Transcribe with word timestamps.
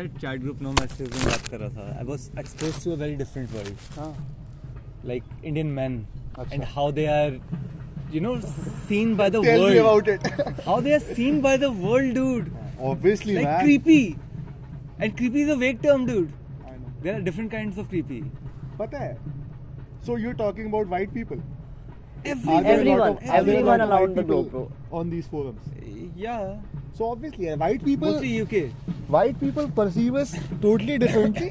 that 0.00 0.18
chat 0.24 0.40
group 0.44 0.60
no 0.66 0.72
messages 0.80 1.14
में 1.16 1.24
बात 1.30 1.46
कर 1.52 1.60
रहा 1.60 1.68
था 1.76 2.00
I 2.02 2.04
was 2.10 2.26
exposed 2.44 2.82
to 2.86 2.92
a 2.96 2.98
very 3.02 3.16
different 3.22 3.56
world 3.58 3.88
हाँ 3.98 4.10
like 5.12 5.24
Indian 5.52 5.74
men 5.80 5.98
अच्छा. 6.36 6.54
and 6.56 6.64
how 6.76 6.86
they 7.00 7.06
are 7.16 7.32
you 8.16 8.20
know 8.26 8.34
seen 8.88 9.14
by 9.22 9.28
the 9.36 9.42
Tell 9.48 9.60
world 9.64 9.72
me 9.76 9.82
about 9.84 10.08
it. 10.14 10.62
how 10.68 10.78
they 10.88 10.94
are 10.98 11.04
seen 11.20 11.40
by 11.48 11.56
the 11.66 11.70
world 11.86 12.14
dude 12.20 12.50
Obviously, 12.90 13.34
like 13.36 13.44
man. 13.50 13.62
creepy 13.64 14.16
and 15.00 15.16
creepy 15.20 15.42
is 15.46 15.48
a 15.54 15.56
vague 15.62 15.80
term 15.86 16.06
dude 16.10 16.32
I 16.66 16.76
know. 16.76 16.92
there 17.06 17.16
are 17.18 17.24
different 17.30 17.50
kinds 17.58 17.78
of 17.84 17.88
creepy 17.94 18.20
पता 18.82 18.98
है? 19.04 19.14
So 20.08 20.16
you're 20.24 20.34
talking 20.40 20.66
about 20.72 20.86
white 20.96 21.12
people? 21.14 21.40
Every, 22.24 22.52
Are 22.54 22.62
there 22.62 22.72
a 22.72 22.78
Everyone, 22.78 22.98
lot 23.00 23.10
of- 23.10 23.16
are 23.16 23.22
there 23.22 23.34
a 23.34 23.38
everyone 23.40 23.66
lot 23.66 23.80
of 23.80 23.90
around 23.90 24.06
white 24.06 24.16
the 24.16 24.22
globe, 24.28 24.46
people 24.46 24.98
On 25.00 25.10
these 25.14 25.26
forums. 25.34 25.66
yeah 26.16 26.56
So 26.98 27.08
obviously, 27.14 27.48
uh, 27.50 27.56
white 27.56 27.84
people, 27.84 28.12
mostly 28.12 28.30
UK 28.42 28.62
white 29.16 29.40
people 29.40 29.68
perceive 29.74 30.14
us 30.22 30.36
totally 30.62 30.98
differently 30.98 31.50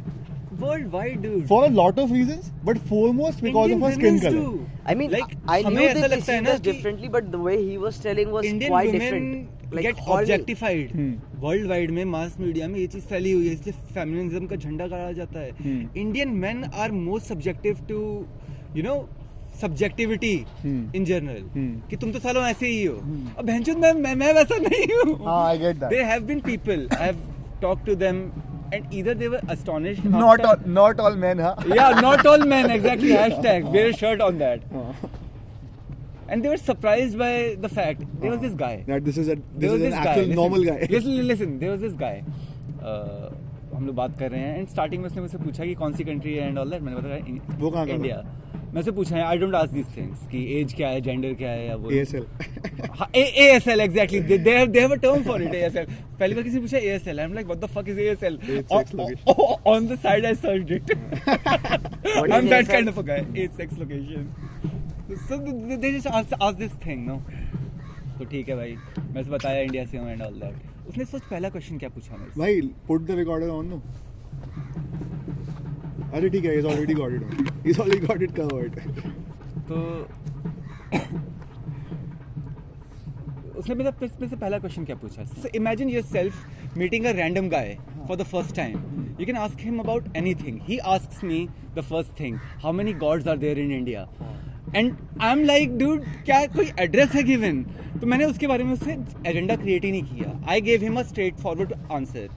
worldwide 0.60 1.22
dude 1.22 1.48
for 1.48 1.60
a 1.66 1.70
lot 1.70 2.00
of 2.00 2.12
reasons, 2.12 2.52
but 2.64 2.78
foremost 2.90 3.42
because 3.42 3.70
Indian 3.70 3.78
of 3.78 3.84
our 3.84 3.94
skin 3.94 4.20
color. 4.20 4.32
too. 4.32 4.66
I 4.86 4.96
mean, 4.96 5.12
like 5.12 5.36
I 5.48 5.62
हमें 5.64 5.78
knew 5.78 5.94
they 6.00 6.10
perceived 6.16 6.50
us 6.54 6.60
differently, 6.68 7.10
but 7.16 7.32
the 7.32 7.40
way 7.48 7.56
he 7.62 7.78
was 7.78 8.00
telling 8.08 8.32
was 8.32 8.46
Indian 8.46 8.72
quite 8.72 8.92
women 8.92 9.00
different. 9.02 9.54
Like 9.72 10.02
objectified 10.18 10.92
Hmm. 10.98 11.14
World 11.40 11.68
wide 11.70 11.92
में 11.92 12.04
mass 12.12 12.36
media 12.40 12.68
में 12.68 12.80
ये 12.80 12.88
चीज़ 12.94 13.04
फैली 13.08 13.32
हुई 13.32 13.48
है 13.48 13.54
इसलिए 13.54 13.94
feminism 13.94 14.46
का 14.48 14.56
झंडा 14.56 14.88
गाड़ा 14.88 15.12
जाता 15.22 15.40
है 15.40 15.52
Hmm. 15.58 15.98
Indian 16.04 16.30
men 16.46 16.64
are 16.64 16.92
most 17.00 17.28
subjective 17.28 17.86
to 17.90 18.00
you 18.76 18.84
know 18.84 18.96
subjectivity 19.62 20.34
in 20.96 21.06
general 21.06 21.44
कि 21.90 21.96
तुम 21.96 22.12
तो 22.12 22.20
सालों 22.20 22.44
ऐसे 22.44 22.68
ही 22.68 22.84
हो। 22.86 22.96
hmm. 22.96 23.38
अब 23.40 23.46
बहन 23.46 23.80
मैं, 23.80 23.94
मैं 23.94 24.16
मैं 24.16 24.34
वैसा 24.34 24.58
नहीं 24.68 24.88
हूँ। 24.96 25.90
They 25.90 26.02
have 26.04 26.24
been 26.24 26.40
people 26.40 26.88
I 26.98 27.06
have 27.06 27.22
talk 27.62 27.86
to 27.86 27.96
them 27.96 28.24
and 28.74 28.94
इधर 28.94 29.14
they 29.14 29.28
were 29.28 29.50
astonish 29.50 30.00
not 30.06 30.42
not 30.68 31.00
all 31.00 31.18
man 31.18 31.40
या 31.78 31.90
not 32.02 32.28
all 32.28 32.48
man 32.50 32.72
exactly 32.72 33.12
hashtag 33.44 33.68
wear 33.68 33.94
shirt 33.94 34.22
on 34.22 34.38
that 34.38 34.62
And 36.30 36.44
they 36.44 36.50
were 36.50 36.58
surprised 36.58 37.18
by 37.20 37.34
the 37.60 37.70
fact 37.70 38.02
there 38.22 38.30
wow. 38.30 38.32
was 38.32 38.42
this 38.46 38.56
guy. 38.62 38.72
That 38.88 39.06
this 39.06 39.18
is 39.22 39.30
a 39.30 39.36
this 39.62 39.76
is 39.76 39.84
this 39.84 39.94
an 39.94 40.00
actual 40.00 40.26
guy. 40.26 40.34
normal 40.40 40.66
listen, 40.94 41.28
listen, 41.30 41.54
there 41.62 41.72
was 41.72 41.86
this 41.86 41.94
guy. 42.02 42.16
Uh, 42.84 43.30
हम 43.76 43.86
लोग 43.86 43.96
बात 43.96 44.18
कर 44.20 44.32
रहे 44.32 44.42
हैं 44.42 44.58
and 44.58 44.68
starting 44.68 45.02
में 45.02 45.08
उसने 45.10 45.22
मुझसे 45.22 45.38
पूछा 45.38 45.66
कि 45.66 45.74
कौन 45.76 45.94
सी 45.94 46.04
कंट्री 46.04 46.34
है 46.34 46.48
एंड 46.48 46.58
ऑल 46.58 46.70
दैट 46.70 46.82
मैंने 46.82 46.98
बताया 46.98 47.96
इंडिया 47.96 48.18
मैं 48.74 48.82
से 48.84 48.92
पूछा 48.92 49.16
है 49.16 49.22
I 49.24 49.38
don't 49.38 49.56
ask 49.56 49.72
this 49.74 49.86
things 49.98 50.26
कि 50.32 50.40
एज 50.60 50.74
क्या 50.78 50.88
है 50.90 51.02
जेंडर 51.02 51.34
क्या 51.42 51.50
है 51.52 51.66
या 51.68 51.76
वो 51.84 51.92
ASL. 52.00 52.26
ASL 53.20 53.84
exactly 53.86 54.20
they, 54.32 54.38
they 54.48 54.56
have 54.58 54.72
they 54.74 54.82
have 54.86 54.96
a 54.96 54.98
term 55.06 55.24
for 55.28 55.38
it 55.46 55.54
ASL 55.60 55.92
पहली 56.20 56.36
बार 56.36 56.44
किसी 56.44 56.60
पूछा 56.66 56.78
ASL 56.90 57.22
I'm 57.26 57.36
like 57.40 57.52
what 57.54 57.62
the 57.66 57.70
fuck 57.76 57.92
is 57.94 58.02
ASL 58.06 58.38
Age, 58.56 58.66
sex, 58.74 58.94
On- 58.94 59.00
location. 59.00 59.44
on- 59.46 59.72
on 59.76 59.88
the 59.92 59.98
side 60.08 60.28
I 60.32 60.34
searched 60.44 60.72
it 60.78 60.94
What 61.28 62.32
I'm 62.32 62.44
is 62.44 62.50
that 62.50 62.66
ASL? 62.66 62.72
kind 62.74 62.94
of 62.94 62.98
a 63.04 63.06
guy 63.12 63.20
age 63.46 63.56
sex 63.62 63.78
location 63.84 64.30
so 65.30 65.38
they, 65.38 65.76
they 65.86 65.92
just 65.98 66.08
ask, 66.22 66.34
ask 66.50 66.58
this 66.66 66.76
thing 66.88 67.06
no 67.12 67.20
तो 68.20 68.26
ठीक 68.26 68.48
है 68.50 68.56
भाई 68.56 68.76
मैं 69.14 69.22
उसे 69.22 69.30
बताया 69.32 69.62
India 69.64 69.84
से 69.86 69.98
हूँ 69.98 70.10
and 70.12 70.22
all 70.28 70.40
that 70.44 70.88
उसने 70.90 71.06
सोच 71.06 71.22
पहला 71.32 71.50
क्वेश्चन 71.56 71.78
क्या 71.78 71.90
पूछा 71.98 72.18
मेरे 72.18 72.40
भाई 72.40 72.62
put 72.90 73.06
the 73.10 73.18
recorder 73.20 73.50
on 73.56 73.70
no. 73.74 73.82
अरे 76.14 76.30
ठीक 76.30 76.46
है 76.46 76.62
already 76.62 76.94
got 77.00 77.14
it 77.14 77.24
on. 77.24 77.50
He's 77.64 77.80
already 77.80 78.02
got 78.08 78.22
it 78.28 78.34
covered. 78.36 78.74
तो 79.70 79.76
उसने 83.60 83.76
मेरा 83.76 83.92
में 84.02 84.28
से 84.30 84.36
पहला 84.36 84.58
क्वेश्चन 84.60 84.86
क्या 84.86 84.96
पूछा? 84.96 85.24
So 85.24 85.50
imagine 85.56 85.90
yourself 86.04 86.78
meeting 86.78 87.06
a 87.06 87.12
random 87.12 87.48
guy 87.50 87.78
for 88.08 88.18
the 88.18 88.24
first 88.24 88.56
time 88.56 88.74
you 89.20 89.26
can 89.26 89.38
ask 89.38 89.60
him 89.62 89.80
about 89.80 90.16
anything 90.18 90.60
he 90.68 90.78
asks 90.96 91.24
me 91.24 91.48
the 91.76 91.82
first 91.90 92.20
thing 92.20 92.38
how 92.64 92.74
many 92.74 92.94
gods 93.06 93.28
are 93.28 93.38
there 93.38 93.60
in 93.60 93.72
India 93.72 94.08
and 94.76 94.94
I 95.22 95.32
am 95.32 95.44
like 95.46 95.78
dude 95.78 96.04
क्या 96.26 96.46
कोई 96.56 96.72
address 96.80 97.12
है 97.16 97.24
given 97.24 97.64
तो 98.02 98.08
मैंने 98.08 98.26
उसके 98.26 98.48
बारे 98.48 98.64
में 98.64 98.74
उससे 98.74 98.98
agenda 99.28 99.56
create 99.56 99.86
ही 99.86 99.92
नहीं 99.92 100.04
किया. 100.04 100.40
I 100.50 100.62
gave 100.62 100.82
him 100.84 101.00
a 101.00 101.04
straightforward 101.44 101.74
answer 101.92 102.28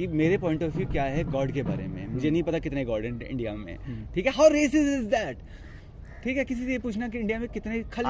कि 0.00 0.06
मेरे 0.16 0.36
पॉइंट 0.38 0.62
ऑफ़ 0.62 0.76
व्यू 0.76 0.86
क्या 0.86 1.04
है 1.04 1.24
गॉड 1.24 1.52
के 1.52 1.62
बारे 1.62 1.86
में? 1.86 2.06
मुझे 2.08 2.30
नहीं 2.30 2.42
पता 2.42 2.58
कितने 2.58 2.84
गॉड 2.84 3.04
हैं 3.04 3.28
इंडिया 3.28 3.54
में। 3.54 3.76
ठीक 4.14 4.26
है? 4.26 4.32
हाउ 4.32 4.48
रेसिस 4.48 4.88
इज़ 4.88 5.06
दैट 5.06 5.38
ठीक 6.24 6.36
है? 6.36 6.44
किसी 6.44 6.64
से 6.64 6.72
ये 6.72 6.78
पूछना 6.78 7.08
कि 7.08 7.18
इंडिया 7.18 7.38
में 7.38 7.48
कितने 7.48 7.82
खाली 7.92 8.08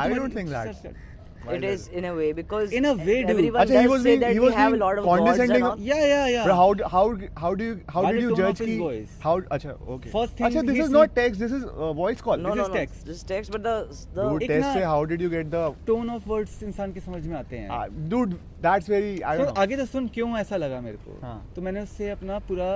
It 1.49 1.65
is 1.65 1.85
in 1.99 2.05
a 2.05 2.11
way 2.15 2.33
because 2.33 2.73
In 2.79 2.85
a 2.85 2.91
way, 2.97 3.15
dude. 3.21 3.31
everyone 3.31 3.63
अच्छा, 3.63 3.81
he 3.85 3.89
was 3.93 4.03
say 4.03 4.09
being- 4.11 4.21
that 4.25 4.33
he 4.33 4.41
we 4.41 4.45
was 4.47 4.55
have 4.55 4.75
a 4.75 4.81
lot 4.81 4.99
of 5.03 5.07
gods 5.07 5.21
and 5.21 5.29
condescending 5.29 5.63
all. 5.69 5.79
Yeah, 5.87 6.03
yeah, 6.11 6.27
yeah. 6.33 6.45
But 6.49 6.55
how 6.59 6.91
how 6.95 7.05
how 7.45 7.53
do 7.61 7.69
you 7.69 7.77
how 7.95 8.03
By 8.07 8.13
did 8.17 8.23
you 8.27 8.37
judge 8.41 8.59
his 8.65 8.69
ki 8.73 8.77
voice. 8.83 9.15
how 9.23 9.33
अच्छा 9.57 9.75
okay 9.97 10.13
First 10.17 10.37
thing 10.41 10.47
अच्छा 10.51 10.65
this 10.71 10.83
is 10.87 10.93
not 10.97 11.15
text 11.21 11.45
this 11.47 11.57
is 11.61 11.65
uh, 11.71 11.93
voice 12.03 12.21
call 12.29 12.37
No, 12.45 12.53
This 12.55 12.61
no, 12.63 12.67
is 12.67 12.73
no. 12.75 12.79
text. 12.81 13.07
This 13.13 13.23
is 13.23 13.25
text, 13.33 13.55
but 13.57 13.67
the 13.69 13.75
the 14.21 14.29
dude 14.29 14.47
text 14.53 14.69
से 14.79 14.85
how 14.91 15.01
did 15.15 15.27
you 15.27 15.33
get 15.37 15.51
the 15.57 15.65
tone 15.91 16.11
of 16.19 16.29
words 16.35 16.63
इंसान 16.71 16.93
के 16.93 17.01
समझ 17.09 17.27
में 17.27 17.37
आते 17.43 17.59
हैं 17.65 17.69
uh, 17.81 17.83
dude 18.15 18.39
that's 18.69 18.93
very 18.97 19.13
I 19.33 19.37
soon 19.37 19.45
don't 19.45 19.55
know 19.55 19.59
आगे 19.67 19.77
तो 19.77 19.87
सुन 19.97 20.09
क्यों 20.19 20.31
ऐसा 20.39 20.57
लगा 20.67 20.81
मेरे 20.89 20.97
को 21.07 21.19
हाँ। 21.27 21.37
तो 21.57 21.63
मैंने 21.69 21.81
उससे 21.91 22.11
अपना 22.11 22.39
पूरा 22.51 22.71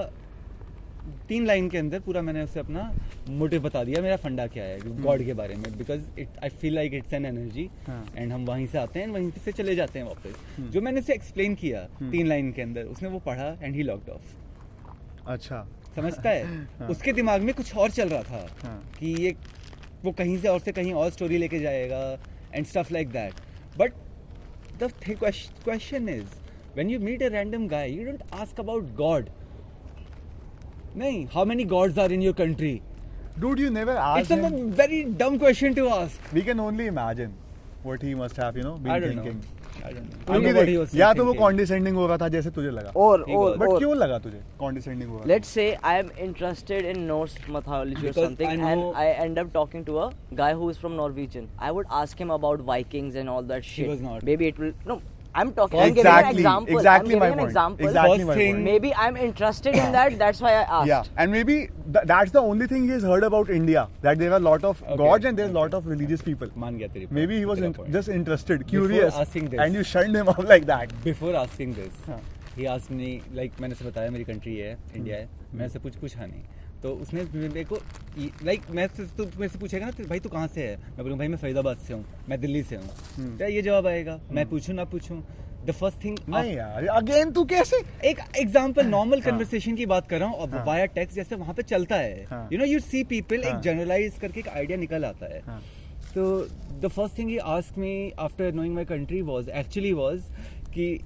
तीन 1.29 1.47
लाइन 1.47 1.69
के 1.69 1.79
अंदर 1.79 2.01
पूरा 2.01 2.23
मैंने 2.23 2.43
उससे 2.43 2.61
अपना 2.61 2.83
मोटिव 3.31 3.63
बता 3.63 3.83
दिया 3.85 4.03
मेरा 4.03 4.17
फंडा 4.17 4.47
क्या 4.47 4.65
है 4.65 4.79
गॉड 5.03 5.25
के 5.25 5.35
बारे 5.35 5.55
में 5.55 5.77
because 5.79 6.21
it 6.21 6.39
I 6.43 6.49
feel 6.61 6.75
like 6.75 6.95
it's 6.95 7.13
an 7.13 7.27
energy. 7.27 7.69
And 8.17 8.33
हम 8.33 8.45
वहीं 8.45 8.67
से 8.67 8.79
आते 8.79 9.01
हैं 9.01 9.09
वहीं 9.09 9.31
से 9.45 9.53
चले 9.53 9.75
जाते 9.75 9.99
हैं 9.99 10.07
वापस। 10.07 10.71
जो 10.73 10.81
मैंने 10.81 11.01
उसे 11.01 11.15
एक्सप्लेन 11.15 11.55
किया 11.55 11.83
तीन 12.03 12.27
लाइन 12.27 12.53
के 12.53 12.63
अंदर 12.63 12.85
उसने 12.85 13.09
वो 13.09 13.19
पढ़ा 13.19 13.49
एंड 13.63 13.75
ही 13.75 13.83
लॉक्ड 13.83 14.09
ऑफ़ 14.11 14.35
अच्छा। 15.27 15.67
समझता 15.97 16.31
है? 16.31 16.45
हाँ। 16.79 16.89
उसके 16.89 17.13
दिमाग 17.13 17.43
में 17.43 17.55
कुछ 17.55 17.77
और 17.77 17.91
चल 17.91 18.09
रहा 18.09 18.23
था 18.23 18.47
हाँ। 18.63 18.81
कि 19.01 19.15
ये 19.25 19.35
वो 20.05 20.13
कहीं 20.13 20.39
से 20.39 20.49
और 20.49 20.61
से 20.61 20.73
कहीं 20.73 20.93
और 20.93 21.11
स्टोरी 21.11 21.39
लेके 21.39 21.59
जाएगा 21.59 22.01
and 22.55 22.67
stuff 22.67 22.93
like 22.93 23.09
that 23.09 23.35
but 23.79 23.93
the 24.83 24.91
question 25.11 26.09
is 26.09 26.25
when 26.75 26.91
you 26.91 27.01
meet 27.01 27.23
a 27.23 27.29
random 27.29 27.67
guy 27.69 27.93
you 27.93 28.05
don't 28.05 28.23
ask 28.33 28.61
about 28.61 28.95
god 28.95 29.29
नहीं 30.98 31.26
how 31.34 31.46
many 31.46 31.64
gods 31.76 32.00
are 32.00 32.12
in 32.12 32.22
your 32.22 32.34
country 32.44 32.80
dude 33.42 33.60
you 33.64 33.70
never 33.76 33.94
it's 34.20 34.32
asked 34.32 34.32
uh 34.32 34.48
him 34.48 34.56
very 34.80 35.04
dumb 35.20 35.38
question 35.38 35.74
to 35.74 35.88
ask 36.00 36.34
we 36.38 36.42
can 36.50 36.62
only 36.66 36.88
imagine 36.94 37.38
what 37.90 38.02
he 38.08 38.16
must 38.22 38.42
have 38.44 38.58
you 38.60 38.64
know 38.68 38.74
been 38.86 38.92
I 38.94 39.00
don't 39.00 39.16
know 39.16 39.22
thinking 39.24 39.86
I 39.86 39.94
don't 39.94 40.06
know 40.06 40.26
क्योंकि 40.32 40.54
देख, 40.54 40.96
या 40.96 41.12
तो 41.20 41.26
वो 41.26 41.34
condescending 41.42 41.96
हो 41.96 42.08
रहा 42.08 42.18
था 42.24 42.28
जैसे 42.34 42.50
तुझे 42.58 42.72
लगा 42.78 42.92
or 43.04 43.14
He 43.30 43.36
or 43.38 43.44
got- 43.44 43.60
but 43.60 43.68
or 43.68 43.78
क्यों 43.78 43.96
लगा 43.98 44.18
तुझे 44.26 44.42
condescending 44.64 45.10
हो 45.10 45.18
रहा 45.18 45.28
let's 45.34 45.54
say 45.58 45.68
I 45.92 45.94
am 46.02 46.10
interested 46.26 46.90
in 46.94 47.00
Norse 47.12 47.38
mythology 47.58 47.96
or 48.02 48.10
Because 48.10 48.20
something, 48.26 48.52
I 48.56 48.58
know- 48.64 48.90
and 48.90 49.00
I 49.04 49.08
end 49.28 49.42
up 49.44 49.54
talking 49.54 49.86
to 49.92 49.98
a 50.08 50.10
guy 50.42 50.50
who 50.64 50.70
is 50.74 50.82
from 50.84 50.98
Norwegian. 51.04 51.48
I 51.70 51.72
would 51.78 51.96
ask 52.02 52.26
him 52.26 52.36
about 52.40 52.66
Vikings 52.74 53.22
and 53.24 53.34
all 53.36 53.50
that 53.54 53.72
shit. 53.72 53.90
was 53.94 54.04
not. 54.10 54.28
Maybe 54.32 54.52
it 54.54 54.62
will 54.66 54.76
no. 54.94 55.00
I'm 55.35 55.53
talking. 55.53 55.81
Exactly. 55.81 56.11
I'm 56.11 56.35
giving 56.35 56.37
an 56.37 56.39
example. 56.39 56.77
exactly 56.79 56.99
I'm 56.99 57.07
giving 57.07 57.21
my 57.21 57.29
an 57.29 57.39
point. 57.39 57.49
example. 57.49 57.87
Exactly 57.87 58.19
First 58.19 58.27
my 58.29 58.35
thing- 58.35 58.55
point. 58.55 58.65
Maybe 58.67 58.93
I'm 59.05 59.17
interested 59.29 59.79
in 59.85 59.93
that. 59.97 60.19
That's 60.19 60.41
why 60.47 60.53
I 60.53 60.63
asked. 60.79 60.89
Yeah, 60.91 61.03
and 61.25 61.33
maybe 61.37 61.57
th- 61.97 62.05
that's 62.13 62.31
the 62.37 62.43
only 62.53 62.69
thing 62.75 62.89
he's 62.91 63.07
heard 63.13 63.25
about 63.31 63.51
India. 63.57 63.83
That 64.03 64.19
there 64.25 64.31
are 64.33 64.41
a 64.43 64.47
lot 64.49 64.65
of 64.73 64.83
Okay, 64.85 64.97
gods 65.03 65.31
and 65.33 65.43
there's 65.43 65.51
a 65.51 65.53
okay. 65.53 65.61
lot 65.61 65.75
of 65.81 65.89
religious 65.95 66.23
people. 66.29 66.53
मान 66.67 66.79
गया 66.79 66.89
तेरी 66.95 67.09
Maybe 67.21 67.41
he 67.43 67.51
was 67.53 67.65
in- 67.69 67.75
point. 67.81 67.93
just 67.99 68.15
interested, 68.19 68.67
curious, 68.75 69.11
Before 69.13 69.27
asking 69.27 69.49
this. 69.55 69.65
and 69.67 69.81
you 69.81 69.85
shunned 69.95 70.21
him 70.23 70.33
off 70.35 70.45
like 70.55 70.69
that. 70.73 70.95
Before 71.05 71.35
asking 71.45 71.75
this 71.81 72.07
हाँ। 72.09 72.21
He 72.57 72.65
ask 72.77 72.91
me 73.01 73.11
like 73.35 73.61
मैंने 73.61 73.75
उसे 73.75 73.85
बताया 73.85 74.11
मेरी 74.17 74.25
country 74.25 74.57
है 74.57 74.77
India 74.97 75.17
है 75.17 75.29
मैं 75.61 75.67
उससे 75.67 75.79
कुछ 75.87 75.97
पूछा 76.05 76.27
नहीं 76.27 76.43
तो 76.85 76.91
उसने 76.95 77.23
मेरे 77.35 77.63
को 77.65 77.77
लाइक 78.45 78.63
मैं 78.71 78.89
तो 78.89 79.05
तू 79.17 79.25
मेरे 79.25 79.49
से 79.49 79.59
पूछेगा 79.59 79.87
ना 79.87 79.93
तो 79.93 80.05
भाई 80.05 80.21
तू 80.21 80.29
कहाँ 80.29 80.47
से 80.47 80.67
है 80.69 80.77
मैं 80.79 81.03
बोलूँ 81.03 81.17
भाई 81.19 81.29
मैं 81.29 81.37
फरीदाबाद 81.39 81.79
से 81.79 81.95
हूँ 81.95 82.05
मैं 82.29 82.41
दिल्ली 82.41 82.63
से 82.63 82.77
हूँ 82.77 82.89
हम्म। 83.17 83.37
क्या 83.37 83.47
ये 83.47 83.63
जवाब 83.63 83.87
आएगा 83.87 84.19
मैं 84.31 84.49
पूछूँ 84.49 84.75
ना 84.75 84.85
पूछूँ 84.87 85.23
द 85.67 85.73
फ़र्स्ट 85.73 86.05
थिंग 86.05 86.19
यार 86.47 86.87
अगेन 86.97 87.31
तू 87.33 87.45
कैसे 87.45 87.83
एक 88.11 88.19
एग्जांपल 88.37 88.87
नॉर्मल 88.87 89.21
हाँ। 89.21 89.31
कन्वर्सेशन 89.31 89.77
की 89.77 89.87
बात 89.87 90.09
कर 90.09 90.21
रहा 90.21 90.29
हूँ 90.29 90.37
और 90.37 90.51
हाँ। 90.51 90.65
वाया 90.67 90.85
टेक्स्ट 90.99 91.17
जैसे 91.17 91.37
वहाँ 91.37 91.55
पे 91.55 91.63
चलता 91.65 91.97
है 91.97 92.27
हाँ। 92.31 92.49
You 92.53 92.59
know 92.59 92.65
you 92.65 92.81
see 92.83 93.03
people 93.15 93.37
एक 93.37 93.53
हाँ। 93.53 93.61
जनरलाइज 93.63 94.19
करके 94.21 94.41
एक 94.41 94.49
आइडिया 94.51 94.79
निकल 94.79 95.05
आता 95.05 95.35
है 95.35 95.43
हाँ। 95.47 95.61
तो 96.15 96.27
the 96.81 96.89
first 96.89 97.19
thing 97.19 97.31
he 97.31 97.39
ask 97.55 97.79
me 97.79 97.95
after 98.21 98.53
knowing 98.55 98.75
my 98.75 98.85
country 98.85 99.23
was 99.25 99.51
actually 99.53 99.93
was 99.95 100.23
कि 100.75 100.99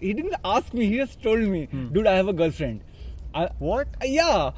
he 0.00 0.12
didn't 0.12 0.34
ask 0.46 0.74
me 0.74 0.86
he 0.86 0.96
just 0.96 1.22
told 1.22 1.44
me 1.50 1.60
Hmm. 1.68 1.84
dude 1.90 2.06
i 2.06 2.12
have 2.14 2.26
a 2.28 2.34
girlfriend 2.34 2.80
I, 3.34 3.44
What? 3.58 3.94
yeah 4.04 4.50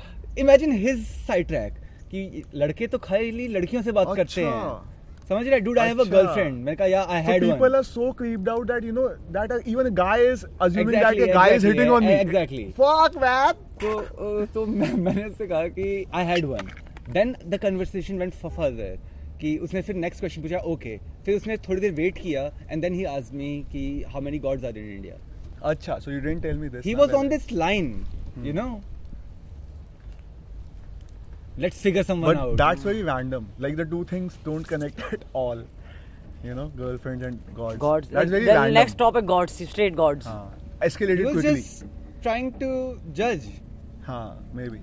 imagine 0.44 0.72
his 0.84 1.02
side 1.26 1.48
track 1.48 1.82
कि 2.10 2.42
लड़के 2.54 2.86
तो 2.86 2.98
खाली 2.98 3.46
लड़कियों 3.48 3.82
से 3.82 3.92
बात 3.92 4.06
करते 4.16 4.22
अच्छा। 4.22 4.42
हैं 4.42 4.96
समझ 5.28 5.46
रहे 5.46 5.60
डूड 5.60 5.78
आई 5.78 5.88
हैव 5.88 5.98
अ 5.98 6.04
अच्छा। 6.04 6.16
गर्लफ्रेंड 6.16 6.56
मैंने 6.64 6.76
कहा 6.76 6.86
या 6.86 7.02
I 7.14 7.22
had 7.22 7.44
one 7.44 7.74
are 7.78 7.82
so 7.88 8.06
creeped 8.20 8.48
out 8.52 8.70
that 8.70 8.86
you 8.88 8.94
know 8.98 9.06
that 9.36 9.54
uh, 9.56 9.58
even 9.72 9.90
a 9.90 9.94
guy 10.00 10.16
is 10.26 10.44
assuming 10.66 10.94
Exactly, 10.94 11.20
that 11.20 11.30
a 11.30 11.38
guy 11.38 11.48
is 11.48 11.64
exactly, 11.64 11.72
hitting 11.72 11.92
on 11.96 12.06
me. 12.06 12.14
exactly. 12.20 12.64
Fuck 12.80 13.20
man. 13.24 13.62
तो 13.82 14.46
तो 14.54 14.66
मैं, 14.66 14.92
मैंने 14.92 15.24
उससे 15.24 15.46
कहा 15.46 15.66
कि 15.76 16.04
I 16.14 16.24
had 16.24 16.44
one 16.44 16.70
then 17.12 17.34
the 17.46 17.58
conversation 17.62 18.18
went 18.18 18.34
further 18.46 18.98
कि 19.40 19.56
उसने 19.62 19.82
फिर 19.82 19.96
नेक्स्ट 19.96 20.20
क्वेश्चन 20.20 20.42
पूछा 20.42 20.58
ओके 20.72 20.96
फिर 21.24 21.36
उसने 21.36 21.56
थोड़ी 21.68 21.80
देर 21.80 21.92
वेट 21.94 22.18
किया 22.18 22.50
and 22.70 22.82
then 22.82 22.94
he 22.94 23.04
asked 23.16 23.34
me 23.36 23.50
कि 23.72 23.84
how 24.12 24.20
many 24.20 24.38
gods 24.46 24.64
are 24.64 24.78
in 24.78 24.92
India 24.94 25.16
अच्छा, 25.64 25.98
so 25.98 26.10
you 26.10 26.20
didn't 26.24 26.42
tell 26.42 26.58
me 26.58 26.68
this. 26.72 26.84
He 26.86 26.94
was 26.94 27.12
on 27.20 27.28
this 27.28 27.52
line 27.52 27.94
You 28.42 28.52
know. 28.52 28.70
Let's 31.58 31.80
figure 31.80 32.02
someone 32.04 32.36
But 32.36 32.42
out. 32.42 32.56
that's 32.56 32.82
very 32.82 33.02
random. 33.02 33.46
Like 33.58 33.76
the 33.76 33.84
two 33.84 34.04
things 34.04 34.36
don't 34.44 34.64
connect 34.64 35.00
at 35.12 35.24
all. 35.32 35.62
You 36.44 36.54
know, 36.54 36.68
girlfriends 36.80 37.24
and 37.24 37.40
gods. 37.54 37.78
Gods. 37.78 38.08
That's 38.08 38.24
like, 38.24 38.30
very 38.30 38.44
then 38.44 38.56
random. 38.56 38.74
next 38.74 38.98
topic, 38.98 39.26
gods, 39.26 39.54
straight 39.70 39.96
gods. 39.96 40.26
हाँ, 40.26 40.52
he 40.80 40.84
was 40.84 40.96
quickly. 40.96 41.42
just 41.42 41.84
trying 42.22 42.52
to 42.60 43.00
judge. 43.12 43.48
हाँ, 44.06 44.36
maybe. 44.54 44.80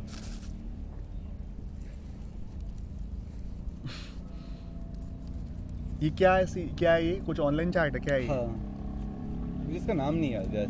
ये 6.03 6.09
क्या 6.17 6.33
है 6.35 6.45
सी- 6.45 6.67
क्या 6.79 6.93
है 6.93 7.05
ये 7.07 7.13
कुछ 7.25 7.39
online 7.39 7.71
chat 7.71 7.93
है 7.95 7.99
क्या 7.99 8.15
है 8.15 8.21
ये 8.23 8.27
हाँ 8.29 9.75
इसका 9.77 9.93
नाम 9.93 10.15
नहीं 10.15 10.31
याद 10.33 10.55
है 10.55 10.65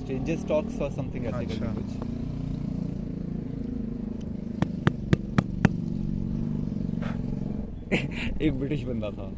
स्ट्रेंजर्स 0.00 0.46
टॉक्स 0.48 0.80
और 0.82 0.90
समथिंग 0.92 1.26
ऐसे 1.26 1.44
करके 1.46 1.54
अच्छा। 1.54 1.74
कुछ 1.74 2.13
एक 7.94 8.52
ब्रिटिश 8.58 8.82
बंदा 8.84 9.10
था। 9.10 9.32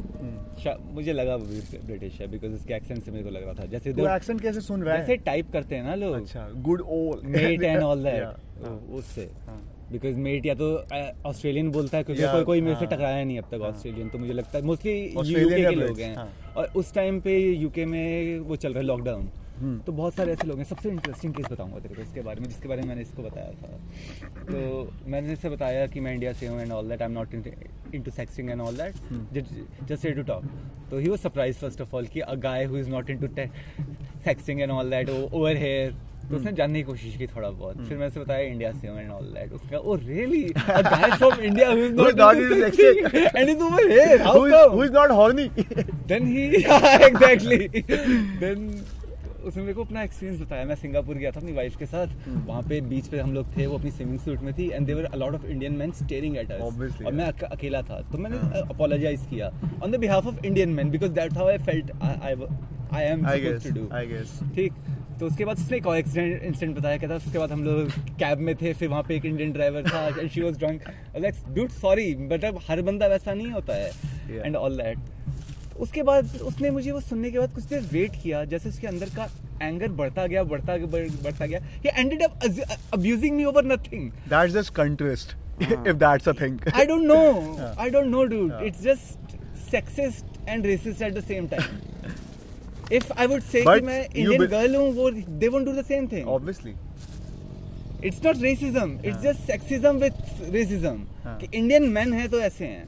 मुझे 0.93 1.13
लगा 1.13 1.35
वो 1.35 1.45
ब्रिटिश 1.85 2.19
है 2.21 2.27
बिकॉज़ 2.27 2.51
उसके 2.51 2.73
एक्सेंट 2.73 3.03
से 3.03 3.11
मेरे 3.11 3.23
को 3.23 3.29
लग 3.29 3.43
रहा 3.43 3.53
था 3.53 3.65
जैसे 3.71 3.93
तू 3.93 4.07
एक्सेंट 4.07 4.41
कैसे 4.41 4.61
सुन 4.61 4.83
रहा 4.83 4.97
जैसे 4.97 5.11
है 5.11 5.17
टाइप 5.25 5.51
करते 5.53 5.75
हैं 5.75 5.83
ना 5.83 5.95
लोग 5.95 6.15
अच्छा 6.15 6.47
good 6.67 6.81
ol' 6.81 7.21
mate 7.25 7.63
and 7.63 7.81
all 7.83 8.03
that 8.03 8.23
हाँ, 8.23 8.75
उससे 8.93 9.29
हाँ। 9.47 9.59
बिकॉज़ 9.91 10.15
मेट 10.19 10.45
या 10.45 10.53
तो 10.55 10.69
ऑस्ट्रेलियन 11.25 11.69
बोलता 11.71 11.97
है 11.97 12.03
क्योंकि 12.03 12.21
Yeah, 12.21 12.31
कोई 12.33 12.43
कोई 12.43 12.61
मेरे 12.61 12.75
से 12.75 12.85
हाँ, 12.85 12.93
टकराया 12.93 13.23
नहीं 13.23 13.37
अब 13.39 13.45
तक 13.51 13.61
हाँ। 13.61 13.69
ऑस्ट्रेलियन 13.69 14.09
तो 14.09 14.17
मुझे 14.17 14.33
लगता 14.33 14.57
है 14.57 14.63
मोस्टली 14.65 14.93
यूके 15.33 15.63
के 15.65 15.75
लोग 15.75 15.99
हैं 15.99 16.15
हाँ। 16.15 16.29
और 16.57 16.71
उस 16.75 16.93
टाइम 16.93 17.19
पे 17.21 17.37
यूके 17.39 17.85
में 17.85 18.39
वो 18.39 18.55
चल 18.55 18.73
रहा 18.73 18.79
है 18.79 18.85
लॉकडाउन। 18.85 19.29
तो 19.85 19.91
बहुत 19.91 20.13
सारे 20.15 20.31
ऐसे 20.31 20.47
लोग 20.47 20.57
हैं। 20.57 20.65
सबसे 20.65 20.89
इंटरेस्टिंग 20.89 21.33
केस 21.33 21.45
बताऊँगा 21.51 21.79
तेरे 21.79 21.95
को 21.95 22.01
इसके 22.01 22.21
बारे 22.21 22.41
में 22.41 22.47
जिसके 22.49 22.67
बारे 22.67 22.81
में 22.81 22.87
मैंने 22.87 23.01
इसको 23.01 23.23
बताया 23.23 23.51
था। 23.51 23.67
तो 24.51 24.91
मैंने 25.07 25.33
इससे 25.33 25.49
बताया 25.49 25.85
कि 25.87 25.99
मैं 25.99 26.13
इंडिया 26.13 26.33
से 26.33 26.47
हूँ 26.47 26.61
and 26.61 26.71
all 26.71 26.89
that 26.89 27.01
I 27.01 27.07
am 27.07 27.13
not 27.13 27.33
into 27.95 28.11
sexting 28.11 28.49
and 28.49 28.61
all 28.61 28.77
that 28.77 28.93
just 29.83 30.05
here 30.05 30.15
to 30.15 30.23
talk 30.23 30.43
तो 30.91 30.97
he 30.97 31.09
was 31.09 31.19
surprise 31.19 31.57
first 31.57 31.81
of 31.81 31.95
all 31.95 32.05
कि 32.07 32.19
a 32.19 32.35
guy 32.43 32.65
who 32.65 32.77
is 32.77 32.89
not 32.89 33.09
into 33.09 33.27
sexting 34.25 34.61
and 34.61 34.71
all 34.71 34.89
that 34.89 35.09
over 35.09 35.57
here 35.57 35.95
तो 36.29 36.35
उसने 36.35 36.51
जानने 36.51 36.79
की 36.79 36.83
कोशिश 36.83 37.15
की 37.17 37.25
थोड़ा 37.27 37.49
बहुत। 37.49 37.77
फिर 37.87 37.97
मैंने 37.97 38.19
बताया 38.19 38.47
इंडिया 38.47 38.71
से 38.71 38.87
हूँ 38.87 38.99
एंड 38.99 39.11
ऑल 39.11 39.25
दैट 39.33 39.51
उसका 39.53 39.77
ओ 39.77 39.95
really 39.95 40.43
a 40.45 40.81
guy 40.81 41.11
from 41.17 41.39
India 41.39 41.69
who 41.69 41.77
is 41.77 41.93
not 41.95 42.37
into 42.37 42.55
sexting 42.61 43.15
and 43.35 43.49
is 43.49 43.61
over 43.63 43.91
here 43.91 44.21
how 44.21 44.49
come 44.49 44.75
who 44.75 44.83
is 44.85 44.91
not 44.97 45.13
horny? 45.19 45.47
Then 46.07 46.27
he 46.27 46.45
exactly 46.47 47.57
then 48.41 48.69
उसने 49.47 49.61
मेरे 49.63 49.73
को 49.73 49.83
अपना 49.83 50.01
एक्सपीरियंस 50.03 50.41
बताया। 50.41 50.65
मैं 50.65 50.75
सिंगापुर 50.75 51.15
गया 51.15 51.31
था 51.31 51.39
अपनी 51.39 51.51
वाइफ 51.51 51.75
के 51.77 51.85
साथ। 51.85 52.07
वहाँ 52.47 52.61
पे 52.61 52.79
बीच 52.81 53.07
पे 53.07 53.19
हम 53.19 53.33
लोग 53.33 53.55
थे 53.57 53.65
वो 53.67 53.77
अपनी 53.77 53.91
स्विमिंग 53.91 54.19
सूट 54.19 54.39
में 54.39 54.53
थी 54.53 54.69
and 54.69 54.87
there were 54.87 55.03
a 55.03 55.15
lot 55.15 55.35
of 55.35 55.45
Indian 55.45 55.73
man 55.73 55.91
staring 55.91 56.37
at 56.37 56.51
us 56.51 56.61
और 57.05 57.13
मैं 57.13 57.25
अक- 57.25 57.43
अकेला 57.43 57.81
था। 57.81 57.99
तो 58.11 58.17
मैंने 58.17 58.37
अपोलोजाइज 58.59 59.25
किया। 59.29 59.51
On 59.83 59.91
the 59.91 59.95
behalf 59.95 60.27
of 60.27 60.45
Indian 60.45 60.69
man 60.69 60.89
because 60.89 61.11
that 61.11 61.33
how 61.33 61.47
I 61.47 61.57
felt 61.57 61.91
I 62.93 63.03
am 63.03 63.25
to 63.63 63.73
do 63.73 63.87
ठीक। 64.55 64.73
तो 65.19 65.25
उसके 65.25 65.45
बाद 65.45 65.57
उसने 65.57 65.77
एक 65.77 65.87
और 65.87 65.97
एक्सीडेंट 65.97 66.43
इंसिडेंट 66.43 66.77
बताया 66.79 66.97
कहता 66.97 67.15
उसके 67.15 67.39
बाद 67.39 67.51
हम 67.51 67.63
लोग 67.63 67.89
कैब 68.19 68.39
में 68.39 68.55
थे 68.55 68.73
फिर 68.73 68.89
वहाँ 68.89 69.03
पे 69.03 69.15
एक 69.15 69.25
इंडियन 69.25 69.51
ड्राइवर 69.51 69.83
था 69.83 70.05
and 70.07 70.29
she 70.29 70.41
was 70.41 70.57
drunk 70.59 70.81
like 71.19 71.35
dude 71.53 71.69
sorry 71.69 72.15
मतलब 72.19 72.59
हर 72.69 72.81
बंदा 72.81 73.07
वैसा 73.07 73.33
नहीं 73.33 73.51
होता 73.51 73.75
है। 73.75 73.91
एंड 74.45 74.55
ऑल 74.55 74.77
दैट 74.77 74.97
उसके 75.81 76.03
बाद 76.03 76.37
उसने 76.41 76.69
मुझे 76.71 76.91
वो 76.91 76.99
सुनने 77.01 77.31
के 77.31 77.39
बाद 77.39 77.53
कुछ 77.53 77.63
देर 77.63 77.81
वेट 77.91 78.15
किया 78.23 78.43
जैसे 78.51 78.69
उसके 78.69 78.87
अंदर 78.87 79.09
का 79.15 79.27
एंगर 79.61 79.91
बढ़ता 79.99 80.25
गया 80.27 80.43
बढ़ता 80.43 80.77
गया 80.77 80.87
बढ़ता 81.23 81.45
गया। 81.45 81.59
He 81.59 81.89
ended 81.99 82.23
up 82.23 82.39
abusing 82.93 83.35
me 83.35 83.43
over 83.45 83.65
nothing 83.65 84.11
just 84.55 84.73
cunt 84.79 84.97
twist 85.01 85.35
if 85.91 85.95
that's 85.99 86.27
a 86.27 86.33
thing. 86.41 86.57
I 86.75 86.85
don't 86.85 87.03
know 87.03 87.75
I 87.79 87.89
don't 87.89 88.07
know 88.07 88.23
dude 88.33 88.65
it's 88.65 88.81
just 88.81 89.37
sexist 89.71 90.49
and 90.49 90.65
racist 90.65 91.01
at 91.01 91.13
the 91.13 91.23
same 91.27 91.47
time 91.47 92.95
if 92.97 93.11
I 93.19 93.27
would 93.27 93.41
say 93.43 93.61
कि 93.61 93.85
मैं 93.85 94.03
Indian 94.05 94.45
girl 94.47 94.75
हूँ 94.75 94.91
वो 94.95 95.09
they 95.11 95.47
won't 95.47 95.65
do 95.65 95.73
the 95.73 95.85
same 95.85 96.07
thing 96.07 96.27
obviously. 96.35 96.75
It's 98.05 98.23
not 98.25 98.41
racism 98.41 98.99
it's. 99.05 99.21
Just 99.21 99.39
sexism 99.47 99.95
with 99.97 100.13
racism. 100.53 100.95
कि 101.39 101.57
Indian 101.57 101.89
man 101.89 102.13
है 102.13 102.27
तो 102.27 102.39
ऐसे 102.39 102.65
हैं। 102.65 102.87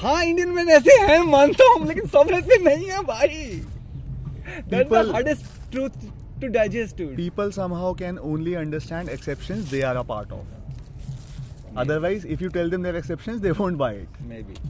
हाँ. 0.00 0.14
हाँ 0.14 0.22
इंडियन 0.24 0.48
मैन 0.54 0.68
ऐसे 0.70 0.92
हैं 1.06 1.18
मानता 1.30 1.64
हूँ 1.72 1.86
लेकिन 1.86 2.06
सब 2.16 2.30
ऐसे 2.34 2.58
नहीं 2.64 2.88
है 2.90 3.02
भाई 3.04 3.28
that's 3.28 4.68
the 4.70 4.74
People- 4.74 5.12
hardest 5.14 5.46
truth 5.72 5.98
to 6.40 6.46
digest 6.58 7.02
people 7.16 7.52
somehow 7.58 7.92
can 8.02 8.18
only 8.32 8.56
understand 8.62 9.12
exceptions 9.16 9.70
they 9.74 9.82
are 9.90 9.96
a 10.02 10.04
part 10.12 10.34
of 10.38 10.44
Maybe. 10.44 11.80
otherwise 11.84 12.26
if 12.36 12.44
you 12.46 12.50
tell 12.58 12.70
them 12.74 12.86
they're 12.88 13.00
exceptions 13.02 13.42
they 13.46 13.54
won't 13.62 13.80
buy 13.84 13.92
it 14.04 14.20
maybe 14.50 14.60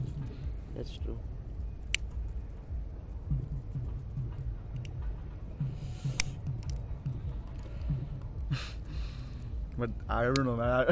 That's 0.75 0.97
true. 1.05 1.17
but 9.77 9.89
i 10.09 10.23
don't 10.23 10.43
know 10.45 10.55
man 10.55 10.85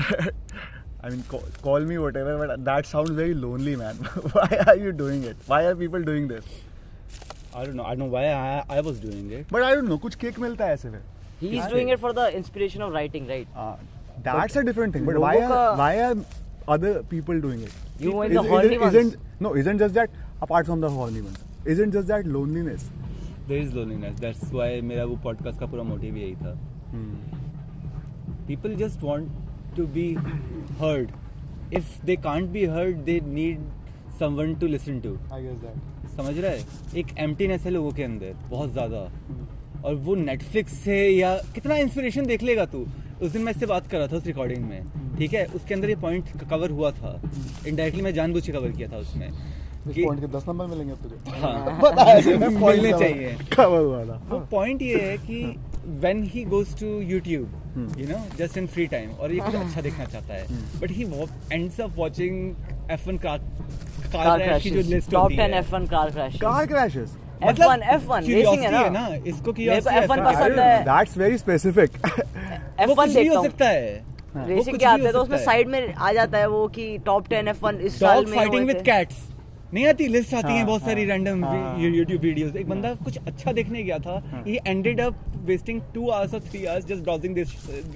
I 1.03 1.09
mean, 1.09 1.23
call, 1.31 1.44
call 1.61 1.79
me 1.81 1.97
whatever, 1.97 2.38
but 2.38 2.63
that 2.65 2.85
sounds 2.85 3.11
very 3.11 3.33
lonely, 3.33 3.75
man. 3.75 3.95
Why 4.38 4.47
are 4.67 4.75
you 4.75 4.91
doing 4.91 5.23
it? 5.23 5.38
Why 5.45 5.59
are 5.65 5.75
people 5.75 6.03
doing 6.13 6.27
this? 6.33 6.55
I 7.55 7.65
don't 7.65 7.75
know 7.75 7.83
I 7.83 7.95
don't 7.95 7.99
know 7.99 8.09
why 8.11 8.25
I 8.25 8.81
was 8.88 9.01
doing 9.05 9.31
it 9.33 9.51
But 9.53 9.63
I 9.67 9.69
don't 9.75 9.88
know, 9.91 9.97
कुछ 10.01 10.15
kick 10.23 10.39
मिलता 10.39 10.65
है 10.65 10.73
ऐसे 10.73 10.89
में. 10.89 10.99
He 11.44 11.51
is 11.59 11.69
doing 11.73 11.91
it 11.95 12.01
for 12.03 12.11
the 12.17 12.25
inspiration 12.39 12.83
of 12.88 12.91
writing, 12.97 13.29
right? 13.31 13.55
Uh, 13.63 13.71
that's 14.27 14.55
but 14.55 14.61
a 14.61 14.65
different 14.69 14.97
thing. 14.97 15.05
But 15.09 15.19
why 15.23 15.31
are, 15.47 15.61
why 15.81 15.89
are 16.07 16.15
other 16.75 16.91
people 17.13 17.41
doing 17.45 17.63
it? 17.69 17.79
You 18.05 18.13
Is- 18.23 18.35
the 18.35 18.44
is- 18.44 18.49
horny 18.53 18.77
ones. 18.83 18.97
isn't, 19.01 19.17
No, 19.45 19.55
isn't 19.63 19.83
just 19.85 19.97
that, 19.99 20.19
apart 20.47 20.69
from 20.71 20.85
the 20.85 20.89
horny 20.97 21.23
ones, 21.29 21.44
isn't 21.75 21.97
just 21.99 22.13
that 22.13 22.31
loneliness. 22.38 22.88
There 23.47 23.61
is 23.63 23.73
loneliness 23.75 24.15
that's 24.19 24.51
why 24.53 24.81
मेरा 24.91 25.03
वो 25.09 25.15
podcast 25.23 25.59
का 25.59 25.65
पूरा 25.73 25.83
motive 25.89 26.15
यही 26.17 26.35
था 26.35 26.55
people 28.47 28.73
just 28.81 29.05
want 29.09 29.46
to 29.77 29.88
be 29.97 30.06
heard. 30.81 31.12
If 31.71 31.88
they 32.03 32.18
can't 32.27 32.51
be 32.53 32.65
heard 32.65 33.06
they 33.06 33.19
need 33.38 33.59
someone 34.19 34.53
to 34.62 34.68
listen 34.75 35.01
to. 35.01 35.12
I 35.31 35.41
guess 35.41 35.59
that. 35.63 35.77
समझ 36.18 36.38
रहा 36.38 36.51
है? 36.51 36.63
एक 36.97 37.07
एम्प्टीनेस 37.19 37.65
है 37.65 37.71
लोगों 37.71 37.91
के 37.91 38.04
अंदर 38.04 38.33
बहुत 38.49 38.71
ज़्यादा। 38.71 39.01
और 39.85 39.95
वो 40.06 40.16
नेटफ्लिक्स 40.16 40.73
से 40.83 40.95
या 41.09 41.35
कितना 41.56 41.75
इंस्पिरेशन 41.78 42.25
देख 42.25 42.44
लेगा 42.44 42.66
तू? 42.66 42.85
उस 43.21 43.31
दिन 43.31 43.42
मैं 43.42 43.51
इससे 43.54 43.66
बात 43.66 43.87
कर 43.87 43.97
रहा 43.97 44.07
था 44.07 44.18
उस 44.18 44.25
रिकॉर्डिंग 44.25 44.66
में 44.66 45.16
ठीक 45.18 45.33
है? 45.33 45.45
उसके 45.56 45.73
अंदर 45.73 45.90
ये 45.90 45.95
पॉइंट 46.01 46.25
कवर 46.49 46.71
हुआ 46.71 46.92
था। 46.92 47.21
इनडायरेक्टली 47.68 48.04
मैं 48.04 48.13
जानबूझ 48.13 48.45
के 48.45 48.51
कवर 48.51 48.71
किया 48.71 48.92
था 48.92 48.97
उसमें। 48.97 49.31
पॉइंट 49.87 50.19
के 50.21 50.28
10 50.28 50.47
नंबर 50.47 50.66
मिलेंगे 50.68 50.94
तुझे। 51.04 51.16
हाँ। 51.40 51.80
मिलने 52.61 52.92
चाहिए। 52.92 53.35
Cover 53.54 53.83
हुआ 53.85 54.04
था। 54.06 54.21
वो 54.30 54.40
पॉइंट 54.51 54.81
ये 54.81 54.99
है 55.01 55.18
कि 55.18 55.44
when 56.03 56.21
he 56.31 56.41
goes 56.53 56.71
to 56.79 56.87
YouTube, 57.09 57.51
Hmm. 57.75 57.83
you 57.99 58.06
know, 58.07 58.21
just 58.39 58.57
in 58.61 58.67
free 58.71 58.87
time, 58.94 59.11
और 59.19 59.31
ये 59.31 59.39
कुछ 59.39 59.56
अच्छा 59.56 59.81
देखना 59.81 60.06
चाहता 60.06 60.33
है, 60.33 60.47
but 60.81 60.91
he 60.97 61.06
ends 61.57 61.79
up 61.85 62.01
watching 62.01 62.39
F1 62.95 63.19
car 63.25 63.37
car 64.11 64.23
Car 64.25 64.39
crash 64.39 64.63
की 64.63 64.69
जो 64.69 64.81
crashes. 64.81 64.91
list 64.94 65.11
Top 65.11 65.31
10 65.39 65.56
F1 65.61 65.87
car 65.94 66.03
crashes. 66.17 66.41
car 66.41 66.65
crashes 66.73 67.15
F1 67.51 67.81
F1 67.95 68.27
racing 68.33 68.61
है 68.63 68.71
ना? 68.71 68.79
है 68.79 68.89
ना 68.94 69.07
इसको 69.31 69.53
मेरे 69.53 69.81
को 69.81 69.89
F1 70.01 70.23
पसंद 70.25 70.59
है। 70.59 70.85
that's 70.85 71.17
very 71.23 71.37
specific 71.44 71.97
F1 72.87 73.13
देखता 73.13 73.29
हो 73.29 73.35
हूँ 73.35 73.44
सकता 73.45 73.67
है 73.67 74.06
रेसिंग 74.37 74.65
कुछ 74.65 74.65
के 74.65 74.77
भी 74.77 74.85
आते 74.85 75.01
हो 75.01 75.06
हैं 75.06 75.13
तो 75.13 75.21
उसमें 75.21 75.37
सकता 75.37 75.45
साइड 75.45 75.67
में 75.67 75.94
आ 75.94 76.11
जाता 76.13 76.37
है 76.37 76.47
वो 76.49 76.67
कि 76.77 76.97
टॉप 77.06 77.27
10 77.29 77.53
F1 77.53 77.79
इस 77.89 77.99
साल 77.99 78.25
में 78.25 78.35
फाइटिंग 78.37 78.65
विद। 78.67 78.81
कैट्स 78.85 79.15
नहीं 79.74 79.86
आती 79.88 80.07
लिस्ट 80.07 80.33
आती 80.33 80.47
हाँ, 80.47 80.57
है 80.57 80.66
बहुत 80.66 80.81
हाँ, 80.81 80.90
सारी 80.90 81.04
रैंडम 81.06 81.44
हाँ, 81.44 81.80
यूट्यूब 81.80 82.21
वीडियोस 82.21 82.56
एक 82.56 82.68
बंदा 82.69 82.94
कुछ 83.06 83.18
अच्छा 83.28 83.52
देखने 83.54 83.81
गया 83.83 83.97
था 84.00 84.44
ये 84.47 84.59
ended 84.68 85.02
up 85.02 85.16
wasting 85.45 85.81
two 85.94 86.09
hours 86.09 86.33
और 86.33 86.40
three 86.42 86.64
hours 86.66 86.86
just 86.86 87.04
browsing 87.04 87.36
this 87.36 87.50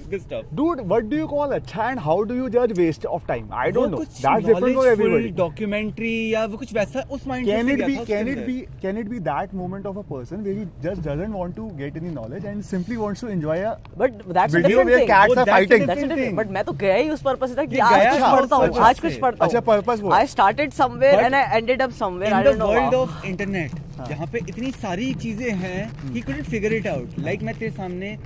this 0.10 0.22
stuff 0.22 0.56
dude 0.56 0.82
what 0.82 1.04
do 1.04 1.18
you 1.18 1.28
call 1.28 1.52
अच्छा 1.52 1.90
एंड 1.90 2.00
हाउ 2.00 2.24
डू 2.24 2.36
यू 2.36 2.50
जज 2.50 2.72
waste 2.78 3.06
of 3.08 3.28
time 3.28 3.54
I 3.54 3.72
don't 3.72 3.92
know 3.92 3.98
that's 3.98 4.46
different 4.46 4.76
for 4.76 4.88
everybody 4.88 5.30
documentary 5.38 6.14
या 6.34 6.46
वो 6.46 6.58
कुछ 6.58 6.74
वैसा 6.76 7.06
उस 7.12 7.28
mind 7.28 7.48
can 7.48 7.70
it 7.70 7.86
be 7.86 7.96
can 8.06 8.28
it 8.28 8.46
be 8.46 8.60
can 8.82 8.98
it 8.98 9.10
be 9.10 9.20
that 9.22 9.54
moment 9.54 9.86
of 9.86 9.98
a 9.98 10.04
person 10.12 10.42
where 10.42 10.58
he 10.58 10.66
just 10.82 11.02
doesn't 11.02 11.36
want 11.36 11.56
to 11.56 11.70
get 11.78 11.98
any 11.98 12.12
knowledge 12.12 12.46
and 12.46 12.62
simply 12.66 12.98
wants 12.98 13.22
to 13.22 13.28
enjoy 13.30 13.66
but 13.98 14.22
that's 14.30 14.56
video 14.56 14.84
where 14.84 15.06
cats 15.06 15.38
are 15.38 15.50
fighting 15.52 16.36
but 16.36 16.52
मैं 16.52 16.64
तो 16.64 16.74
गया 16.84 16.96
ही 16.96 17.10
उस 17.10 17.22
purpose 17.22 17.50
से 17.50 17.56
था 17.56 17.66
कि 17.66 17.80
आज 17.80 18.22
पढ़ता 18.22 18.56
हूँ 18.56 18.78
आज 18.82 19.00
कुछ 19.00 19.20
पढ़ता 19.20 19.46
हूँ। 19.46 19.50
अच्छा 19.50 19.60
पर्पस 19.72 20.02
वो 20.02 20.12
I 20.12 20.28
started 20.28 20.72
somewhere 20.74 21.20
and 21.20 21.36
I 21.36 21.61
ended 21.62 21.86
up 21.88 21.96
somewhere 22.02 22.34
I 22.34 22.44
the 22.44 22.50
don't 22.50 22.68
world 22.68 22.94
know 22.96 23.06
world 23.06 23.30
internet 23.32 23.80
जहाँ 24.10 24.28
पे 24.34 24.40
इतनी 24.50 24.72
सारी 24.82 25.14
चीज़ें 25.24 25.50
हैं 25.64 25.80
he 26.14 26.22
couldn't 26.28 26.50
figure 26.54 26.74
it 26.82 26.88
out. 26.94 27.18
Like 27.28 27.44
मैं 27.50 27.58
तेरे 27.60 27.72
सामने 27.80 28.18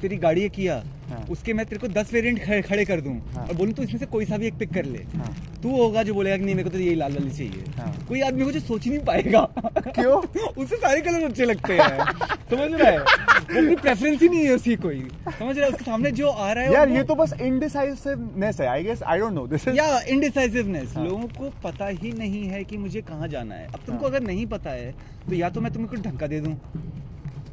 तेरी 0.00 0.16
गाड़ी 0.24 0.48
किया 0.56 0.82
हाँ। 1.08 1.24
उसके 1.30 1.52
मैं 1.52 1.66
तेरे 1.66 1.80
को 1.80 1.88
दस 1.90 2.12
वेरिएंट 2.12 2.66
खड़े 2.66 2.84
कर 2.84 3.00
दूँ 3.00 3.14
हाँ। 3.34 3.46
और 3.46 3.54
बोलूँ 3.54 3.72
तो 3.74 3.82
इसमें 3.82 3.98
से 4.00 4.06
कोई 4.06 4.24
सा 4.24 4.36
भी 4.36 4.46
एक 4.46 4.58
पिक 4.58 4.72
कर 4.74 4.84
ले 4.84 4.98
हाँ। 5.16 5.34
तू 5.62 5.70
होगा 5.72 6.02
जो 6.02 6.14
बोलेगा 6.14 6.36
कि 6.36 6.44
नहीं 6.44 6.54
मेरे 6.54 6.68
को 6.68 6.72
तो 6.72 6.78
यही 6.78 6.94
लाल 6.94 7.12
वाली 7.12 7.30
चाहिए 7.30 7.64
हाँ। 7.78 8.06
कोई 8.08 8.20
आदमी 8.20 8.44
को 8.44 8.52
जो 8.52 8.60
सोच 8.60 8.84
ही 8.84 8.90
नहीं 8.90 9.04
पाएगा 9.04 9.40
क्यों? 9.88 10.20
उसे 10.58 10.76
सारे 10.76 11.00
कलर 11.00 11.24
अच्छे 11.24 11.44
लगते 11.44 11.74
हैं 11.74 12.06
समझ 12.50 12.72
रहा 12.72 12.90
है 12.90 12.98
अपनी 12.98 13.74
प्रेफरेंस 13.76 14.20
ही 14.22 14.28
नहीं 14.28 14.44
है 14.44 14.54
उसकी 14.54 14.76
कोई 14.78 15.00
समझ 15.28 15.56
रहा 15.56 15.64
है 15.64 15.70
उसके 15.70 15.84
सामने 15.84 16.10
जो 16.12 16.28
आ 16.28 16.52
रहा 16.52 16.64
है 16.64 16.72
यार 16.72 16.88
ये 16.88 17.02
तो 17.02 17.14
बस 17.14 17.32
इंडिसाइसिवनेस 17.40 18.60
है 18.60 18.66
I 18.66 18.82
guess 18.82 19.02
I 19.04 19.18
don't 19.18 19.32
know 19.32 19.46
this 19.46 19.68
is 19.68 19.76
या 19.76 20.00
इनडिसाइसिवनेस 20.08 20.94
हाँ। 20.96 21.04
लोगों 21.04 21.28
को 21.38 21.50
पता 21.64 21.86
ही 21.86 22.12
नहीं 22.12 22.42
है 22.48 22.62
कि 22.64 22.76
मुझे 22.76 23.02
कहाँ 23.02 23.28
जाना 23.28 23.54
है 23.54 23.66
अब 23.66 23.80
तुमको 23.86 24.06
हाँ। 24.06 24.10
अगर 24.10 24.26
नहीं 24.26 24.46
पता 24.46 24.70
है 24.70 24.92
तो 25.28 25.34
या 25.34 25.50
तो 25.50 25.60
मैं 25.60 25.72
तुम्हें 25.72 25.90
कुछ 25.90 26.00
ढंका 26.00 26.26
दे 26.26 26.40
दूँ 26.40 26.56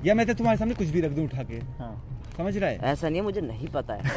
या 0.05 0.15
मैं 0.15 0.25
तो 0.25 0.33
तुम्हारे 0.33 0.59
सामने 0.59 0.75
कुछ 0.75 0.87
भी 0.87 1.01
रख 1.01 1.11
दूँ 1.11 1.25
उठा 1.25 1.43
के 1.43 1.59
हाँ 1.79 2.14
समझ 2.37 2.57
रहा 2.57 2.69
है 2.69 2.79
ऐसा 2.91 3.07
नहीं 3.09 3.19
है 3.19 3.23
मुझे 3.23 3.41
नहीं 3.41 3.67
पता 3.73 3.93
है 3.93 4.13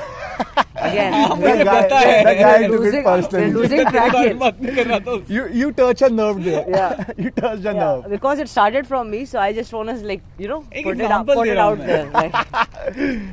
अगेन 0.88 1.14
मुझे 1.40 1.64
पता 1.64 1.98
है। 1.98 2.24
that 2.24 2.38
guy 2.40 2.66
took 2.72 2.84
it 2.88 3.04
personally. 3.04 3.50
losing 3.56 3.84
track 3.86 4.16
here. 4.16 5.16
You 5.36 5.44
you 5.60 5.68
touch 5.80 6.02
a 6.06 6.10
nerve 6.18 6.40
there. 6.46 6.62
Yeah. 6.74 7.04
you 7.24 7.30
touched 7.38 7.64
a 7.64 7.72
Yeah, 7.72 7.80
nerve. 7.80 8.08
because 8.14 8.42
it 8.44 8.50
started 8.54 8.88
from 8.92 9.10
me, 9.14 9.20
so 9.32 9.40
I 9.44 9.48
just 9.58 9.76
want 9.78 9.92
to 9.94 9.96
like 10.12 10.24
you 10.44 10.48
know 10.52 10.60
put 10.88 11.02
it 11.06 11.14
out, 11.18 11.26
put 11.32 11.52
it 11.54 11.62
out 11.66 11.82
there. 11.90 12.04
Like, 12.18 12.38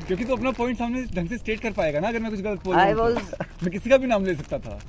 क्योंकि 0.08 0.24
तू 0.24 0.36
अपना 0.36 0.52
point 0.60 0.78
सामने 0.78 1.04
ढंग 1.16 1.30
से 1.30 1.38
state 1.38 1.60
कर 1.62 1.72
पाएगा 1.80 2.00
ना 2.00 2.08
अगर 2.08 2.20
मैं 2.28 2.32
कुछ 2.32 2.42
गलत 2.50 2.64
बोल 2.66 2.76
हूँ 2.76 2.96
was- 3.02 3.32
तो। 3.32 3.46
मैं 3.64 3.72
किसी 3.78 3.90
का 3.90 3.98
भी 3.98 4.08
नाम 4.14 4.26
ले 4.26 4.36
सकता 4.44 4.60
था 4.68 4.80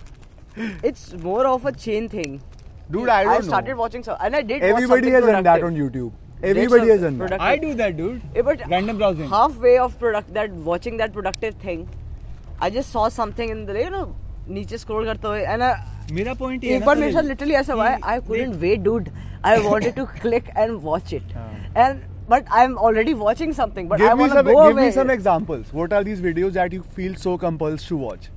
it's 0.90 1.08
more 1.28 1.46
of 1.54 1.66
a 1.72 1.74
chain 1.86 2.08
thing. 2.16 2.38
Dude, 2.94 3.08
I 3.12 3.22
don't 3.24 3.32
I 3.36 3.46
started 3.46 3.74
know. 3.76 3.82
watching 3.84 4.02
so, 4.08 4.16
and 4.26 4.36
I 4.36 4.42
did. 4.50 4.62
watch 4.62 4.70
Everybody 4.72 5.10
something 5.10 5.14
has 5.14 5.24
done 5.34 5.46
that 5.50 5.64
on 5.68 5.78
YouTube. 5.84 6.12
Everybody 6.42 6.88
has 6.88 7.00
done 7.02 7.18
that. 7.18 7.40
I 7.40 7.56
do 7.58 7.72
that 7.74 7.96
dude 7.96 8.20
Yeah, 8.36 8.46
but 8.48 8.64
Random 8.72 8.98
browsing. 9.02 9.28
halfway 9.34 9.76
of 9.84 9.98
product 10.00 10.32
that 10.38 10.56
watching 10.70 10.98
that 11.02 11.12
productive 11.12 11.54
thing, 11.66 11.84
I 12.66 12.70
just 12.70 12.96
saw 12.96 13.08
something 13.18 13.52
in 13.56 13.62
the 13.70 13.78
you 13.82 13.90
know 13.94 14.06
नीचे 14.56 14.78
scroll 14.82 15.04
करते 15.06 15.28
हुए 15.28 15.44
and 15.54 15.64
I, 15.68 15.70
मेरा 16.12 16.34
point 16.42 16.64
ये 16.64 16.70
है 16.70 16.76
एक 16.76 16.84
बार 16.86 16.96
मेरे 16.96 17.12
साथ 17.12 17.22
literally 17.30 17.54
ऐसा 17.60 17.72
हुआ 17.72 17.88
है 17.88 17.96
कि 17.96 18.02
I 18.16 18.18
couldn't 18.28 18.60
wait 18.66 18.82
dude 18.90 19.08
I 19.52 19.56
wanted 19.68 19.96
to 19.96 20.06
click 20.20 20.52
and 20.64 20.82
watch 20.90 21.12
it 21.18 21.32
हाँ. 21.38 21.48
and 21.86 22.04
but 22.30 22.54
I'm 22.60 22.76
already 22.86 23.14
watching 23.24 23.52
something 23.56 23.88
but 23.90 24.00
I 24.00 24.06
give 24.08 24.16
me 24.20 24.22
want 24.22 24.32
to 24.32 24.38
some 24.38 24.46
go 24.52 24.54
give 24.60 24.76
away 24.76 24.86
me 24.86 24.94
some 25.00 25.10
examples. 25.16 25.72
What 25.80 25.92
are 25.98 26.04
these 26.08 26.22
videos 26.28 26.54
that 26.60 26.72
you 26.78 26.82
feel 27.00 27.18
so 27.24 27.36
compelled 27.46 27.84
to 27.90 27.98
watch? 28.04 28.30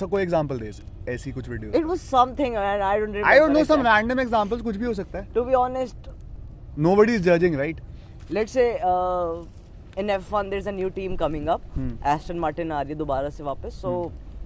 So 0.00 0.08
कोई 0.12 0.22
example 0.26 0.60
दे 0.60 0.72
ऐसी 1.14 1.32
कुछ 1.32 1.48
videos. 1.48 1.74
it 1.80 1.86
was 1.92 2.00
something 2.10 2.56
and 2.56 2.82
I 2.90 2.98
don't 2.98 3.12
remember 3.12 3.32
I 3.32 3.38
don't 3.38 3.52
know 3.58 3.64
some 3.72 3.82
random 3.88 4.22
examples 4.26 4.62
कुछ 4.68 4.76
भी 4.76 4.86
हो 4.86 4.94
सकता 5.00 5.18
है. 5.18 5.32
to 5.34 5.44
be 5.50 5.54
honest 5.64 6.08
Nobody 6.76 7.14
is 7.14 7.22
judging, 7.22 7.56
right? 7.56 7.78
let's 8.28 8.50
say 8.50 8.80
uh, 8.82 9.34
in 9.96 10.08
F1 10.08 10.50
there's 10.50 10.66
a 10.66 10.72
new 10.72 10.90
team 10.90 11.16
coming 11.16 11.48
up 11.48 11.66
Hmm. 11.74 11.90
Aston 12.12 12.40
Martin 12.44 12.72
आ 12.72 12.80
रही 12.80 12.92
है 12.92 12.98
दोबारा 12.98 13.28
से 13.30 13.44
वापस 13.44 13.76
so 13.82 13.92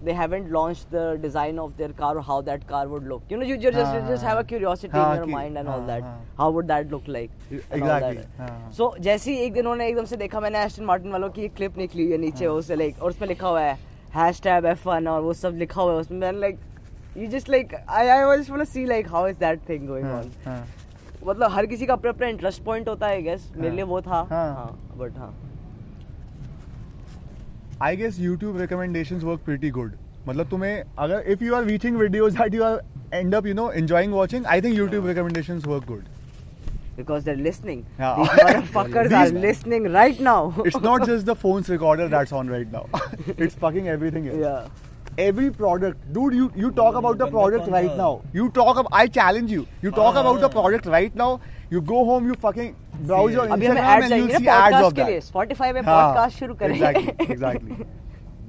they 0.09 0.13
haven't 0.19 0.51
launched 0.57 0.91
the 0.97 1.05
design 1.23 1.59
of 1.63 1.73
their 1.79 1.95
car 2.01 2.11
or 2.19 2.25
how 2.27 2.37
that 2.49 2.67
car 2.73 2.83
would 2.89 3.07
look 3.13 3.23
you 3.31 3.39
know 3.39 3.49
you, 3.51 3.57
you 3.63 3.71
just 3.77 3.95
you 3.95 4.03
just 4.11 4.23
have 4.29 4.39
a 4.39 4.45
curiosity 4.51 4.93
हाँ, 4.93 5.15
in 5.15 5.23
your 5.23 5.31
mind 5.35 5.57
and 5.63 5.69
all 5.69 5.81
हाँ, 5.81 5.87
that 5.87 6.03
हाँ. 6.03 6.19
how 6.43 6.51
would 6.57 6.69
that 6.73 6.91
look 6.97 7.09
like 7.17 7.31
Exactly. 7.51 8.25
हाँ, 8.39 8.49
हाँ. 8.49 8.73
so 8.81 8.91
जैसे 9.09 9.33
ही 9.33 9.39
एक 9.47 9.53
दिन 9.53 9.67
उन्होंने 9.67 9.89
एकदम 9.89 10.05
से 10.13 10.17
देखा 10.25 10.41
मैंने 10.41 10.65
एस्टन 10.65 10.85
मार्टिन 10.93 11.13
वालों 11.13 11.31
की 11.31 11.45
एक 11.45 11.55
क्लिप 11.57 11.79
निकली 11.79 12.03
हुई 12.03 12.13
है 12.13 12.19
नीचे 12.19 12.45
हाँ. 12.45 12.55
उसे 12.55 12.77
लाइक 12.77 13.03
और 13.03 13.11
उसमें 13.11 13.29
लिखा 13.29 13.49
हुआ 13.49 13.61
है 13.61 13.79
हैश 14.17 14.41
टैग 14.43 14.65
एफ़ 14.75 14.89
वन 14.89 15.09
और 15.09 15.23
वो 15.23 15.33
सब 15.41 15.57
लिखा 15.65 15.83
हुआ 15.83 15.93
है 15.93 15.99
उसमें 16.01 16.19
मैंने 16.19 16.41
like 16.41 16.59
you 17.17 17.27
just 17.31 17.49
like 17.53 17.73
I 17.89 18.03
I 18.17 18.37
just 18.37 18.51
want 18.51 18.63
to 18.63 18.67
see 18.73 18.83
like 18.89 19.09
how 19.13 19.25
is 19.31 19.39
that 19.39 19.65
thing 19.71 19.87
going 19.87 20.05
हाँ, 20.05 20.19
on 20.23 20.29
हाँ. 20.45 20.61
मतलब 21.27 21.51
हर 21.53 21.67
किसी 21.67 21.87
का 21.87 21.93
अपना 21.93 22.11
अपना 22.11 22.27
इंटरेस्ट 22.27 22.63
पॉइंट 22.65 22.89
होता 22.89 23.07
है 23.07 23.23
गेस 23.23 23.51
मेरे 23.57 23.69
हाँ। 23.69 23.77
लिए 23.77 23.85
वो 23.85 24.01
था 24.03 24.27
हाँ। 24.31 24.55
हाँ 24.55 24.79
बट 24.99 25.19
हाँ 25.19 25.35
I 27.83 27.95
guess 27.99 28.17
YouTube 28.23 28.57
recommendations 28.61 29.23
work 29.27 29.45
pretty 29.45 29.69
good. 29.77 29.93
मतलब 30.29 30.49
तुम्हें 30.49 30.83
अगर 30.99 31.25
if 31.35 31.45
you 31.45 31.55
are 31.59 31.63
reaching 31.69 31.95
videos 32.01 32.35
that 32.41 32.57
you 32.57 32.65
are 32.67 32.81
end 33.21 33.37
up 33.39 33.47
you 33.51 33.55
know 33.61 33.69
enjoying 33.83 34.17
watching, 34.17 34.49
I 34.55 34.61
think 34.67 34.77
YouTube 34.81 35.07
recommendations 35.13 35.69
work 35.75 35.87
good. 35.93 36.09
because 36.97 37.25
they're 37.25 37.43
listening. 37.45 37.87
Yeah. 37.99 38.17
These 38.19 38.29
motherfuckers 38.39 39.13
are 39.19 39.29
listening 39.45 39.89
right 39.93 40.21
now. 40.21 40.55
It's 40.65 40.81
not 40.87 41.07
just 41.07 41.27
the 41.27 41.35
phone's 41.35 41.69
recorder 41.75 42.09
that's 42.09 42.33
on 42.41 42.51
right 42.55 42.71
now. 42.71 42.87
it's 43.37 43.55
fucking 43.55 43.89
everything 43.89 44.29
else. 44.29 44.39
yeah. 44.39 44.69
every 45.29 45.51
product. 45.51 46.13
Dude 46.13 46.35
you, 46.35 46.53
you 46.57 46.71
talk 46.71 46.95
about 46.95 47.19
the 47.19 47.27
product 47.27 47.69
right 47.69 47.97
now. 47.97 48.23
You 48.33 48.51
talk 48.51 48.77
about 48.77 48.93
i 48.93 49.07
challenge 49.07 49.51
you. 49.51 49.67
You 49.83 49.91
talk 49.91 50.17
about 50.17 50.41
the 50.41 50.47
ah. 50.47 50.61
product 50.61 50.87
right 50.87 51.15
now. 51.15 51.41
You 51.71 51.81
go 51.81 52.05
home 52.05 52.27
you 52.27 52.35
fucking 52.35 52.77
browse 53.09 53.33
your 53.33 53.47
instagram 53.47 54.11
and 54.11 54.31
you 54.31 54.39
see 54.39 54.49
ads 54.49 54.85
of 54.87 54.95
that. 54.95 55.23
spotify 55.27 55.73
mein 55.77 55.85
podcast 55.85 56.41
shuru 56.43 56.59
kare 56.63 56.77
exactly 56.77 57.33
exactly. 57.35 57.77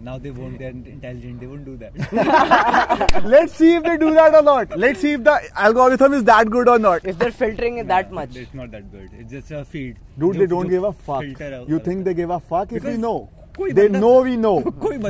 Now 0.05 0.17
they 0.17 0.31
won't 0.31 0.57
they're 0.57 0.69
intelligent 0.69 1.39
they 1.39 1.47
won't 1.47 1.63
do 1.65 1.77
that. 1.77 3.23
Let's 3.33 3.53
see 3.53 3.75
if 3.75 3.83
they 3.83 3.97
do 3.97 4.11
that 4.15 4.33
or 4.33 4.41
not. 4.41 4.75
Let's 4.75 4.99
see 4.99 5.11
if 5.17 5.23
the 5.23 5.35
algorithm 5.55 6.13
is 6.13 6.23
that 6.23 6.49
good 6.49 6.67
or 6.67 6.79
not. 6.79 7.05
If 7.05 7.19
they're 7.19 7.31
filtering 7.31 7.77
it 7.77 7.87
that 7.87 8.11
much. 8.11 8.35
it's 8.35 8.53
not 8.53 8.71
that 8.71 8.91
good. 8.91 9.11
It's 9.13 9.31
just 9.31 9.51
a 9.51 9.63
feed. 9.63 9.99
Dude 10.17 10.37
they, 10.37 10.47
don't 10.47 10.67
give 10.67 10.83
a 10.83 10.91
fuck. 10.91 11.23
you 11.23 11.79
think 11.79 12.03
they 12.05 12.15
give 12.15 12.31
a 12.31 12.39
fuck? 12.39 12.71
If 12.71 12.83
we 12.83 12.97
know. 12.97 13.29
कोई 13.57 13.71
They 13.73 13.87
बंदा- 13.87 14.01
know 14.01 14.15
we 14.27 14.35
know. 14.43 14.55
कोई 14.83 14.95
है। 14.95 15.01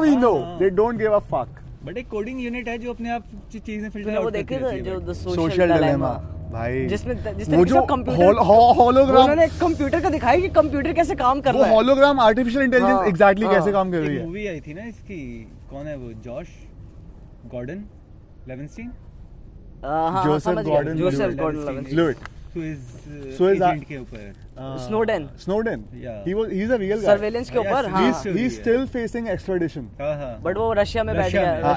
we 0.00 0.10
हाँ, 0.10 0.20
know. 0.22 0.36
हाँ। 0.44 0.58
They 0.58 0.70
don't 0.80 1.02
give 1.02 1.16
a 1.18 1.22
fuck. 1.32 1.60
But 1.84 1.96
एक 1.98 2.08
coding 2.08 2.40
unit 2.40 2.68
है 2.68 2.76
जो 2.78 2.90
अपने 2.92 3.10
आप 3.10 3.24
चीज़ें 3.52 3.88
फ़िल्टर 3.90 4.10
वो 4.10 4.20
आउट 4.20 4.32
देखे 4.32 4.58
थे 4.58 4.80
जो 4.80 4.98
द 5.00 5.12
सोशल 5.12 5.50
dilemma. 5.50 5.80
डिलेमा 5.80 6.08
भाई 6.52 6.84
जिसमें 6.86 7.36
जिसमें 7.38 7.56
वो 7.58 7.64
जो 7.64 7.80
कंप्यूटर 7.86 8.40
hologram 8.48 9.22
उन्होंने 9.22 9.46
कंप्यूटर 9.60 10.00
का 10.00 10.10
दिखाया 10.10 10.40
कि 10.40 10.48
कंप्यूटर 10.58 10.92
कैसे 10.92 11.14
काम 11.22 11.40
कर 11.40 11.54
रहा 11.54 11.66
है 11.66 11.76
hologram 11.76 12.20
artificial 12.26 12.64
intelligence 12.66 13.00
हाँ, 13.00 13.10
exactly 13.12 13.44
हाँ। 13.44 13.54
कैसे 13.54 13.72
काम 13.72 13.90
कर 13.92 13.98
रही 13.98 14.16
है 14.16 14.24
मूवी 14.26 14.46
आई 14.46 14.60
थी 14.66 14.74
ना 14.74 14.84
इसकी 14.88 15.18
कौन 15.70 15.86
है 15.86 15.96
वो 15.96 16.12
जॉश 16.24 16.48
गॉर्डन 17.54 17.84
लेवेंस्टीन 18.48 18.90
हाँ, 19.84 20.10
हाँ, 20.12 20.24
Joseph 20.24 20.42
समझ 20.44 20.64
Joseph 20.98 21.34
Gordon 21.40 21.84
Levitt. 21.96 22.28
Levitt. 22.54 23.62
Agent 23.62 23.84
के 23.88 23.96
ऊपर 23.98 24.32
Uh, 24.54 24.78
Snowden. 24.78 25.24
Snowden. 25.44 25.80
Yeah. 26.00 26.18
He 26.24 26.34
was 26.38 26.50
he's 26.56 26.72
a 26.74 26.76
real 26.80 26.98
guy. 26.98 27.06
Surveillance 27.06 27.50
के 27.50 27.58
ऊपर 27.58 27.86
हाँ 27.90 28.02
He's 28.02 28.18
story 28.18 28.34
he's 28.38 28.56
है। 28.56 28.62
still 28.62 28.84
facing 28.92 29.30
extradition. 29.32 29.86
हाँ 30.00 30.14
हाँ 30.18 30.32
बट 30.42 30.58
वो 30.58 30.72
रशिया 30.78 31.04
में 31.04 31.14
बैठ 31.16 31.32
गया। 31.32 31.50
हाँ 31.64 31.74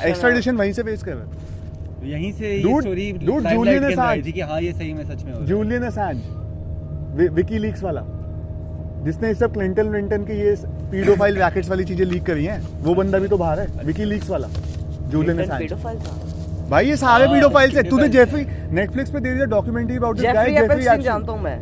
वहीं 0.58 0.74
से 0.74 0.84
face 0.84 1.04
कर 1.04 1.14
रहा 1.14 1.24
है 1.24 1.56
यहीं 2.12 2.32
से 2.34 2.52
ये 2.54 2.82
स्टोरी 2.82 3.12
Julian 3.14 4.34
के 4.36 4.42
हाँ 4.42 4.62
ये 4.62 4.74
सही 4.74 4.94
में 4.94 5.04
सच 5.06 5.24
में 5.24 5.32
हो 5.32 5.38
रहा 5.38 5.40
है 5.40 5.46
जूलियन 5.48 5.84
असैंज 5.84 7.34
विकी 7.34 7.58
लीक्स 7.60 7.84
वाला 7.84 8.04
जिसने 9.06 9.34
सब 9.34 9.54
क्लिंटन 9.54 9.90
विंटन 9.90 10.26
की 10.26 10.34
ये 10.40 10.56
पीडोफाइल 10.92 11.38
रैकेट्स 11.38 11.70
वाली 11.70 11.86
चीज़ें 11.86 12.06
लीक 12.06 12.24
करी 12.26 12.46
हैं 12.46 12.60
वो 12.84 12.96
बंदा 12.96 13.20
भी 13.20 13.28
तो 13.28 13.38
बाहर 13.38 13.60
है 13.60 13.86
विकी 13.86 14.06
लीक्स 14.06 14.30
वाला 14.30 14.48
जूलियन 14.48 15.38
Clinton 15.38 15.52
असैंज 15.52 15.72
pedophile 15.72 16.08
था 16.08 16.36
भाई 16.70 16.88
ये 16.88 16.96
सारे 16.98 17.26
हाँ, 17.26 17.34
पीडोफाइल्स 17.34 17.76
है 17.76 17.84
तूने 17.90 18.08
जेफरी 18.10 18.46
नेटफ्लिक्स 18.76 19.12
पे 19.12 19.20
दे 19.20 19.34
दिया 19.34 19.46
documentary 19.56 19.98
about 19.98 20.18
this 20.18 20.34
guy 20.34 20.52
Jeffrey 20.52 20.84
जानता 20.84 21.32
हूँ 21.32 21.42
मैं 21.42 21.58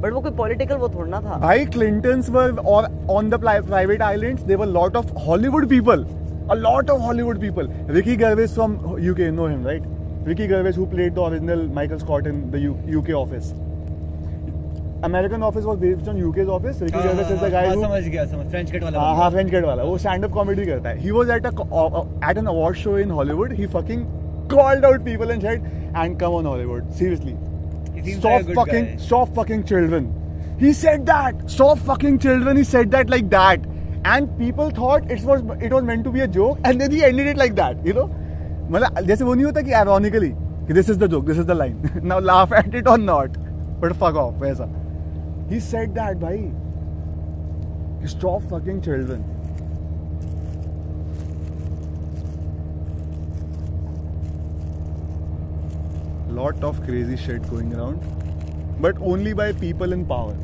बट 0.00 0.12
वो 0.12 0.20
कोई 0.20 0.32
पॉलिटिकल 0.36 0.76
वो 0.76 0.88
थोड़ा 0.88 1.10
ना 1.10 1.20
था 1.20 1.38
भाई 1.38 1.64
क्लिंटन्स 1.76 2.30
वर 2.30 2.56
और 2.66 2.88
on 3.10 3.30
the 3.30 3.40
private 3.40 4.02
islands 4.02 4.42
there 4.42 4.58
were 4.58 4.66
lot 4.68 4.96
of 4.96 5.12
Hollywood 5.26 5.68
people 5.68 6.06
a 6.50 6.54
lot 6.56 6.88
of 6.90 7.00
Hollywood 7.00 7.40
people. 7.40 7.68
Ricky 7.86 8.16
Gervais 8.16 8.52
from 8.52 8.72
UK, 9.00 9.26
know 9.32 9.46
him, 9.46 9.62
right? 9.62 9.82
Ricky 10.24 10.48
Gervais, 10.48 10.72
who 10.72 10.86
played 10.86 11.14
the 11.14 11.22
original 11.22 11.62
Michael 11.68 12.00
Scott 12.00 12.26
in 12.26 12.50
the 12.50 12.58
U- 12.60 12.78
UK 12.92 13.12
office. 13.12 13.52
American 15.02 15.44
Office 15.44 15.64
was 15.64 15.78
based 15.78 16.08
on 16.08 16.18
UK's 16.18 16.48
office. 16.48 16.80
Ricky 16.80 16.94
हाँ, 16.94 17.02
Gervais 17.04 17.24
हाँ, 17.24 17.34
is 17.34 17.40
the 17.40 17.50
हाँ, 17.50 17.66
हाँ, 17.66 17.76
समझ 17.76 18.02
गया 18.06 18.24
समझ 18.26 18.46
French 18.46 18.72
cut 18.72 18.82
वाला 18.82 19.00
हाँ। 19.00 19.14
हाँ 19.16 19.30
फ्रेंच 19.30 19.50
कट 19.50 19.64
वाला 19.64 19.82
वो 19.82 19.96
स्टैंड 19.98 20.24
अप 20.24 20.32
कॉमेडी 20.32 20.66
करता 20.66 20.88
है 20.88 20.98
he 20.98 21.10
was 21.10 21.30
at 21.30 21.46
a 21.46 21.50
at 22.30 22.38
an 22.38 22.46
award 22.46 22.76
show 22.76 22.98
in 22.98 23.10
Hollywood 23.10 23.52
he 23.52 23.66
fucking 23.76 24.04
called 24.49 24.85
out 24.91 25.03
people 25.05 25.31
and 25.31 25.41
said 25.41 25.71
and 25.95 26.19
come 26.19 26.33
on 26.41 26.45
Hollywood 26.45 26.93
seriously 26.93 27.37
He 27.93 28.01
seems 28.01 28.19
stop 28.19 28.31
like 28.31 28.41
a 28.41 28.45
good 28.47 28.55
fucking 28.55 28.85
guy. 28.91 28.97
stop 29.07 29.33
fucking 29.35 29.63
children 29.71 30.11
he 30.59 30.73
said 30.81 31.05
that 31.05 31.49
stop 31.55 31.79
fucking 31.79 32.19
children 32.25 32.57
he 32.57 32.63
said 32.73 32.91
that 32.91 33.09
like 33.15 33.29
that 33.29 33.65
and 34.13 34.29
people 34.39 34.69
thought 34.81 35.09
it 35.15 35.23
was 35.29 35.41
it 35.69 35.73
was 35.77 35.83
meant 35.83 36.03
to 36.09 36.11
be 36.17 36.21
a 36.21 36.27
joke 36.27 36.59
and 36.63 36.79
then 36.81 36.91
he 36.97 37.03
ended 37.03 37.27
it 37.33 37.37
like 37.45 37.55
that 37.61 37.85
you 37.91 37.93
know 37.99 38.07
मतलब 38.71 38.99
जैसे 39.07 39.23
वो 39.25 39.33
नहीं 39.35 39.45
होता 39.45 39.61
कि 39.61 39.73
ironically 39.79 40.29
कि 40.67 40.73
this 40.79 40.87
is 40.93 40.97
the 41.01 41.07
joke 41.13 41.25
this 41.31 41.39
is 41.41 41.47
the 41.49 41.55
line 41.61 41.75
now 42.11 42.19
laugh 42.29 42.53
at 42.59 42.77
it 42.81 42.87
or 42.93 42.97
not 43.07 43.35
but 43.81 43.95
fuck 44.03 44.15
off 44.21 44.39
वैसा 44.45 44.67
he 45.51 45.59
said 45.71 45.93
that 45.97 46.21
भाई 46.21 46.39
stop 48.13 48.47
fucking 48.53 48.81
children 48.87 49.21
Lot 56.38 56.64
of 56.70 56.80
crazy 56.86 57.16
shit 57.24 57.48
going 57.50 57.74
around 57.78 58.08
but 58.86 59.00
only 59.12 59.32
by 59.40 59.46
people 59.62 59.96
in 59.98 60.04
power 60.12 60.34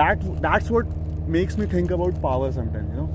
that 0.00 0.24
that's 0.46 0.70
what 0.76 0.94
makes 1.36 1.58
me 1.58 1.66
think 1.74 1.92
about 1.98 2.20
power 2.22 2.50
sometimes 2.52 2.94
you 2.94 3.02
know 3.02 3.08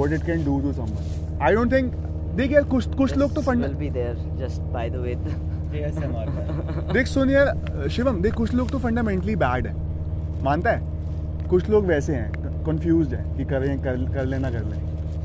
what 0.00 0.12
it 0.18 0.26
can 0.30 0.44
do 0.48 0.56
to 0.66 0.74
someone 0.80 1.06
i 1.50 1.52
don't 1.58 1.76
think 1.76 1.94
देख 2.36 2.52
यार 2.52 2.64
कुछ 2.74 2.94
कुछ 2.96 3.16
लोग 3.16 3.34
तो 3.34 3.42
fund 3.42 3.64
will 3.64 3.78
be 3.82 3.88
there 3.92 4.16
just 4.40 4.64
by 4.72 4.84
the 4.94 5.02
way 5.04 5.14
ASMR 5.78 6.26
का। 6.34 6.92
देख 6.92 7.06
सुन 7.06 7.30
यार 7.30 7.88
शिवम 7.92 8.20
देख 8.22 8.34
कुछ 8.34 8.54
लोग 8.54 8.70
तो 8.70 8.78
फंडामेंटली 8.78 9.36
बैड 9.44 9.66
है 9.66 9.74
मानता 10.44 10.70
है 10.70 11.48
कुछ 11.50 11.68
लोग 11.70 11.86
वैसे 11.86 12.14
हैं 12.14 12.62
कंफ्यूज्ड 12.66 13.14
है 13.14 13.24
कि 13.36 13.44
करें 13.52 13.78
कर 13.82 14.04
कर 14.14 14.26
लेना 14.26 14.50
कर 14.50 14.64
लें 14.64 14.78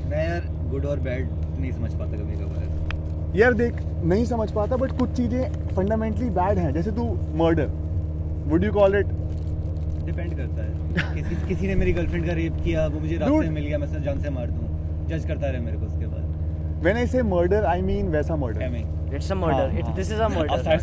मैं 0.10 0.28
यार 0.28 0.48
गुड 0.72 0.86
और 0.86 1.00
बैड 1.10 1.30
नहीं 1.60 1.72
समझ 1.72 1.94
पाता 1.94 2.18
कभी 2.18 2.36
कभार 2.44 2.61
यार 3.36 3.54
देख 3.54 3.74
नहीं 4.04 4.26
समझ 4.26 4.52
पाता 4.52 4.78
बट 4.78 4.92
कुछ 5.00 5.10
चीज़ें 5.18 5.74
फंडामेंटली 5.76 6.30
बैड 6.32 6.58
है। 6.60 6.72
जैसे 6.74 6.92
तू 6.92 7.04
murder 7.38 7.68
would 8.48 8.64
you 8.64 8.72
call 8.74 8.96
it 8.96 9.08
depend 10.06 10.36
करता 10.38 10.64
है। 10.64 11.14
किसी 11.16 11.36
किसी 11.48 11.68
ने 11.68 11.76
मेरी 11.76 11.94
गर्लफ्रेंड 11.94 12.26
का 12.28 12.34
रेप 12.34 12.54
किया 12.64 12.86
वो 12.88 13.00
मुझे 13.00 13.18
रास्ते 13.18 13.38
में 13.38 13.50
मिल 13.50 13.64
गया 13.66 13.78
मैं 13.78 14.04
जान 14.04 14.20
से 14.22 14.30
मार 14.30 14.48
दूँ। 14.48 15.08
जज 15.10 15.26
करता 15.28 15.48
रहे 15.48 15.62
मेरे 15.62 15.78
को 15.78 15.86
उसके 15.86 16.06
बाद। 16.06 16.82
When 16.84 16.98
I 16.98 17.08
say 17.08 17.22
murder 17.26 17.66
I 17.66 17.82
mean 17.82 18.08
वैसा 18.10 18.36
murder 18.36 18.64
I 18.64 18.70
mean 18.70 19.16
it's 19.16 19.32
a 19.32 19.36
murder 19.36 19.78
it 19.80 19.86
this 19.96 20.12
is 20.12 20.22
a 20.22 20.28
murder 20.30 20.78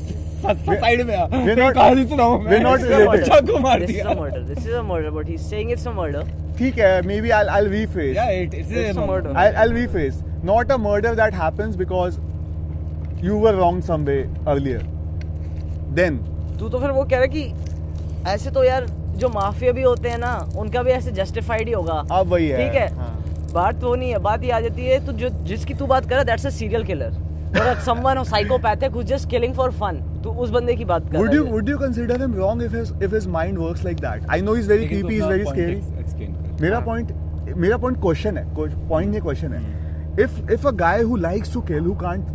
side 0.80 1.02
में 1.06 1.14
आ। 1.16 1.24
वी 1.26 1.54
नॉट 1.54 1.74
कहानी 1.74 2.06
सुनाओ 2.06 2.38
वी 2.40 2.58
नॉट 2.60 2.80
बच्चा 3.08 3.40
को 3.40 3.58
मार 3.58 3.84
दिया 3.84 4.04
this 4.04 4.06
a 4.06 4.20
murder 4.20 4.40
this 4.44 4.66
is 4.66 4.74
a 4.74 4.82
murder 4.92 5.10
but 5.10 5.28
he 5.28 5.34
is 5.34 5.42
saying 5.42 5.70
it's 5.72 5.86
a 5.88 5.92
murder 5.92 6.32
ठीक 6.58 6.78
है 6.78 7.02
may 7.06 7.20
be 7.20 7.30
I 7.30 7.44
will 7.60 7.86
we 7.90 8.16
या 8.16 8.28
it 8.40 8.54
is 8.54 8.98
a 8.98 9.06
murder 9.06 9.36
I 9.36 9.68
will 9.68 9.86
we 9.88 10.08
not 10.46 10.72
a 10.72 10.76
murder 10.78 11.14
that 11.14 11.34
happens 11.34 11.76
because 11.76 12.18
you 13.22 13.36
were 13.36 13.54
wrong 13.56 13.82
some 13.82 14.04
way 14.04 14.28
earlier. 14.46 14.82
Then, 15.94 16.18
तू 16.58 16.68
तो 16.68 16.78
फिर 16.80 16.90
वो 16.90 17.04
कह 17.04 17.16
रहा 17.16 17.22
है 17.22 17.28
कि 17.28 18.30
ऐसे 18.30 18.50
तो 18.50 18.64
यार 18.64 18.86
जो 19.16 19.28
माफिया 19.28 19.72
भी 19.72 19.82
होते 19.82 20.08
हैं 20.08 20.18
ना 20.18 20.32
उनका 20.58 20.82
भी 20.82 20.90
ऐसे 20.90 21.12
जस्टिफाइड 21.12 21.68
ही 21.68 21.72
होगा 21.72 21.94
अब 22.10 22.26
वही 22.32 22.48
है 22.48 22.58
ठीक 22.58 22.80
है 22.80 22.88
हाँ। 22.96 23.14
बात 23.54 23.82
वो 23.84 23.94
नहीं 23.94 24.10
है 24.10 24.18
बात 24.26 24.42
ये 24.44 24.50
आ 24.50 24.60
जाती 24.60 24.84
है 24.86 25.04
तो 25.06 25.12
जो 25.20 25.28
जिसकी 25.46 25.74
तू 25.74 25.86
बात 25.86 26.04
कर 26.04 26.10
रहा 26.10 26.18
है 26.18 26.24
दैट्स 26.26 26.46
अ 26.46 26.50
सीरियल 26.58 26.84
किलर 26.84 27.26
और 27.60 27.80
someone 27.84 28.22
psychopathic 28.24 28.92
who's 28.92 29.08
just 29.10 29.28
killing 29.30 29.54
for 29.60 29.68
fun 29.80 30.00
तू 30.24 30.30
उस 30.44 30.50
बंदे 30.50 30.74
की 30.76 30.84
बात 30.84 31.10
कर 31.12 31.18
would 31.18 31.34
you 31.36 31.44
है 31.44 31.52
would 31.52 31.70
you 31.72 31.78
consider 31.82 32.18
him 32.22 32.34
wrong 32.40 32.62
if 32.66 32.76
his 32.78 32.92
if 33.06 33.16
his 33.18 33.28
mind 33.36 33.62
works 33.64 33.84
like 33.88 34.02
that? 34.06 34.26
I 34.36 34.40
know 34.40 34.56
he's 34.58 34.68
very 34.72 34.86
लेकिन 34.86 35.02
तू 35.02 35.08
creepy, 35.08 35.14
he's 35.14 35.24
अपना 35.24 35.36
very 35.36 35.44
point 35.44 35.56
scary. 35.56 35.76
ex- 35.76 36.02
explain 36.04 36.34
कर 36.34 36.62
मेरा 36.62 36.78
हाँ। 36.78 36.86
point 36.86 37.56
मेरा 37.64 37.78
point 37.86 38.00
question 38.06 38.38
है 38.38 38.44
point 38.90 39.14
ये 39.14 39.20
question 39.20 39.52
है 39.52 39.62
hmm. 39.62 40.24
if 40.24 40.40
if 40.58 40.68
a 40.72 40.74
guy 40.84 40.96
who 41.10 41.20
likes 41.24 41.56
to 41.56 41.64
kill 41.70 41.90
who 41.90 41.96
can't 42.04 42.34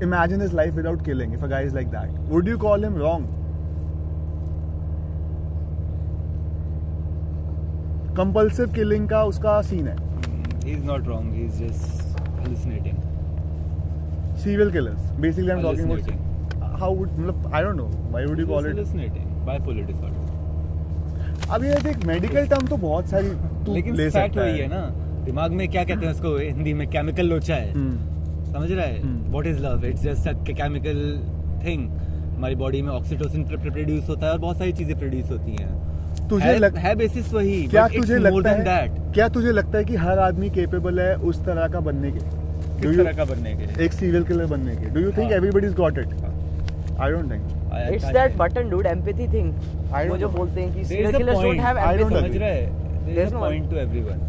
imagine 0.00 0.40
his 0.40 0.52
life 0.52 0.74
without 0.74 1.04
killing 1.04 1.32
if 1.32 1.42
a 1.42 1.48
guy 1.48 1.62
is 1.62 1.74
like 1.74 1.90
that. 1.92 2.10
Would 2.30 2.46
you 2.46 2.58
call 2.58 2.84
him 2.88 2.96
wrong? 3.02 3.26
Compulsive 8.16 8.72
killing 8.74 9.08
का 9.08 9.22
उसका 9.24 9.60
scene 9.62 9.86
है. 9.88 9.96
He 10.64 10.72
is 10.72 10.84
not 10.84 11.06
wrong 11.08 11.34
he 11.34 11.42
is 11.44 11.62
just 11.64 12.18
hallucinating 12.40 12.96
serial 14.42 14.70
killers 14.72 15.10
basically 15.20 15.50
I 15.50 15.56
am 15.56 15.62
talking 15.62 15.90
about 15.90 16.80
how 16.80 16.94
would 16.94 17.08
मतलब 17.18 17.50
I 17.54 17.62
don't 17.62 17.76
know 17.76 17.86
why 18.10 18.24
would 18.24 18.40
you 18.40 18.46
call 18.46 18.66
it 18.66 18.74
hallucinating 18.74 19.46
bipolar 19.46 19.86
disorder 19.86 21.50
अब 21.54 21.64
ये 21.64 21.76
देख 21.84 22.04
medical 22.06 22.46
term 22.48 22.66
तो 22.66 22.76
बहुत 22.76 23.06
सारी 23.06 23.28
लेकिन 23.74 23.96
ले 23.96 24.10
सकता 24.10 24.40
है। 24.40 24.66
ना। 24.68 24.80
दिमाग 25.24 25.52
में 25.52 25.68
क्या 25.68 25.84
कहते 25.84 26.06
हैं 26.06 26.12
उसको? 26.12 26.36
हिंदी 26.36 26.74
में 26.74 26.88
केमिकल 26.90 27.26
लोचा 27.26 27.54
है. 27.54 27.72
Hmm. 27.74 27.96
समझ 28.52 28.72
रहा 28.72 28.86
है। 28.86 28.98
What 29.30 29.46
is 29.46 29.58
love 29.58 29.84
it's 29.84 30.02
just 30.02 30.28
a 30.28 30.32
chemical 30.32 31.20
thing 31.66 31.90
हमारी 32.36 32.54
बॉडी 32.54 32.82
में 32.82 32.90
ऑक्सीटोसिन 32.90 33.44
प्रोड्यूस 33.44 34.08
होता 34.08 34.26
है 34.26 34.32
और 34.32 34.38
बहुत 34.38 34.58
सारी 34.58 34.72
चीज़ें 34.72 34.98
प्रोड्यूस 34.98 35.30
होती 35.30 35.52
हैं। 35.52 36.28
तुझे 36.28 36.46
है, 36.46 36.58
लग 36.58 36.76
है 36.76 36.94
बेसिस 36.94 37.32
वही 37.32 37.62
क्या 37.66 37.88
तुझे 37.88 38.18
लगता 38.18 38.50
है 38.50 38.64
that. 38.64 39.14
क्या 39.14 39.28
तुझे 39.28 39.52
लगता 39.52 39.78
है 39.78 39.84
कि 39.84 39.96
हर 39.96 40.18
आदमी 40.18 40.50
केपेबल 40.50 41.00
है 41.00 41.14
उस 41.14 41.44
तरह 41.44 41.68
का 41.68 41.80
बनने 41.80 42.10
के? 42.10 42.18
किस 42.18 42.90
you- 42.90 42.96
तरह 42.96 43.12
का 43.12 43.24
बनने 43.24 43.54
के? 43.54 43.84
एक 43.84 43.92
सीरियल 43.92 44.24
किलर 44.24 44.46
बनने 44.46 44.76
के। 44.76 44.84
डू 44.84 45.00
यू 45.00 45.06
थिंक 45.06 45.30
हाँ। 45.30 45.38
Everybody's 45.38 45.74
got 45.74 45.98
it 45.98 46.06
I 47.00 47.10
don't 47.12 47.32
think 47.32 47.42
it's 47.92 48.04
that 48.04 48.36
button 48.36 48.70
dude 48.70 48.86
empathy 48.86 49.32
thing 49.32 49.52
वो 50.10 50.16
जो 50.16 50.28
बोलते 50.28 50.60
हैं 50.60 50.74
कि 50.74 50.84
point. 50.84 51.60
have 51.60 51.76
I 51.76 51.86
don't 51.86 52.02
empathy. 52.02 52.26
समझ 52.26 52.36
रहा? 52.36 52.48
है 52.48 52.82
is 53.06 53.32
a 53.32 53.34
no 53.34 53.40
point 53.40 53.70
to 53.70 53.78
everyone. 53.78 54.20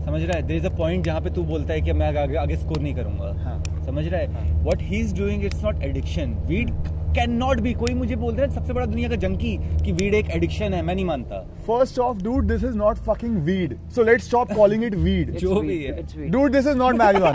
समझ 0.05 0.23
रहा 0.23 0.37
है? 0.37 0.43
देर 0.43 0.57
इज़ 0.57 0.67
अ 0.67 0.77
पॉइंट 0.77 1.05
जहाँ 1.05 1.21
पे 1.21 1.31
तू 1.31 1.43
बोलता 1.45 1.73
है 1.75 1.81
कि 1.81 1.93
मैं 1.93 2.07
आगे 2.19 2.37
आगे 2.37 2.57
स्कोर 2.57 2.81
नहीं 2.81 2.95
करूँगा। 2.95 3.85
समझ 3.87 4.07
रहा 4.07 4.21
है? 4.21 4.65
What 4.65 4.83
he 4.83 5.01
is 5.01 5.15
doing 5.17 5.45
it's 5.45 5.65
not 5.65 5.83
addiction 5.85 6.35
weed 6.49 6.71
can 7.15 7.31
not 7.37 7.61
be 7.61 7.73
कोई 7.75 7.95
मुझे 7.95 8.17
बोल 8.17 8.35
रहा 8.35 8.47
है 8.47 8.55
सबसे 8.55 8.73
बड़ा 8.73 8.87
दुनिया 8.87 9.09
का 9.09 9.17
जंकी 9.23 9.57
कि 9.85 9.93
वीड 9.93 10.15
एक 10.15 10.31
एडिक्शन 10.31 10.75
है 10.75 10.83
मैं 10.83 10.95
नहीं 10.95 11.05
मानता। 11.05 11.41
First 11.67 11.99
of 11.99 12.23
dude 12.23 12.47
this 12.49 12.65
is 12.65 12.77
not 12.77 12.99
fucking 13.07 13.37
weed 13.45 13.77
so 13.95 14.03
let 14.05 14.21
stop 14.21 14.53
calling 14.57 14.85
it 14.85 14.95
weed 14.97 15.37
जो 15.39 15.61
भी 15.61 15.83
है। 15.83 16.29
Dude 16.31 16.53
this 16.53 16.67
is 16.67 16.77
not 16.77 16.95
marijuana 16.97 17.35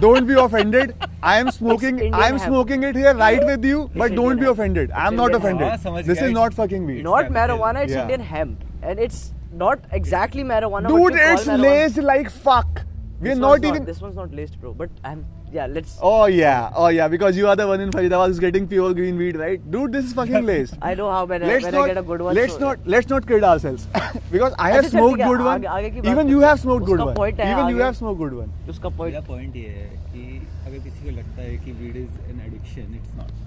don't 0.00 0.22
be 0.22 0.34
offended 0.34 0.92
I 1.24 1.40
am 1.40 1.50
smoking 1.50 2.00
I 2.14 2.28
am 2.28 2.38
smoking 2.38 2.84
it 2.84 2.96
here 2.96 3.16
right 3.16 3.44
with 3.44 3.64
you 3.64 3.82
but 3.96 4.12
don't 4.14 4.40
be 4.40 4.46
offended 4.46 4.92
I 4.92 5.06
am 5.06 5.14
not 5.14 5.34
offended 5.34 6.06
this 6.06 6.22
is 6.22 6.32
not 6.32 6.54
fucking 6.54 6.86
weed 6.86 7.02
not 7.04 7.30
marijuana 7.32 7.80
it's 7.80 7.96
Indian 7.96 8.20
hemp 8.30 8.84
and 8.84 8.98
it's 8.98 9.30
not 9.63 9.79
exactly 9.91 10.43
marijuana. 10.43 10.89
but 10.89 10.97
Dude, 10.97 11.13
you 11.13 11.25
call 11.25 11.33
it's 11.39 11.47
marijuana. 11.47 11.61
laced 11.63 11.97
like 12.13 12.31
fuck. 12.47 12.85
We're 13.21 13.29
This 13.29 13.37
not 13.39 13.49
one's 13.49 13.65
even. 13.69 13.85
This 13.85 14.01
one's 14.01 14.15
not 14.15 14.33
laced, 14.39 14.59
bro. 14.61 14.73
But 14.73 14.89
I'm. 15.03 15.25
Yeah, 15.53 15.65
let's. 15.75 15.93
Oh 16.07 16.25
yeah, 16.33 16.75
oh 16.81 16.89
yeah, 16.95 17.07
because 17.13 17.37
you 17.41 17.47
are 17.51 17.55
the 17.61 17.65
one 17.69 17.81
in 17.85 17.89
Faridabad 17.95 18.27
who's 18.31 18.39
getting 18.43 18.67
pure 18.73 18.89
green 18.99 19.17
weed, 19.21 19.39
right? 19.43 19.63
Dude, 19.75 19.91
this 19.97 20.05
is 20.09 20.13
fucking 20.19 20.45
laced. 20.49 20.75
I 20.89 20.91
know 20.99 21.07
how 21.13 21.21
when, 21.31 21.43
I, 21.43 21.47
let's 21.51 21.65
when 21.67 21.73
not 21.77 21.83
I 21.85 21.87
get 21.93 21.97
a 22.01 22.03
good 22.11 22.21
one. 22.27 22.35
let's 22.39 22.53
so- 22.57 22.59
not 22.65 22.85
let's 22.93 23.09
not 23.13 23.25
kid 23.31 23.47
ourselves 23.51 23.87
because 24.35 24.53
I 24.67 24.69
have 24.73 24.85
अच्छा, 24.85 24.89
चल, 24.89 24.97
smoked 24.99 25.15
ठीक 25.17 25.25
है, 25.25 25.29
good 25.31 25.43
one. 25.47 25.55
आगे- 25.55 25.69
आगे 25.77 25.89
की 25.89 26.01
बात 26.01 26.11
Even 26.11 26.21
करते 26.23 26.35
you 26.35 26.41
हैं। 26.41 26.49
have 26.51 26.61
smoked 26.65 26.85
good 26.91 26.99
उसका 26.99 27.07
one. 27.09 27.17
point 27.21 27.39
है, 27.43 27.49
Even 27.55 27.65
you 27.73 27.75
आगे- 27.79 27.85
have 27.87 27.97
smoked 28.01 28.21
good 28.23 28.37
one. 28.41 28.53
उसका 28.75 28.89
मेरा 28.89 29.19
point. 29.19 29.27
पॉइंट 29.27 29.55
ये 29.55 29.67
है 29.79 29.89
कि 30.13 30.47
अगर 30.67 30.77
किसी 30.83 31.03
को 31.09 31.15
लगता 31.17 31.41
है 31.41 31.57
कि 31.65 31.71
weed 31.81 31.97
is 31.97 32.29
an 32.29 32.41
addiction 32.47 32.95
it's 32.95 33.15
not 33.17 33.37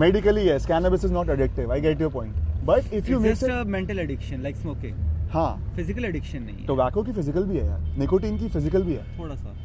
Medically, 0.00 0.42
yes, 0.48 0.64
cannabis 0.66 1.02
is 1.06 1.10
not 1.14 1.26
addictive. 1.36 1.70
I 1.70 1.78
get 1.86 1.98
your 2.00 2.10
point. 2.10 2.36
But 2.68 2.86
if 2.98 3.08
you 3.08 3.18
it's 3.18 3.24
mix 3.24 3.32
just 3.32 3.44
it, 3.44 3.50
uh 3.50 3.64
mental 3.76 3.98
addiction 3.98 4.42
like 4.42 4.56
smoking 4.56 5.15
हाँ, 5.31 5.73
फ़िज़िकल 5.75 6.05
एडिक्शन 6.05 6.43
नहीं 6.43 6.55
है। 6.57 6.65
टोबैको 6.65 7.03
की 7.03 7.11
physical 7.11 7.43
भी 7.45 7.57
है 7.57 7.65
यार, 7.65 7.79
nicotine 7.99 8.37
की 8.37 8.47
physical 8.49 8.83
भी 8.83 8.93
है. 8.93 9.03
थोड़ा 9.19 9.35
सा। 9.35 9.55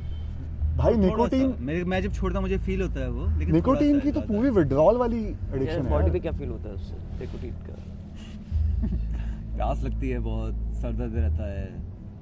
भाई 0.77 0.94
निकोटीन 0.96 1.55
मेरे 1.61 1.85
मैं 1.85 2.01
जब 2.03 2.12
छोड़ता 2.14 2.40
मुझे 2.40 2.59
फील 2.59 2.83
होता 2.83 3.01
है 3.01 3.09
वो 3.11 3.27
लेकिन 3.38 3.55
निकोटीन 3.55 4.01
की 4.01 4.12
तो 4.12 4.20
पूरी 4.22 4.51
विड्रॉल 4.51 4.96
वाली 4.98 5.22
एडिक्शन 5.25 5.83
है. 5.83 5.90
बॉडी 5.90 6.11
पे 6.11 6.20
क्या 6.20 6.33
फील 6.33 6.48
होता 6.48 6.68
है 6.68 6.75
उससे? 6.75 6.94
निकोटीन 7.20 7.55
का। 7.66 7.75
प्यास 9.57 9.83
लगती 9.85 10.09
है 10.11 10.18
बहुत 10.20 10.55
सर 10.83 10.92
दर्द 10.92 11.14
रहता 11.16 11.53
है 11.53 11.66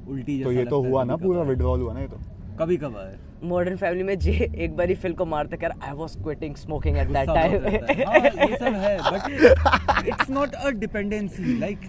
उल्टी 0.09 0.37
जैसा 0.38 0.48
तो 0.48 0.53
ये 0.53 0.64
तो 0.66 0.83
हुआ 0.83 1.05
ना 1.05 1.16
पूरा 1.16 1.42
विड्रॉल 1.50 1.81
हुआ 1.81 1.92
ना 1.94 2.00
ये 2.00 2.09
तो. 2.09 2.20
कभी 2.59 2.76
कभार। 2.76 3.18
मॉडर्न 3.44 3.76
फैमिली 3.76 4.03
में 4.03 4.18
जे 4.18 4.33
एक 4.33 4.76
बार 4.76 4.88
ही 4.88 4.94
फिल 4.96 5.12
को 5.12 5.24
मारता 5.26 5.57
कर 5.57 5.72
I 5.83 5.92
was 5.96 6.16
quitting 6.22 6.57
smoking 6.57 6.96
at 6.96 7.09
that 7.09 7.29
time 7.29 7.66
ये 7.66 8.57
सब 8.57 8.74
है 8.83 8.96
but 9.11 10.09
it's 10.09 10.31
not 10.31 10.55
a 10.55 10.70
dependency 10.81 11.59
like 11.59 11.88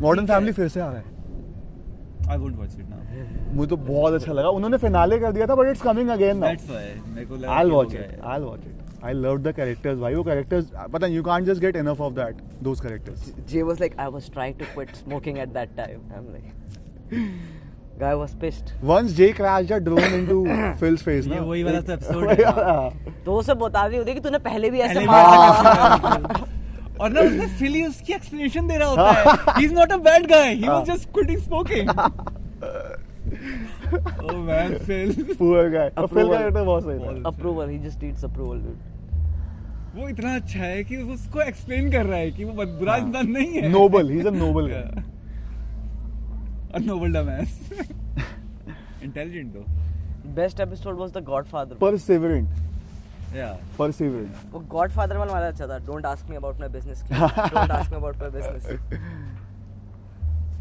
Modern 0.00 0.26
Family 0.26 0.52
फिर 0.52 0.68
से 0.68 0.80
आ 0.80 0.90
रहा 0.90 0.98
है। 0.98 1.04
आई 2.30 2.36
वॉच 2.38 2.78
इट 2.78 2.86
नाउ 2.90 3.54
मुझे 3.54 3.68
तो 3.70 3.76
बहुत 3.76 4.14
अच्छा 4.14 4.32
लगा। 4.32 4.48
उन्होंने 4.50 4.76
फिनाले 4.78 5.18
कर 5.18 5.32
दिया 5.32 5.46
था 5.46 5.54
but 5.54 5.68
it's 5.70 5.82
coming 5.82 6.08
again 6.10 6.38
now 6.38 6.48
that's 6.48 6.70
why 6.70 6.94
मेरे 7.08 7.26
को 7.26 7.36
लगा 7.36 7.52
I 7.52 7.64
will 7.64 7.72
watch 7.72 7.94
it 7.94 8.20
I 8.24 8.38
will 8.38 8.48
watch 8.48 8.60
it 8.66 9.04
I 9.04 9.12
love 9.12 9.38
the 9.38 9.52
characters 9.56 9.98
भाई। 9.98 10.14
वो 10.14 10.22
कैरेक्टर्स 10.24 10.70
पता 10.92 11.06
you 11.06 11.22
can't 11.22 11.46
just 11.46 11.60
get 11.60 11.76
enough 11.76 12.00
of 12.00 12.12
that 12.12 12.36
those 12.62 12.80
characters 12.80 13.32
J 13.50 13.62
was 13.62 13.80
like 13.80 13.98
I 14.00 14.10
was 14.10 14.30
trying 14.32 14.58
to 14.58 14.64
quit 14.74 14.94
smoking 14.96 15.38
at 15.38 15.48
that 15.48 15.76
time 15.76 16.00
I 16.12 16.18
am 16.18 16.32
like 16.32 16.44
guy 18.00 18.14
was 18.14 18.34
pissed 18.40 18.70
once 18.84 19.10
J 19.16 19.28
crash 19.32 19.66
the 19.68 19.72
drone 19.84 20.14
into 20.14 20.44
Phil's 20.80 21.02
face 21.02 21.26
ना 21.26 21.34
ये 21.34 21.40
वही 21.40 21.62
वाला 21.62 21.78
episode 21.94 22.30
है। 22.30 23.14
तो 23.24 23.34
उसे 23.34 23.54
बता 23.56 23.88
दी 23.88 23.96
होती 23.96 24.14
कि 24.14 24.20
तूने 24.20 24.38
पहले 24.48 24.70
भी 24.70 24.78
ऐसे 24.80 25.06
मारा 25.06 25.28
था। 25.58 26.46
और 27.00 27.10
ना 27.10 27.20
उसने 27.20 27.46
फिली 27.58 27.82
उसकी 27.86 28.12
एक्सप्लेनेशन 28.12 28.66
दे 28.68 28.76
रहा 28.78 28.88
होता 28.88 29.10
है। 29.12 29.24
He 29.58 29.64
is 29.64 29.74
not 29.74 29.92
a 29.92 29.96
bad 30.08 30.26
guy 30.30 30.54
he. 30.54 30.68
Was 30.68 30.86
just 30.86 31.08
quitting 31.14 31.38
smoking 31.40 31.90
oh 34.24 34.36
man 34.38 34.76
Phil 34.86 35.12
poor 35.38 35.68
guy 35.70 35.88
Phil 35.90 36.28
का 36.28 36.38
बेटा 36.38 36.62
बहुत 36.62 36.82
सही 36.84 36.98
था। 36.98 37.28
Approval 37.28 37.68
he 37.68 37.78
just 37.78 38.02
needs 38.02 38.24
approval 38.24 38.58
dude 38.58 38.78
वो 39.96 40.08
इतना 40.08 40.34
अच्छा 40.36 40.58
है 40.58 40.82
कि 40.84 40.96
उसको 40.96 41.40
एक्सप्लेन 41.40 41.90
कर 41.92 42.04
रहा 42.06 42.18
है 42.18 42.30
कि 42.30 42.44
वो 42.44 42.52
बुरा 42.52 42.92
हाँ। 42.92 43.00
इंसान 43.00 43.30
नहीं 43.30 43.52
है। 43.52 43.68
Noble 43.70 44.10
he 44.10 44.18
is 44.18 44.26
a 44.26 44.30
noble 44.32 44.68
guy 44.68 44.82
a 46.74 46.78
noble 46.84 47.12
dumbass 47.12 47.60
intelligent 49.04 49.52
though 49.54 49.64
best 50.34 50.60
episode 50.60 50.98
was 50.98 51.10
the 51.12 51.24
Godfather 51.24 51.74
perseverant 51.80 52.48
yeah 53.34 53.56
Perseverant. 53.78 54.34
वो 54.52 54.60
Godfather 54.74 55.16
वाला 55.16 55.32
वाला 55.32 55.46
अच्छा 55.48 55.66
था. 55.68 55.78
Don't 55.86 56.04
ask 56.12 56.28
me 56.30 56.36
about 56.40 56.56
my 56.60 56.68
business. 56.76 57.02
Don't 57.10 57.70
ask 57.78 57.90
me 57.90 57.96
about 57.98 58.16
my 58.24 58.28
business. 58.38 58.64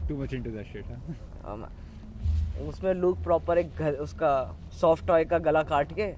too 0.07 0.17
much 0.21 0.33
into 0.33 0.49
that 0.51 0.65
shit? 0.73 0.85
Um, 1.45 1.63
उसमें 2.67 2.93
Luke 2.93 3.17
proper 3.23 3.57
एक 3.57 3.75
घर 3.79 3.93
उसका 4.01 4.31
soft 4.81 5.05
toy 5.07 5.23
का 5.25 5.37
गला 5.45 5.61
काट 5.69 5.93
के 5.99 6.11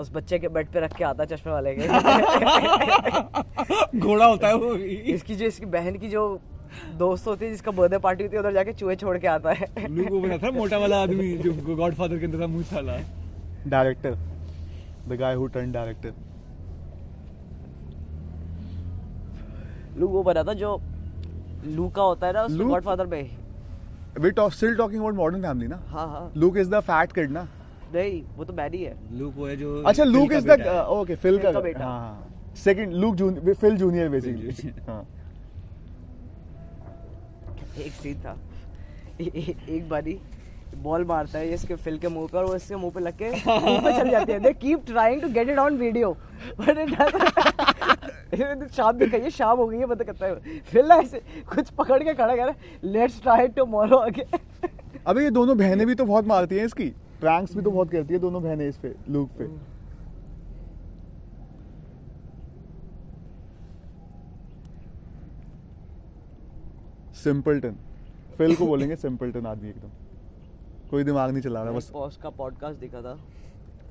उस 0.00 0.10
बच्चे 0.12 0.38
के 0.38 0.48
बेड 0.56 0.66
पे 0.72 0.80
रख 0.80 0.92
के 0.96 1.04
आता 1.04 1.24
चश्मे 1.32 1.52
वाले 1.52 1.74
के 1.78 1.86
घोड़ा 3.98 4.26
होता 4.26 4.48
है 4.48 4.54
वो 4.54 4.74
इसकी 5.14 5.34
जो 5.34 5.46
इसकी 5.46 5.66
बहन 5.74 5.96
की 5.98 6.08
जो 6.10 6.22
दोस्त 6.98 7.26
होती 7.26 7.44
है 7.44 7.50
जिसका 7.50 7.70
बर्थडे 7.70 7.98
पार्टी 8.06 8.24
होती 8.24 8.36
है 8.36 8.40
उधर 8.42 8.52
जाके 8.52 8.72
चूहे 8.72 8.96
छोड़ 8.96 9.16
के 9.18 9.26
आता 9.28 9.52
है 9.52 9.66
लुक 9.88 10.08
वो 10.10 10.20
बना 10.20 10.36
था 10.44 10.50
मोटा 10.58 10.78
वाला 10.84 11.02
आदमी 11.02 11.36
जो 11.38 11.52
गॉडफादर 11.74 12.18
के 12.18 12.24
अंदर 12.26 12.40
था 12.42 12.46
मूछ 12.54 12.72
वाला 12.72 12.98
Director. 13.72 14.12
The 15.12 15.18
guy 15.20 15.34
who 15.38 15.46
turned 15.54 15.74
director. 15.76 16.10
Luke 19.98 20.10
वो 20.10 20.22
बना 20.22 20.42
था 20.44 20.52
जो 20.60 20.70
लूका 21.66 22.02
होता 22.02 22.26
है 22.26 22.32
ना 22.32 22.42
उसमें 22.42 22.68
गॉडफादर 22.68 23.06
पे। 23.06 23.22
We 24.20 24.30
talk 24.30 24.52
still 24.52 24.76
talking 24.76 25.00
about 25.00 25.14
Modern 25.14 25.42
Family 25.42 25.66
ना? 25.68 25.76
हाँ 25.88 26.06
हाँ। 26.08 26.32
Luke 26.36 26.56
is 26.58 26.70
the 26.70 26.80
fat 26.80 27.12
kid 27.12 27.30
ना? 27.30 27.42
नहीं 27.94 28.22
वो 28.36 28.44
तो 28.44 28.52
बैडी 28.52 28.82
है। 28.82 28.96
लूक 29.18 29.34
वो 29.36 29.46
है 29.46 29.56
जो 29.56 29.82
अच्छा 29.82 30.04
Luke 30.04 30.32
is 30.32 30.46
the 30.48 30.68
okay 30.90 31.14
Phil 31.16 31.38
का 31.38 31.60
बेटा। 31.60 31.84
हाँ 31.84 32.54
second 32.64 32.92
Luke 32.94 33.14
junior 33.14 33.54
Phil 33.54 33.76
junior 33.76 34.08
basically 34.08 34.52
Junior। 34.52 34.88
हाँ। 34.88 35.06
एक 37.78 37.92
सीन 37.92 38.20
था। 38.20 38.36
ए, 39.20 39.24
ए, 39.24 39.56
एक 39.68 39.88
बारी 39.88 40.18
बॉल 40.74 41.04
मारता 41.04 41.38
है 41.38 41.48
ये 41.48 41.54
इसके 41.54 41.74
फिल 41.76 41.98
के 41.98 42.08
मुँह 42.08 42.26
पे 42.32 42.38
और 42.38 42.44
वो 42.44 42.54
इसके 42.54 42.76
मुँह 42.76 42.92
पे 42.92 43.00
लग 43.00 43.14
के 43.22 43.30
मुँह 43.46 43.80
पे 43.80 43.92
चल 43.98 44.10
जाती 44.10 44.32
है। 44.32 44.38
They 44.40 44.52
keep 44.54 44.86
trying 44.86 45.22
to 45.22 45.28
get 45.32 45.48
it 45.48 45.58
on 45.58 45.76
video 45.78 46.10
but 46.60 46.78
it 46.78 48.70
शाम 48.72 48.98
दिखाई 48.98 49.20
है 49.20 49.30
शाम 49.30 49.58
हो 49.58 49.66
गई 49.66 49.78
है 49.78 49.86
पता 49.86 50.04
करता 50.04 50.26
है। 50.26 50.60
फिर 50.62 50.86
ना 50.86 50.94
ऐसे 50.96 51.22
कुछ 51.54 51.70
पकड़ 51.78 52.02
के 52.02 52.14
खड़ा 52.14 52.36
कर 52.36 52.54
लेट्स 52.84 53.20
ट्राई 53.22 53.48
टुमारो 53.56 53.96
अगेन 53.98 54.38
अबे 55.06 55.22
ये 55.24 55.30
दोनों 55.30 55.56
बहनें 55.58 55.86
भी 55.86 55.94
तो 55.94 56.04
बहुत 56.04 56.26
मारती 56.26 56.56
हैं 56.56 56.64
इसकी। 56.64 56.88
प्रैंक्स 57.20 57.54
भी 57.56 57.62
तो 57.62 57.70
बहुत 57.70 57.90
करती 57.90 58.14
है 58.14 58.20
दोनों 58.20 58.42
बहनें 58.42 58.68
इस 58.68 58.76
पे 58.76 58.94
लुक 59.10 59.30
पे। 59.38 59.46
सिंपलटन 67.14 67.76
फिल 68.38 68.54
को 68.56 68.66
बोलेंगे 68.66 68.96
सिंपलटन 68.96 69.46
आदमी 69.46 69.68
एकदम। 69.68 69.90
कोई 70.92 71.04
दिमाग 71.04 71.30
नहीं 71.30 71.42
चला 71.42 71.62
रहा 71.62 71.72
बस। 71.72 71.88
पॉस 71.90 72.16
का 72.22 72.30
पॉडकास्ट 72.32 72.80
देखा 72.80 73.00
था। 73.02 73.18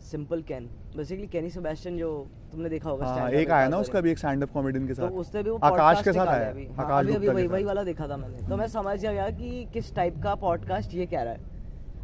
Simple 0.02 0.42
can 0.44 0.66
basically 0.96 1.28
Kenny 1.28 1.50
Sebastian 1.50 1.98
जो 1.98 2.10
तुमने 2.52 2.70
देखा 2.70 2.90
होगा 2.90 3.08
हाँ 3.08 3.30
एक 3.32 3.52
आया 3.52 3.68
ना 3.70 3.78
उसका 3.80 4.02
भी 4.02 4.12
एक 4.12 4.18
स्टैंड 4.18 4.44
अप 4.44 4.52
कॉमेडियन 4.54 4.88
के 4.88 4.94
तो 4.94 5.02
साथ। 5.02 5.18
उसने 5.20 5.44
भी 5.44 5.50
वो 5.50 5.58
आकाश 5.64 6.04
के 6.04 6.14
साथ 6.14 6.28
आया 6.28 6.50
अभी 6.50 6.64
है 6.64 6.74
हाँ, 6.74 6.86
आकाश 6.86 7.06
अभी 7.06 7.16
अभी 7.16 7.28
वही 7.28 7.48
वही 7.48 7.64
वाला 7.64 7.84
देखा 7.84 8.08
था 8.08 8.18
मैंने। 8.18 8.48
तो 8.50 8.58
मैं 8.58 8.68
समझ 8.70 9.00
गया 9.02 9.30
कि 9.32 9.66
किस 9.74 9.94
टाइप 9.96 10.22
का 10.24 10.36
पॉडकास्ट 10.44 10.94
ये 10.94 11.06
कह 11.06 11.22
रहा 11.22 11.34
है। 11.34 11.50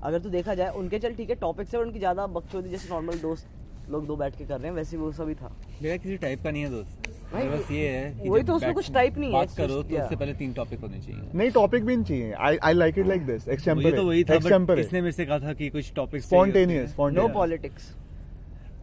अगर 0.03 0.19
तू 0.19 0.29
देखा 0.29 0.53
जाए 0.55 0.71
उनके 0.75 0.99
चल 0.99 1.13
ठीक 1.13 1.29
है 1.29 1.36
टॉपिक 1.38 1.67
से 1.67 1.77
उनकी 1.77 1.99
ज़्यादा 1.99 2.27
बकचोदी 2.29 2.69
जैसे 2.69 2.89
नॉर्मल 2.89 3.19
दोस्त 3.19 3.47
लोग 3.91 4.06
दो 4.08 4.15
बैठ 4.15 4.38
के 4.38 4.45
कर 4.45 4.60
रहे 4.60 4.67
हैं 4.67 4.76
वैसे 4.76 4.97
वो 4.97 5.12
सभी 5.12 5.36
था। 5.36 5.52
मेरा 5.82 5.97
किसी 5.97 6.17
टाइप 6.17 6.43
का 6.43 6.52
नहीं 6.52 6.63
है 6.63 6.69
दोस्त। 6.69 7.10
भाई, 7.34 7.47
बस 7.50 7.71
ये 7.71 7.88
है 7.89 8.30
वही 8.30 8.43
तो 8.43 8.54
उसमें 8.54 8.73
कुछ 8.73 8.89
type 8.91 9.17
नहीं 9.17 9.34
है, 9.34 9.45
करो 9.58 9.82
तो 9.84 9.97
उससे 9.97 10.15
पहले 10.15 10.34
तीन 10.34 10.54
टॉपिक 10.54 10.80
होने 10.80 11.00
चाहिए। 11.00 11.21
नहीं 11.36 11.52
टॉपिक 11.52 11.86
भी 11.86 11.95
नहीं 11.95 12.06
चाहिए। 12.06 12.32
I 12.32 12.58
I 12.63 12.73
like 12.73 12.97
it 13.00 13.08
like 13.08 13.26
this 13.26 13.47
वो 13.69 13.91
तो 13.91 14.08
वही 14.08 14.23
था 14.23 14.36
इसने 14.80 15.02
मेरे 15.02 15.12
से 15.12 15.26
कहा 15.26 15.39
था 15.39 15.54
कि 15.54 15.69
कुछ 15.69 15.93
topic 15.95 16.23
Spontaneous, 16.23 17.00
no 17.13 17.28
politics 17.36 17.93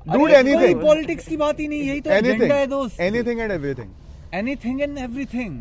anything. 0.08 0.80
Politics 0.82 1.28
की 1.28 1.36
बात 1.36 1.60
ही 1.60 1.68
नहीं 1.68 1.82
यही 1.82 2.00
तो 2.00 2.10
एजेंडा 2.10 2.54
है 2.54 2.66
दोस्त। 2.66 3.00
Anything 3.00 3.40
and 3.40 3.52
everything 3.52 3.92
anything 4.34 4.80
and 4.84 4.98
everything. 5.00 5.52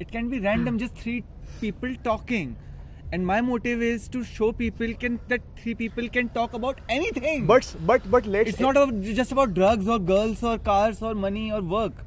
It 0.00 0.10
can 0.14 0.26
be 0.30 0.38
random, 0.40 0.78
just 0.80 0.98
three 1.02 1.20
people 1.60 1.92
talking. 2.08 2.50
And 3.15 3.27
my 3.29 3.35
motive 3.47 3.81
is 3.87 4.05
to 4.13 4.19
show 4.27 4.47
people 4.59 4.93
can 5.01 5.17
that 5.31 5.43
three 5.57 5.73
people 5.81 6.07
can 6.15 6.29
talk 6.37 6.55
about 6.59 6.79
anything. 6.95 7.43
But 7.47 7.65
but 7.91 8.07
but 8.15 8.27
let's 8.35 8.51
it's 8.53 8.63
not 8.65 8.79
about, 8.81 9.03
just 9.19 9.35
about 9.35 9.53
drugs 9.59 9.91
or 9.95 9.97
girls 10.11 10.41
or 10.51 10.53
cars 10.69 11.03
or 11.09 11.13
money 11.25 11.43
or 11.57 11.61
work. 11.75 11.99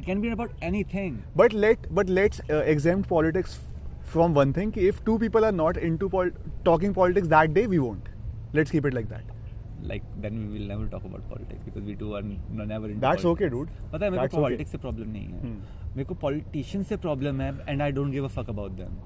It 0.00 0.06
can 0.06 0.22
be 0.22 0.30
about 0.36 0.64
anything. 0.68 1.18
But 1.42 1.56
let 1.64 1.84
but 1.98 2.12
let's 2.18 2.40
uh, 2.46 2.62
exempt 2.74 3.08
politics 3.12 3.58
from 4.14 4.38
one 4.40 4.54
thing. 4.60 4.72
If 4.86 5.04
two 5.10 5.18
people 5.24 5.48
are 5.50 5.52
not 5.60 5.82
into 5.90 6.08
pol- 6.16 6.32
talking 6.70 6.96
politics 7.02 7.30
that 7.34 7.54
day, 7.60 7.66
we 7.74 7.82
won't. 7.84 8.08
Let's 8.60 8.74
keep 8.76 8.88
it 8.92 8.96
like 9.00 9.12
that. 9.14 9.30
Like 9.92 10.04
then 10.24 10.40
we 10.42 10.58
will 10.58 10.68
never 10.72 10.86
talk 10.96 11.04
about 11.10 11.28
politics 11.34 11.62
because 11.68 11.86
we 11.92 11.94
two 12.02 12.12
are 12.18 12.22
n- 12.24 12.66
never 12.74 12.88
into 12.90 13.00
That's 13.06 13.26
politics. 13.28 13.32
okay, 13.32 13.48
dude. 13.56 13.74
पता 13.92 14.04
है 14.04 14.10
मेरे 14.10 14.22
That's 14.22 14.34
को 14.34 14.38
okay. 14.38 14.44
Politics 14.46 14.72
से 14.72 14.78
problem 14.86 15.08
नहीं 15.16 15.26
है 15.32 15.40
Hmm. 15.46 15.56
मेरे 15.96 16.04
को 16.04 16.14
politician 16.28 16.82
से 16.92 16.96
प्रॉब्लम 17.08 17.40
है 17.40 17.50
and 17.68 17.82
I 17.82 17.92
don't 17.98 18.12
give 18.12 18.24
a 18.24 18.28
fuck 18.38 18.48
about 18.50 18.72
them 18.82 18.96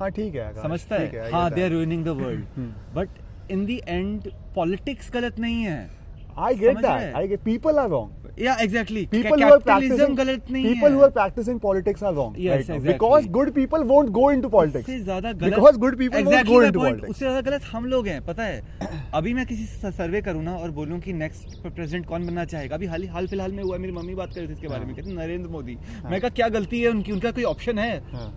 हाँ 0.00 0.10
ठीक 0.10 0.34
है 0.34 0.52
समझता 0.62 0.98
ठीक 0.98 1.14
है 1.14 1.30
हाँ 1.32 1.50
they 1.50 1.62
are 1.62 1.70
ruining 1.70 2.04
the 2.04 2.08
world 2.20 2.44
Hmm. 2.58 2.70
But 2.96 3.50
in 3.50 3.64
the 3.66 3.80
end 3.88 4.30
politics 4.54 5.10
गलत 5.14 5.38
नहीं 5.40 5.62
है 5.62 5.88
I 6.40 6.54
get 6.54 6.80
that. 6.82 7.14
I 7.14 7.26
get 7.26 7.44
people 7.44 7.78
are 7.78 7.88
wrong. 7.88 8.10
या 8.40 8.54
exactly 8.62 9.00
People 9.12 9.42
who 9.42 9.48
are 9.52 9.60
practicing 9.60 10.14
people 10.48 10.90
who 10.90 11.00
are 11.02 11.10
practicing 11.10 11.58
politics 11.60 12.02
are 12.02 12.12
wrong. 12.18 12.36
Yes, 12.38 12.52
right 12.52 12.70
exactly. 12.70 12.92
Because 12.92 13.26
good 13.28 13.50
people 13.54 13.84
won't 13.84 14.12
go 14.18 14.28
into 14.28 14.50
politics. 14.54 14.88
उससे 14.88 14.98
ज़्यादा 15.00 15.32
गलत 15.32 15.54
Because 15.54 15.80
good 15.82 15.96
people 16.02 16.20
exactly 16.20 16.26
won't 16.26 16.38
Exactly 16.38 16.54
go 16.54 16.62
into 16.62 16.80
politics. 16.80 17.10
उससे 17.10 17.24
ज़्यादा 17.24 17.40
गलत 17.50 17.64
हम 17.72 17.86
लोग 17.86 18.08
हैं 18.08 18.20
पता 18.26 18.42
है 18.42 18.98
अभी 19.14 19.34
मैं 19.34 19.46
किसी 19.46 19.64
से 19.66 19.90
सर्वे 19.92 20.22
करूँ 20.22 20.42
ना 20.44 20.56
और 20.56 20.70
बोलूँ 20.78 21.00
कि 21.00 21.12
नेक्स्ट 21.14 21.62
प्रेसिडेंट 21.64 22.06
कौन 22.06 22.26
बनना 22.26 22.44
चाहेगा 22.44 22.74
अभी 22.76 22.86
हाल 22.86 23.08
हाल 23.08 23.26
फ़िलहाल 23.26 23.52
में 23.52 23.62
हुआ 23.62 23.78
मेरी 23.78 23.92
मम्मी 23.92 24.14
बात 24.14 24.34
कर 24.34 24.40
रही 24.40 24.48
थी 24.48 24.52
इसके 24.52 24.68
बारे 24.68 24.84
में 24.84 24.94
कहते 24.94 25.12
नरेंद्र 25.14 25.48
मोदी 25.50 25.76
मैं 26.04 26.20
कहा 26.20 26.30
क्या 26.38 26.48
गलती 26.58 26.80
है 26.82 26.90
उनकी 26.90 27.12
उनका 27.12 27.30
कोई 27.30 27.44
ऑप्शन 27.54 27.78
है 27.78 27.92
हाँ. 28.12 28.32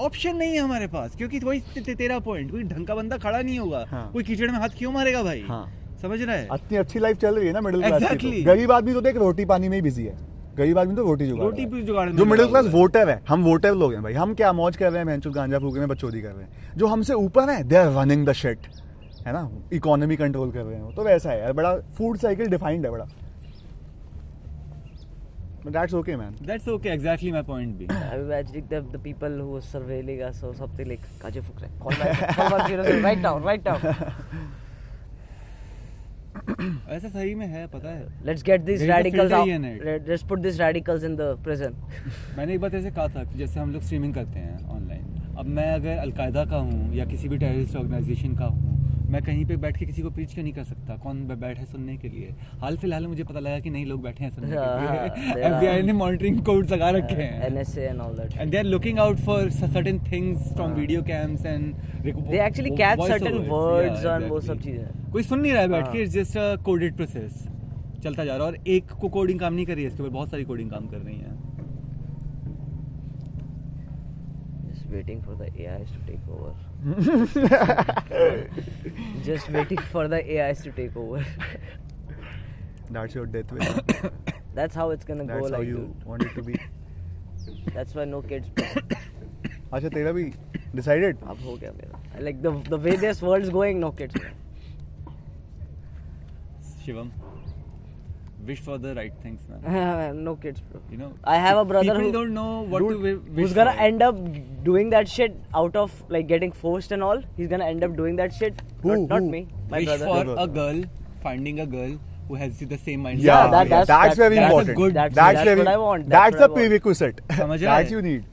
ऑप्शन 0.00 0.36
नहीं 0.36 0.52
है 0.52 0.60
हमारे 0.60 0.86
पास 0.88 1.16
क्योंकि 1.16 1.38
वही 1.40 1.60
ते- 1.74 1.84
ते- 1.86 1.96
तेरा 1.98 2.18
पॉइंट 2.20 2.50
कोई 2.50 2.62
ढंग 2.64 2.86
का 2.86 2.94
बंदा 2.94 3.16
खड़ा 3.18 3.40
नहीं 3.40 3.58
होगा 3.58 3.84
हाँ. 3.90 4.10
कोई 4.12 4.22
कीचड़ 4.24 4.50
में 4.50 4.58
हाथ 4.58 4.78
क्यों 4.78 4.92
मारेगा 4.92 5.22
भाई 5.22 5.42
हाँ. 5.48 5.64
समझ 6.02 6.20
रहा 6.22 6.34
है 6.36 6.48
इतनी 6.54 6.78
अच्छी 6.78 6.98
लाइफ 6.98 7.16
चल 7.18 7.36
रही 7.36 7.46
है 7.46 7.52
ना 7.52 7.60
मिडिल 7.60 7.82
क्लास 7.82 8.00
की 8.00 8.06
Exactly. 8.06 8.38
तो। 8.38 8.44
गरीब 8.46 8.72
आदमी 8.72 8.92
तो 8.94 9.00
देख 9.00 9.16
रोटी 9.18 9.44
पानी 9.46 9.68
में 9.68 9.76
ही 9.76 9.82
बिज़ी 9.82 10.04
है 10.04 10.16
गरीब 10.56 10.78
आदमी 10.78 10.94
तो 10.96 11.02
रोटी 11.04 11.26
जुगाड़ 11.26 11.44
रोटी 11.44 11.82
जुगाड़ 11.82 12.08
जो 12.10 12.24
मिडिल 12.24 12.46
क्लास 12.48 12.66
वोटर 12.72 13.08
है 13.08 13.20
हम 13.28 13.44
वोटर 13.44 13.74
लोग 13.76 13.92
हैं 13.94 14.02
भाई 14.02 14.12
हम 14.14 14.34
क्या 14.34 14.52
मौज 14.54 14.76
कर 14.76 14.90
रहे 14.90 14.98
हैं 14.98 15.06
भैंचो 15.06 15.30
गांजा 15.32 15.58
फूके 15.58 15.78
में 15.80 15.88
बचौदी 15.88 16.20
कर 16.22 16.28
रहे 16.30 16.44
हैं 16.44 16.76
जो 16.76 16.86
हमसे 16.86 17.14
ऊपर 17.16 17.50
है 17.50 17.62
they 17.64 17.76
are 17.76 17.92
running 17.94 18.26
the 18.26 18.32
shit 18.34 18.66
है 19.26 19.32
ना 19.32 19.48
इकोनॉमी 19.72 20.16
कंट्रोल 20.16 20.50
कर 20.52 20.62
रहे 20.62 20.76
हैं 20.76 20.94
तो 20.94 21.02
वैसा 21.04 21.30
है 21.30 21.40
यार 21.40 21.52
बड़ा 21.52 21.74
फ़ूड 21.98 22.18
साइकिल 22.18 22.48
डिफाइंड 22.48 22.84
है 22.84 22.90
बड़ा 22.90 23.06
that's 25.76 25.94
okay 25.94 26.16
man 26.16 26.34
That's 26.50 26.68
okay, 26.74 26.90
exactly 26.96 27.32
my 27.36 27.42
point 27.48 27.78
being. 27.78 27.90
I'm 27.96 28.20
imagining 28.26 28.66
the, 28.72 28.80
the 28.94 29.00
people 29.06 29.38
who 29.46 29.56
are 29.60 29.64
surveilling 29.70 30.22
us 30.28 30.42
or 30.48 30.52
something 30.60 30.88
like 30.92 31.06
Kaje 31.24 31.40
Fukre. 31.48 31.70
Call 31.84 31.98
my 32.02 32.12
call 32.38 32.50
my 32.56 32.60
zero 32.68 32.86
zero 32.90 33.00
right 33.08 33.24
now, 33.26 33.34
right 33.48 33.70
now. 33.70 33.78
ऐसा 36.90 37.08
सही 37.08 37.34
में 37.34 37.46
है 37.46 37.66
पता 37.72 37.88
है 37.90 38.06
Let's 38.26 38.42
get 38.48 38.64
these 38.66 38.82
There 38.82 38.88
is 38.88 38.90
a 38.90 38.96
radicals 38.96 39.30
filter 39.30 39.38
out. 39.40 39.48
in 39.56 39.64
it. 39.70 39.84
Let- 39.88 40.08
Let's 40.10 40.22
put 40.32 40.42
these 40.46 40.58
radicals 40.62 41.06
in 41.08 41.16
the 41.20 41.28
prison. 41.46 41.74
मैंने 42.36 42.54
एक 42.54 42.60
बात 42.60 42.74
ऐसे 42.74 42.90
कहा 42.90 43.08
था 43.16 43.24
कि 43.32 43.38
जैसे 43.38 43.60
हम 43.60 43.72
लोग 43.72 43.82
स्ट्रीमिंग 43.82 44.14
करते 44.14 44.38
हैं 44.38 44.68
ऑनलाइन 44.76 45.34
अब 45.38 45.46
मैं 45.58 45.70
अगर 45.72 45.96
अलकायदा 45.98 46.44
का 46.52 46.56
हूँ 46.68 46.94
या 46.96 47.04
किसी 47.06 47.28
भी 47.28 47.38
टेररिस्ट 47.38 47.76
ऑर्गेनाइजेशन 47.76 48.34
का 48.36 48.44
हूँ 48.54 48.87
मैं 49.10 49.20
कहीं 49.22 49.44
पे 49.46 49.56
बैठ 49.56 49.76
के 49.78 49.86
किसी 49.86 50.02
को 50.02 50.10
प्रीच 50.10 50.32
क्यों 50.34 50.42
नहीं 50.44 50.52
कर 50.54 50.64
सकता? 50.64 50.96
कौन 50.96 51.24
बैठ 51.28 51.60
सुनने 51.66 51.96
के 51.96 52.08
लिए? 52.08 52.34
हाल 52.60 52.76
फ़िलहाल 52.76 53.06
मुझे 53.06 53.24
पता 53.24 53.40
लगा 53.40 53.58
कि 53.60 53.70
नहीं 53.70 53.84
लोग 53.86 54.02
बैठे 54.02 54.24
हैं 54.24 54.30
सुनने 54.30 54.48
के 54.50 54.56
लिए। 54.56 55.44
एफबीआई 55.46 55.82
ने 55.82 55.92
मॉनिटरिंग 55.92 56.40
कोड्स 56.44 56.72
लगा 56.72 56.90
रखे 56.90 57.14
हैं 57.14 57.46
NSA 57.46 57.82
and 57.82 58.00
all 58.00 58.14
that 58.14 58.36
and 58.36 58.50
they 58.50 58.58
are 58.58 58.64
looking 58.64 58.98
out 58.98 59.18
for 59.20 59.50
certain 59.50 60.00
things 60.12 60.52
from 60.54 60.72
video 60.72 61.02
cams 61.02 61.46
and 61.46 61.74
they 62.04 62.44
actually 62.46 62.70
catch 62.76 63.00
certain 63.02 63.38
words 63.48 64.04
on 64.06 64.24
वो 64.28 64.40
सब 64.40 64.60
चीज़ें 64.60 65.10
कोई 65.12 65.22
सुन 65.22 65.40
नहीं 65.40 65.52
रहा 65.52 65.62
है 65.62 65.68
बैठ 65.68 65.92
के 65.92 66.02
it's 66.02 66.12
just 66.14 66.36
a 66.36 66.54
coded 66.64 66.96
process 66.96 67.46
चलता 68.04 68.24
जा 68.24 68.36
रहा 68.36 68.46
है 68.46 68.52
और 68.52 68.68
एक 68.68 68.92
को 69.00 69.08
कोडिंग 69.08 69.40
काम 69.40 69.54
नहीं 69.54 69.66
कर 69.66 69.74
रही 69.74 69.84
है 69.84 69.90
इसके 69.90 70.02
ऊपर 70.02 70.12
बहुत 70.12 70.30
सारी 70.30 70.44
कोडिंग 70.44 70.70
काम 70.70 70.86
कर 70.88 70.98
रही 70.98 71.16
हैं। 71.16 71.36
Just 74.68 74.86
waiting 74.90 75.22
for 75.22 75.36
the 75.36 75.54
AIs 75.60 75.94
to 75.94 76.06
take 76.06 76.28
over 76.30 76.67
Just 79.23 79.49
waiting 79.49 79.79
for 79.93 80.07
the 80.07 80.19
AIs 80.35 80.61
to 80.63 80.71
take 80.79 80.97
over. 81.03 81.23
That's 82.91 83.15
your 83.15 83.27
death 83.35 83.53
way 83.53 83.59
That's 84.57 84.75
how 84.79 84.85
it's 84.95 85.05
gonna 85.09 85.25
go 85.29 85.33
that's 85.33 85.51
how 85.51 85.61
like 85.61 85.69
you 85.69 85.77
dude. 85.77 86.07
Want 86.07 86.23
it 86.23 86.35
to 86.35 86.41
be 86.49 86.53
That's 87.75 87.95
why 87.97 88.05
no 88.13 88.19
kids. 88.31 88.47
अच्छा 89.73 89.89
तेरा 89.89 90.11
भी 90.11 90.23
decided 90.75 91.23
अब 91.29 91.37
हो 91.45 91.55
गया 91.57 91.71
मेरा. 91.71 91.99
Like 92.27 92.41
the 92.45 92.51
the 92.73 92.79
way 92.87 92.95
this 93.05 93.21
world's 93.27 93.49
going, 93.57 93.79
no 93.85 93.91
kids. 94.01 94.15
man. 94.23 94.33
Shivam 96.85 97.09
Wish 98.50 98.60
for 98.66 98.76
the 98.82 98.92
right 98.98 99.14
things 99.22 99.46
man 99.52 100.18
no 100.28 100.34
kids, 100.44 100.60
bro. 100.72 100.80
you 100.94 100.98
know 101.02 101.08
I 101.36 101.36
have 101.46 101.58
a 101.62 101.64
brother 101.72 101.86
people 101.88 102.04
who- 102.06 102.12
don't 102.18 102.34
know 102.38 102.50
what 102.74 102.84
Dude, 102.86 102.92
to 102.96 103.02
wish 103.06 103.40
Who's 103.40 103.54
gonna 103.60 103.74
for. 103.78 103.86
end 103.88 104.02
up 104.08 104.20
doing 104.68 104.90
that 104.96 105.08
shit 105.16 105.36
out 105.62 105.76
of 105.84 105.96
like 106.16 106.28
getting 106.34 106.52
forced 106.64 106.92
and 106.98 107.08
all? 107.08 107.22
He's 107.40 107.50
gonna 107.54 107.66
end 107.76 107.84
up 107.88 107.96
doing 108.02 108.16
that 108.22 108.38
shit. 108.42 108.62
Who? 108.82 108.88
Not, 108.88 108.98
who? 108.98 109.06
not 109.14 109.30
me, 109.36 109.42
my 109.74 109.78
wish 109.82 109.86
brother. 109.90 110.06
for 110.12 110.24
Brother. 110.24 110.42
a 110.42 110.46
girl 110.60 110.82
finding 111.28 111.60
a 111.66 111.68
girl 111.76 111.92
who 112.30 112.34
has 112.46 112.58
the 112.72 112.78
same 112.86 113.04
mindset 113.08 113.28
Yeah, 113.30 113.46
that- 113.52 113.68
yeah, 113.68 113.70
that's- 113.74 113.86
that's, 113.92 114.16
very 114.24 114.36
that's 114.40 114.50
important. 114.50 114.76
good- 114.82 114.94
that's, 115.02 115.14
that's 115.20 115.44
very, 115.50 115.58
what 115.64 115.68
I 115.74 115.76
want, 115.84 116.08
That's, 116.16 116.36
that's 116.36 116.42
the 116.46 116.48
prerequisite. 116.58 117.22
that's 117.28 117.96
you 117.98 118.02
need. 118.10 118.26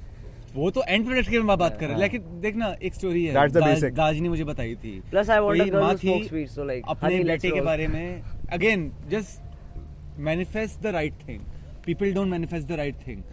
वो 0.55 0.69
तो 0.71 0.83
and 0.87 1.05
product 1.05 1.29
के 1.29 1.39
में 1.47 1.57
बात 1.57 1.73
कर 1.79 1.85
रहे 1.85 1.87
हैं 1.87 1.93
हाँ. 1.93 2.01
लेकिन 2.01 2.39
देखना 2.41 2.67
एक 2.89 2.93
स्टोरी 2.95 3.23
है 3.25 3.33
That's 3.35 3.53
the 3.55 3.61
दाज, 3.61 3.73
basic. 3.79 3.93
दाज 3.95 4.19
ने 4.25 4.29
मुझे 4.29 4.43
बताई 4.49 4.75
थी 4.83 4.91
Plus, 5.13 5.29
I 5.37 5.39
want 5.45 5.59
a 5.59 5.63
कोई 5.63 5.69
girl 5.71 5.81
माँ 5.81 5.93
who 5.95 6.19
थी, 6.29 6.45
so, 6.53 6.67
like, 6.69 6.83
अपने 6.93 7.23
बेटे 7.23 7.51
के 7.51 7.61
बारे 7.61 7.87
में 7.95 8.21
again 8.57 8.91
just 9.11 9.41
manifest 10.19 10.81
the 10.81 10.87
right 10.87 11.13
thing 11.27 11.39
people 11.85 12.13
don't 12.13 12.27
manifest 12.27 12.67
the 12.67 12.71
right 12.71 12.95
thing 13.07 13.23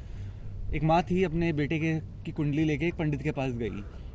एक 0.75 0.83
माँ 0.83 1.03
थी 1.03 1.23
अपने 1.25 1.53
बेटे 1.53 1.79
के 1.79 1.95
की 2.25 2.33
कुंडली 2.33 2.65
लेके 2.65 2.87
एक 2.87 2.95
पंडित 2.95 3.23
के 3.23 3.31
पास 3.31 3.53
गई। 3.53 3.71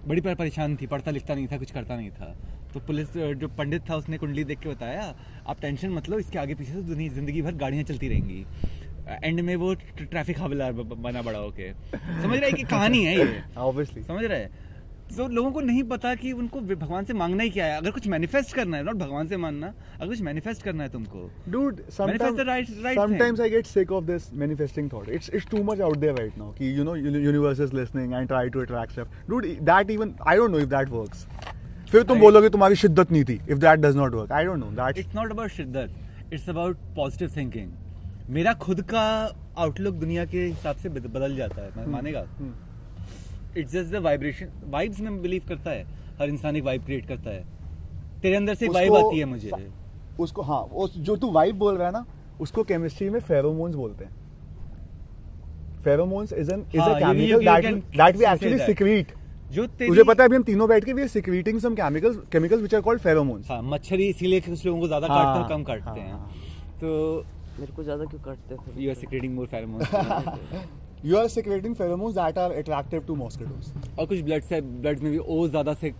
बड़ी 0.07 0.21
पर 0.21 0.35
परेशान 0.35 0.75
थी 0.75 0.87
पढ़ता 0.87 1.11
लिखता 1.11 1.35
नहीं 1.35 1.47
था 1.47 1.57
कुछ 1.57 1.71
करता 1.71 1.95
नहीं 1.95 2.09
था। 2.11 2.35
तो 2.73 2.79
पुलिस 2.79 3.13
जो 3.13 3.47
पंडित 3.47 3.89
था 3.89 3.95
उसने 3.95 4.17
कुंडली 4.17 4.43
देख 4.43 4.59
के 4.59 4.69
बताया 4.69 5.03
आप 5.47 5.61
टेंशन 5.61 5.89
मत 5.89 6.09
लो 6.09 6.19
इसके 6.19 6.39
आगे 6.39 6.55
पीछे 6.55 6.73
से 6.73 6.81
दुनिया 6.81 7.13
ज़िंदगी 7.13 7.41
भर 7.41 7.55
गाड़ियाँ 7.55 7.83
चलती 7.83 8.07
रहेंगी। 8.07 8.45
एंड 9.23 9.39
में 9.39 9.55
वो 9.55 9.73
ट्रैफ़िक 9.73 10.39
हवलदार 10.39 10.71
बना 10.73 11.21
बड़ा 11.21 11.39
होके। 11.39 11.71
समझ 11.71 12.37
रहे 12.37 12.49
हैं 12.49 12.53
कि 12.53 12.63
कहानी 12.63 13.03
है 13.05 13.17
ये? 13.17 13.43
ऑब्वियसली 13.57 14.03
समझ 14.03 14.23
रहे 14.23 14.39
हैं? 14.39 14.66
जो 15.11 15.27
लोगों 15.27 15.51
को 15.51 15.61
नहीं 15.61 15.83
पता 15.83 16.13
कि 16.15 16.31
उनको 16.33 16.59
भगवान 16.61 17.05
से 17.05 17.13
मांगना 17.13 17.43
ही 17.43 17.49
क्या 17.49 17.65
है। 17.65 17.77
अगर 17.77 17.91
कुछ 17.91 18.07
मैनिफेस्ट 18.07 18.53
करना 18.55 18.77
है 18.77 18.83
नॉट 18.83 18.95
भगवान 18.95 19.27
से 19.27 19.37
मानना 19.37 19.67
अगर 19.95 20.07
कुछ 20.07 20.21
मैनिफेस्ट 20.21 20.63
करना 20.63 20.83
है 20.83 20.89
तुमको। 20.89 21.29
Dude 21.49 21.81
sometimes 21.91 23.39
I 23.41 23.49
get 23.49 23.65
sick 23.65 23.91
of 23.91 24.03
this 24.05 24.33
manifesting 24.33 24.89
thought 24.93 25.09
it's 25.09 25.29
it's 25.29 25.47
too 25.51 25.63
much 25.63 25.81
out 25.81 25.97
there 25.97 26.15
right 26.15 26.37
now 26.37 26.51
कि 26.53 26.77
you 26.77 26.83
know 26.83 26.95
universe 26.95 27.59
is 27.59 27.75
listening 27.75 28.13
and 28.13 28.27
try 28.27 28.49
to 28.49 28.61
attract 28.61 28.91
stuff 28.91 29.29
dude 29.29 29.45
that 29.71 29.91
even 29.91 30.13
I 30.27 30.37
don't 30.37 30.51
know 30.51 30.59
if 30.59 30.69
that 30.69 30.89
works 30.89 31.25
फिर 31.91 32.03
तुम 32.03 32.19
बोलोगे 32.19 32.49
तुम्हारी 32.49 32.75
शिद्दत 32.75 33.11
नहीं 33.11 33.23
थी। 33.23 33.39
If 33.49 33.57
that 33.57 33.79
does 33.79 33.97
not 33.97 34.13
work 34.13 34.31
I 34.31 34.45
don't 34.45 34.59
know 34.59 34.71
that 34.83 34.97
it's 34.97 35.15
not 35.15 35.31
about 35.31 35.49
शिद्दत 35.51 36.33
it's 36.33 36.49
about 36.49 36.77
positive 36.95 37.31
thinking 37.35 37.71
मेरा 38.29 38.53
खुद 38.61 38.81
का 38.89 39.03
आउटलुक 39.57 39.95
दुनिया 39.95 40.25
के 40.25 40.45
हिसाब 40.45 40.75
से 40.75 40.89
बदल 40.89 41.35
जाता 41.35 41.61
है 41.61 41.69
मैं 41.75 41.83
hmm. 41.83 41.93
मानेगा. 41.93 42.25
It's 43.57 43.71
just 43.71 43.91
the 43.91 44.01
vibration 44.03 44.51
vibes 44.69 44.99
में 45.01 45.21
बिलीव 45.21 45.43
करता 45.49 45.71
है। 45.71 45.85
हर 46.19 46.29
इंसान 46.29 46.55
एक 46.55 46.63
वाइब 46.63 46.85
क्रिएट 46.85 47.07
करता 47.07 47.29
है। 47.29 47.45
तेरे 48.21 48.35
अंदर 48.35 48.55
से 48.55 48.67
वाइब 48.69 48.95
आती 48.95 49.19
है 49.19 49.25
मुझे। 49.25 49.51
उसको 50.19 50.41
हाँ 50.41 50.61
उस 50.75 50.97
जो 50.99 51.15
तू 51.15 51.31
वाइब 51.31 51.55
बोल 51.57 51.75
रहा 51.77 51.87
है 51.87 51.93
ना 51.93 52.05
उसको 52.41 52.63
केमिस्ट्री 52.63 53.09
में 53.09 53.19
फेरोमोन्स 53.21 53.75
बोलते 53.75 54.05
हैं। 54.05 54.11
फेरोमोन्स 55.83 56.33
इज़ 56.33 56.51
एन 56.51 56.65
इज़ 56.73 56.81
हाँ, 56.81 56.89
a 56.89 56.99
chemical 56.99 57.45
that 57.45 57.75
that 57.75 58.15
we 58.15 58.25
actually. 58.25 58.57
Secrete 58.59 59.13
जो 59.51 59.65
तुझे 59.67 60.03
पता 60.03 60.23
है 60.23 60.27
अभी 60.27 60.35
हम 60.35 60.43
तीनों 60.43 60.67
बैठ 60.69 60.85
के 60.85 60.93
we 60.93 61.01
are 61.01 61.07
secreting 61.07 61.59
some 61.61 61.75
chemicals 61.75 62.17
chemicals 62.31 62.59
which 62.61 62.75
are 62.75 62.81
called 62.81 63.01
pheromones 63.01 63.51
हाँ 63.51 63.61
मच्छरी 63.63 64.07
इसीलिए 64.09 64.39
कुछ 64.41 64.65
लोगों 64.65 64.79
को 64.79 64.87
ज़्यादा 64.87 65.07
हाँ, 65.07 65.23
काटते 65.23 65.39
हैं 65.39 65.47
कम 65.49 65.63
काटते 65.63 65.99
हाँ, 65.99 65.99
हैं। 65.99 66.17
तो 66.79 67.23
मेरे 67.59 67.73
को 67.73 67.83
ज़्यादा 67.83 68.05
क्यों 68.05 68.21
काटते 68.21 68.55
हैं? 68.55 68.79
You 68.79 68.89
are 68.89 68.95
secreting 68.95 69.35
more 69.35 69.47
pheromones 69.47 69.87
you 71.05 71.17
are 71.17 71.27
secreting 71.29 71.75
pheromones 71.75 72.15
that 72.15 72.37
are 72.37 72.51
attractive 72.51 73.03
to 73.07 73.15
mosquitoes 73.15 73.97
और 73.99 74.05
कुछ 74.05 74.21
ब्लड 74.21 74.43
से 74.43 74.61
ब्लड 74.61 74.99
में 74.99 75.11
भी 75.11 75.17
ओ 75.17 75.47
ज़्यादा 75.47 75.73
से 75.73 75.93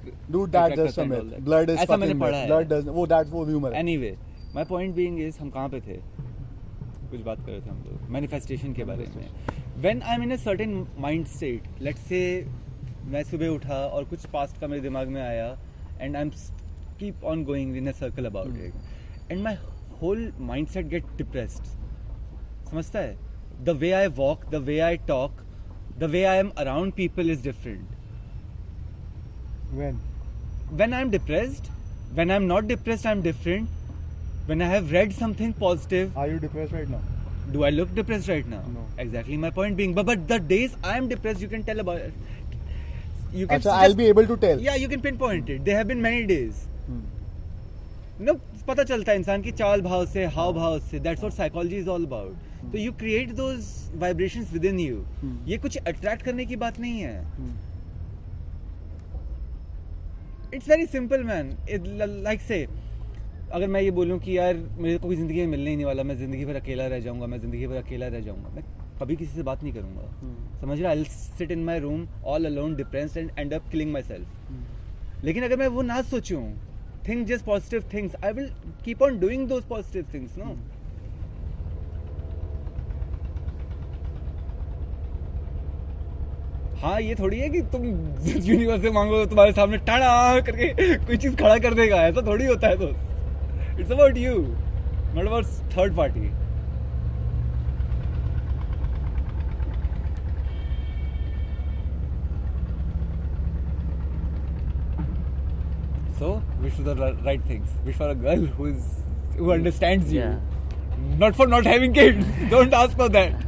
and 0.98 1.00
all 1.00 1.08
myth. 1.10 1.32
that. 1.32 1.44
Blood 1.46 1.70
is 1.70 1.80
ऐसा 1.80 1.98
मैंने 1.98 2.14
पढ़ा 2.20 2.38
है। 2.38 2.48
Blood 2.48 2.70
does 2.72 2.88
वो 2.96 3.06
that 3.08 3.30
वो 3.32 3.46
rumor 3.46 3.74
है. 3.74 3.80
Anyway 3.80 4.16
my 4.56 4.66
point 4.66 4.96
being 4.96 5.20
is 5.22 5.40
हम 5.40 5.50
कहाँ 5.50 5.70
पे 5.70 5.80
थे? 5.82 5.98
कुछ 7.12 7.22
बात 7.22 7.46
कर 7.46 7.52
रहे 7.52 7.62
थे 7.62 7.70
हम 7.70 7.84
लोग। 7.88 8.10
मैनिफेस्टेशन 8.12 8.74
के 8.74 8.84
बारे 8.84 9.06
में। 9.16 9.28
When 9.82 10.02
I 10.02 10.16
am 10.16 10.24
in 10.24 10.32
a 10.32 10.36
certain 10.44 10.86
mind 11.00 11.26
state 11.28 11.82
let's 11.82 12.02
say 12.08 12.22
मैं 13.12 13.24
सुबह 13.24 13.48
उठा 13.48 13.76
और 13.88 14.06
कुछ 14.06 14.26
पास्ट 14.34 14.60
का 14.62 14.68
मेरे 14.68 14.82
दिमाग 14.82 15.08
में 15.08 15.22
आया 15.22 15.48
and 16.02 16.16
I 16.16 16.22
am 16.22 16.30
keep 17.00 17.24
on 17.24 17.44
going 17.46 17.78
in 17.78 17.88
a 17.88 17.92
circle 18.00 18.26
about 18.26 18.58
it 18.58 19.32
and 19.32 19.44
my 19.44 19.58
whole 20.02 20.32
mind 20.50 20.68
set 20.68 20.88
get 20.88 21.16
depressed 21.18 21.64
समझता 22.70 23.00
है? 23.00 23.27
The 23.65 23.71
way 23.81 23.91
I 23.93 24.07
walk 24.17 24.45
the 24.53 24.63
way 24.69 24.79
I 24.89 24.97
talk 25.09 25.43
the 25.99 26.05
way 26.11 26.25
I 26.25 26.39
am 26.39 26.51
around 26.59 26.93
people 27.03 27.31
is 27.31 27.43
different 27.45 27.89
When? 29.77 30.01
when 30.79 30.95
I'm 30.97 31.11
depressed, 31.13 31.69
when 32.17 32.31
I'm 32.31 32.47
not 32.49 32.67
depressed, 32.71 33.07
I'm 33.11 33.21
different. 33.27 33.69
When 34.49 34.63
I 34.65 34.67
have 34.73 34.91
read 34.95 35.15
something 35.21 35.55
positive, 35.61 36.19
Are 36.23 36.27
you 36.33 36.41
depressed 36.43 36.75
right 36.79 36.91
now? 36.95 37.01
do 37.55 37.63
I 37.65 37.71
look 37.71 37.95
depressed 37.95 38.29
right 38.33 38.51
now? 38.51 38.61
No. 38.75 38.83
Exactly 39.05 39.39
my 39.45 39.51
point 39.61 39.79
being. 39.79 39.95
But 40.01 40.07
but 40.11 40.27
the 40.33 40.39
days 40.53 40.77
I'm 40.91 41.09
depressed, 41.13 41.45
you 41.47 41.49
can 41.55 41.65
tell 41.71 41.81
about 41.85 42.05
it. 42.09 42.13
You 43.33 43.47
can 43.47 43.57
अच्छा, 43.57 43.63
just- 43.65 43.79
I'll 43.79 43.97
be 44.03 44.11
able 44.13 44.29
to 44.33 44.37
tell. 44.45 44.61
Yeah, 44.67 44.77
you 44.85 44.91
can 44.95 45.05
pinpoint 45.09 45.55
it. 45.57 45.65
There 45.71 45.79
have 45.81 45.89
been 45.93 46.05
many 46.09 46.23
days. 46.35 46.61
Hmm. 46.91 47.03
No, 48.29 48.37
पता 48.69 48.85
चलता 48.93 49.13
है 49.13 49.19
इंसान 49.19 49.43
की 49.43 49.53
चाल 49.63 49.81
भाव 49.83 50.05
से 50.07 50.25
हाव 50.39 50.53
भाव 50.55 50.79
से 50.91 50.99
that's 51.07 51.21
what 51.23 51.33
psychology 51.37 51.77
is 51.77 51.89
all 51.97 52.05
about 52.07 52.46
तो 52.72 52.78
you 52.78 52.92
create 52.94 53.32
those 53.36 53.68
vibrations 54.00 54.52
within 54.66 54.80
you. 54.80 55.04
ये 55.48 55.58
कुछ 55.58 55.78
अट्रैक्ट 55.78 56.24
करने 56.24 56.46
की 56.46 56.56
बात 56.56 56.80
नहीं 56.80 57.00
है. 57.00 57.16
It's 60.54 60.70
very 60.70 60.86
simple 60.88 61.24
man 61.24 61.56
like 62.24 62.42
say 62.42 62.66
अगर 63.54 63.68
मैं 63.68 63.82
ये 63.82 63.92
बोलूँ 63.92 64.20
कि 64.20 64.38
यार 64.38 64.56
मेरे 64.56 64.98
को 64.98 65.08
कोई 65.08 65.16
ज़िंदगी 65.16 65.40
में 65.40 65.48
मिलने 65.48 65.70
ही 65.70 65.76
नहीं 65.76 65.86
वाला 65.86 66.04
मैं 66.04 66.16
ज़िंदगी 66.18 66.46
भर 66.46 66.56
अकेला 66.56 66.88
रह 66.88 67.00
जाऊँगा 67.00 67.28
मैं 67.28 67.40
ज़िंदगी 67.40 67.68
भर 67.68 67.76
अकेला 67.76 68.08
रह 68.08 68.20
जाऊँगा। 68.22 68.50
मैं 68.56 68.64
कभी 69.00 69.16
किसी 69.16 69.36
से 69.36 69.44
बात 69.44 69.64
नहीं 69.64 69.74
करूँगा। 69.74 70.04
Hmm. 70.20 70.62
समझ 70.62 70.80
रहा 70.80 70.92
I 70.92 71.04
sit 71.04 71.52
in 71.52 71.64
my 71.64 71.80
room 71.80 72.08
all 72.26 72.46
alone 72.46 72.76
depressed 72.76 73.18
and 73.18 73.32
end 73.40 73.54
up 73.54 73.70
killing 73.72 73.92
myself. 74.04 74.28
लेकिन 75.24 75.44
अगर 75.44 75.58
मैं 75.60 75.68
वो 75.76 75.82
ना 75.82 76.02
सोचूं 76.04 76.42
think 77.08 77.28
just 77.28 77.46
positive 77.46 77.90
things 77.94 78.16
I 78.16 78.32
will 78.34 78.50
keep 78.86 79.02
on 79.02 79.20
doing 79.20 79.48
those 79.50 79.64
positive 79.66 80.06
things 80.14 80.38
no 80.38 80.56
हाँ 86.82 87.00
ये 87.02 87.14
थोड़ी 87.16 87.38
है 87.40 87.48
कि 87.50 87.62
तुम 87.72 87.86
यूनिवर्स 87.86 88.82
से 88.82 88.90
मांगो 88.94 89.24
तुम्हारे 89.26 89.52
सामने 89.52 89.78
टाड़ा 89.86 90.40
करके 90.48 90.96
कोई 91.06 91.18
चीज़ 91.18 91.36
खड़ा 91.36 91.58
कर 91.60 91.74
देगा। 91.74 92.02
ऐसा 92.08 92.22
थोड़ी 92.28 92.46
होता 92.46 92.68
है 92.68 92.78
दोस्त 92.78 93.80
it's 93.80 93.92
about 93.92 94.18
you 94.18 94.34
not 94.36 95.26
about 95.26 95.46
third 95.78 95.96
party 95.98 96.30
so 106.20 106.36
wish 106.62 106.74
for 106.74 106.94
the 106.94 107.26
right 107.26 107.50
things 107.50 107.82
wish 107.86 107.98
for 107.98 108.10
a 108.10 108.20
girl 108.22 108.48
who 108.60 108.68
is 108.68 109.40
who 109.40 109.52
understands 109.54 110.14
you 110.14 110.24
not 111.18 111.34
for 111.34 111.48
not 111.50 111.68
having 111.68 111.94
kids 111.96 112.50
don't 112.52 112.74
ask 112.76 112.98
for 112.98 113.10
that 113.10 113.47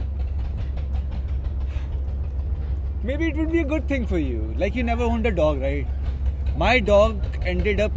Maybe 3.02 3.28
it 3.28 3.38
would 3.38 3.52
be 3.52 3.60
a 3.60 3.64
good 3.64 3.88
thing 3.88 4.06
for 4.06 4.18
you. 4.18 4.54
Like 4.58 4.76
you 4.76 4.84
never 4.84 5.04
owned 5.04 5.26
a 5.26 5.32
dog, 5.32 5.62
right? 5.62 5.88
My 6.58 6.80
dog 6.82 7.22
ended 7.46 7.80
up. 7.80 7.94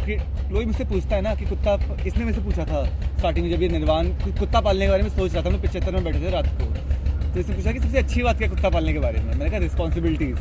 कोई 0.51 0.65
मुझसे 0.65 0.85
पूछता 0.85 1.15
है 1.15 1.21
ना 1.21 1.33
कि 1.35 1.45
कुत्ता 1.45 1.73
इसने 2.07 2.25
मुझसे 2.25 2.41
पूछा 2.41 2.65
था 2.65 2.83
स्टार्टिंग 3.17 3.45
में 3.45 3.51
जब 3.51 3.61
ये 3.61 3.69
निर्वाण 3.69 4.09
कुत्ता 4.39 4.61
पालने 4.61 4.85
के 4.85 4.91
बारे 4.91 5.03
में 5.03 5.09
सोच 5.09 5.33
रहा 5.33 5.43
था 5.45 5.49
मैं 5.49 5.61
पिछहत्तर 5.61 5.91
में 5.91 6.03
बैठे 6.03 6.19
थे 6.19 6.29
रात 6.31 6.47
को 6.61 6.65
तो 7.33 7.39
इसने 7.39 7.55
पूछा 7.55 7.71
कि 7.71 7.79
सबसे 7.79 7.97
अच्छी 7.97 8.23
बात 8.23 8.37
क्या 8.37 8.49
कुत्ता 8.49 8.69
पालने 8.69 8.93
के 8.93 8.99
बारे 8.99 9.19
में 9.19 9.33
मैंने 9.33 9.49
कहा 9.49 9.59
रिस्पॉन्सिबिलिटीज 9.59 10.37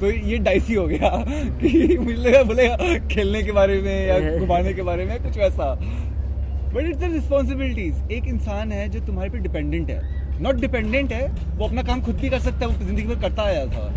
तो 0.00 0.10
ये 0.30 0.38
डाइसी 0.48 0.74
हो 0.74 0.86
गया 0.86 1.10
कि 1.60 1.98
मुझे 1.98 2.16
लगा 2.16 2.42
बोलेगा 2.42 2.98
खेलने 3.08 3.42
के 3.42 3.52
बारे 3.52 3.80
में 3.82 4.06
या 4.06 4.38
घुमाने 4.38 4.72
के 4.74 4.82
बारे 4.82 5.04
में 5.04 5.22
कुछ 5.22 5.38
वैसा 5.38 5.74
बट 5.74 6.84
इट्स 6.84 7.02
रिस्पॉन्सिबिलिटीज 7.02 8.12
एक 8.12 8.26
इंसान 8.28 8.72
है 8.72 8.88
जो 8.88 9.00
तुम्हारे 9.06 9.30
पे 9.30 9.38
डिपेंडेंट 9.48 9.90
है 9.90 10.25
नॉट 10.42 10.56
डिपेंडेंट 10.60 11.12
है 11.12 11.26
वो 11.56 11.66
अपना 11.66 11.82
काम 11.82 12.00
खुद 12.02 12.16
भी 12.20 12.28
कर 12.28 12.38
सकता 12.38 12.66
है 12.66 12.72
वो 12.72 12.84
ज़िंदगी 12.84 13.06
में 13.06 13.20
करता 13.20 13.42
आया 13.42 13.66
था 13.66 13.92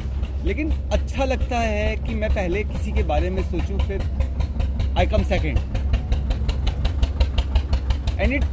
लेकिन 0.46 0.72
अच्छा 0.94 1.26
लगता 1.26 1.60
है 1.60 1.96
कि 1.98 2.14
मैं 2.16 2.30
पहले 2.30 2.64
किसी 2.64 2.92
के 2.92 3.04
बारे 3.04 3.30
में 3.30 3.42
सोचूं 3.44 3.78
फिर 3.78 4.02
I 4.98 5.08
come 5.08 5.24
second 5.24 5.58
and 8.20 8.34
it 8.34 8.44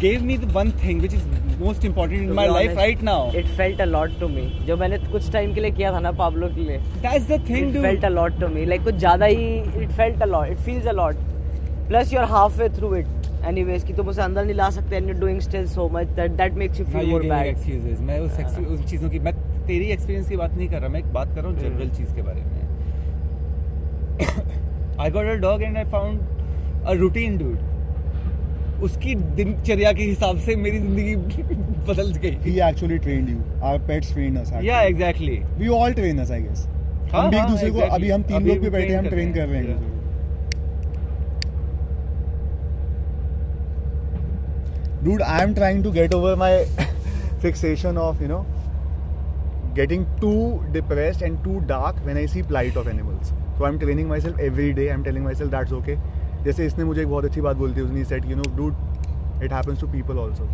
gave 0.00 0.22
me 0.22 0.38
the 0.38 0.52
one 0.54 0.70
thing 0.84 1.00
which 1.00 1.14
is 1.14 1.26
most 1.60 1.84
important 1.84 2.22
in 2.22 2.32
my 2.32 2.48
life 2.48 2.76
right 2.76 3.02
now 3.02 3.32
it 3.36 3.46
felt 3.56 3.80
a 3.80 3.86
lot 3.86 4.18
to 4.22 4.28
me. 4.34 4.46
जो 4.66 4.76
मैंने 4.76 4.98
कुछ 4.98 5.30
टाइम 5.32 5.54
के 5.54 5.60
लिए 5.60 5.70
किया 5.70 5.92
था 5.92 6.00
ना 6.00 6.12
पाब्लो 6.22 6.48
के 6.48 6.60
लिए 6.60 6.78
that's 6.78 7.28
the 7.28 7.40
thing 7.48 7.74
it 7.74 7.82
felt 7.82 8.10
a 8.10 8.14
lot 8.14 8.40
to 8.42 8.50
me. 8.56 8.66
Like 8.72 8.84
कुछ 8.84 8.94
ज़्यादा 8.94 9.26
ही 9.26 9.48
it 9.84 9.94
felt 10.00 10.26
a 10.26 10.30
lot. 10.32 10.52
It 10.52 10.64
feels 10.68 10.88
plus 10.88 10.96
lot. 11.00 11.24
Plus 11.88 12.12
you're 12.12 12.26
halfway 12.26 12.68
through 12.68 12.94
it. 12.96 13.17
Anyways 13.48 13.84
कि 13.86 13.92
तुम 13.94 14.08
उसे 14.08 14.22
अंदर 14.22 14.44
नहीं 14.44 14.54
ला 14.56 14.68
सकते 14.70 14.98
and 15.00 15.10
you're 15.10 15.20
doing 15.20 15.38
still 15.48 15.66
so 15.74 15.84
much 15.96 16.08
that 16.16 16.36
that 16.40 16.56
makes 16.62 16.80
you 16.80 16.86
Now 16.86 16.92
feel 16.94 17.04
you're 17.04 17.12
more 17.12 17.20
giving 17.22 17.36
bad. 17.36 17.50
excuses. 17.52 18.00
मैं 18.08 18.18
उस 18.20 18.40
ex- 18.44 18.58
उन 18.58 18.82
चीज़ों 18.90 19.10
की 19.10 19.18
मैं 19.28 19.32
तेरी 19.66 19.86
एक्सपीरियंस 19.92 20.28
की 20.28 20.36
बात 20.36 20.54
नहीं 20.56 20.68
कर 20.68 20.80
रहा 20.80 20.88
मैं 20.96 21.00
एक 21.00 21.12
बात 21.12 21.34
कर 21.34 21.40
रहा 21.42 21.50
हूँ 21.50 21.58
जनरल 21.60 21.88
चीज़ 21.98 22.14
के 22.14 22.22
बारे 22.22 22.42
में 22.42 22.66
I 25.00 25.10
got 25.16 25.26
a 25.26 25.34
dog 25.46 25.62
and 25.62 25.76
I 25.76 25.84
found 25.96 26.86
a 26.86 26.92
routine 27.00 27.36
dude 27.38 28.82
उसकी 28.86 29.14
दिनचर्या 29.38 29.92
के 29.92 30.02
हिसाब 30.02 30.38
से 30.40 30.54
मेरी 30.56 30.78
ज़िंदगी 30.78 31.14
बदल 31.88 32.12
गई 32.24 32.36
He 32.48 32.56
actually 32.66 32.98
trained 33.06 33.28
you. 33.34 33.38
Our 33.68 33.78
pets 33.90 34.10
trained 34.16 34.40
us. 34.42 34.50
actually. 34.52 34.68
Yeah 34.68 34.80
exactly 34.90 35.38
We 35.62 35.70
all 35.78 35.96
train 36.00 36.20
us, 36.24 36.30
I 36.36 36.40
guess. 36.46 36.66
हाँ, 37.12 37.22
हम 37.22 37.30
भी 37.30 37.36
एक 37.36 37.42
हाँ, 37.42 37.50
दूसरे 37.50 37.70
को. 37.70 37.80
अभी 37.96 38.10
हम 38.10 38.22
तीन 38.30 38.46
लोग 38.48 38.58
भी 38.58 38.70
बैठे 38.70 38.92
हैं, 38.92 38.98
हम 38.98 39.08
ट्रेन 39.08 39.32
कर 39.34 39.46
रहे 39.48 39.58
हैं, 39.58 39.66
हैं 39.68 39.96
Dude, 45.02 45.22
I 45.22 45.42
am 45.42 45.54
trying 45.54 45.82
to 45.84 45.92
get 45.92 46.12
over 46.12 46.34
my 46.34 46.66
fixation 47.40 47.96
of, 47.96 48.20
you 48.20 48.28
know, 48.28 48.44
getting 49.74 50.06
too 50.20 50.64
depressed 50.72 51.22
and 51.22 51.42
too 51.44 51.60
dark 51.66 51.96
when 52.04 52.16
I 52.16 52.26
see 52.26 52.42
plight 52.42 52.76
of 52.76 52.88
animals. 52.88 53.32
So 53.58 53.64
I'm 53.64 53.78
training 53.78 54.08
myself 54.08 54.38
every 54.38 54.72
day. 54.72 54.90
I'm 54.90 55.04
telling 55.04 55.22
myself 55.24 55.50
that's 55.50 55.72
okay. 55.80 55.98
जैसे 56.44 56.66
इसने 56.66 56.84
मुझे 56.84 57.00
एक 57.02 57.08
बहुत 57.08 57.24
अच्छी 57.24 57.40
बात 57.40 57.56
बोलती 57.56 57.80
है 57.80 57.86
उसने 57.86 58.04
said 58.04 58.24
you 58.30 58.36
know 58.36 58.42
dude 58.56 59.42
it 59.44 59.52
happens 59.52 59.80
to 59.80 59.86
people 59.94 60.18
also 60.18 60.48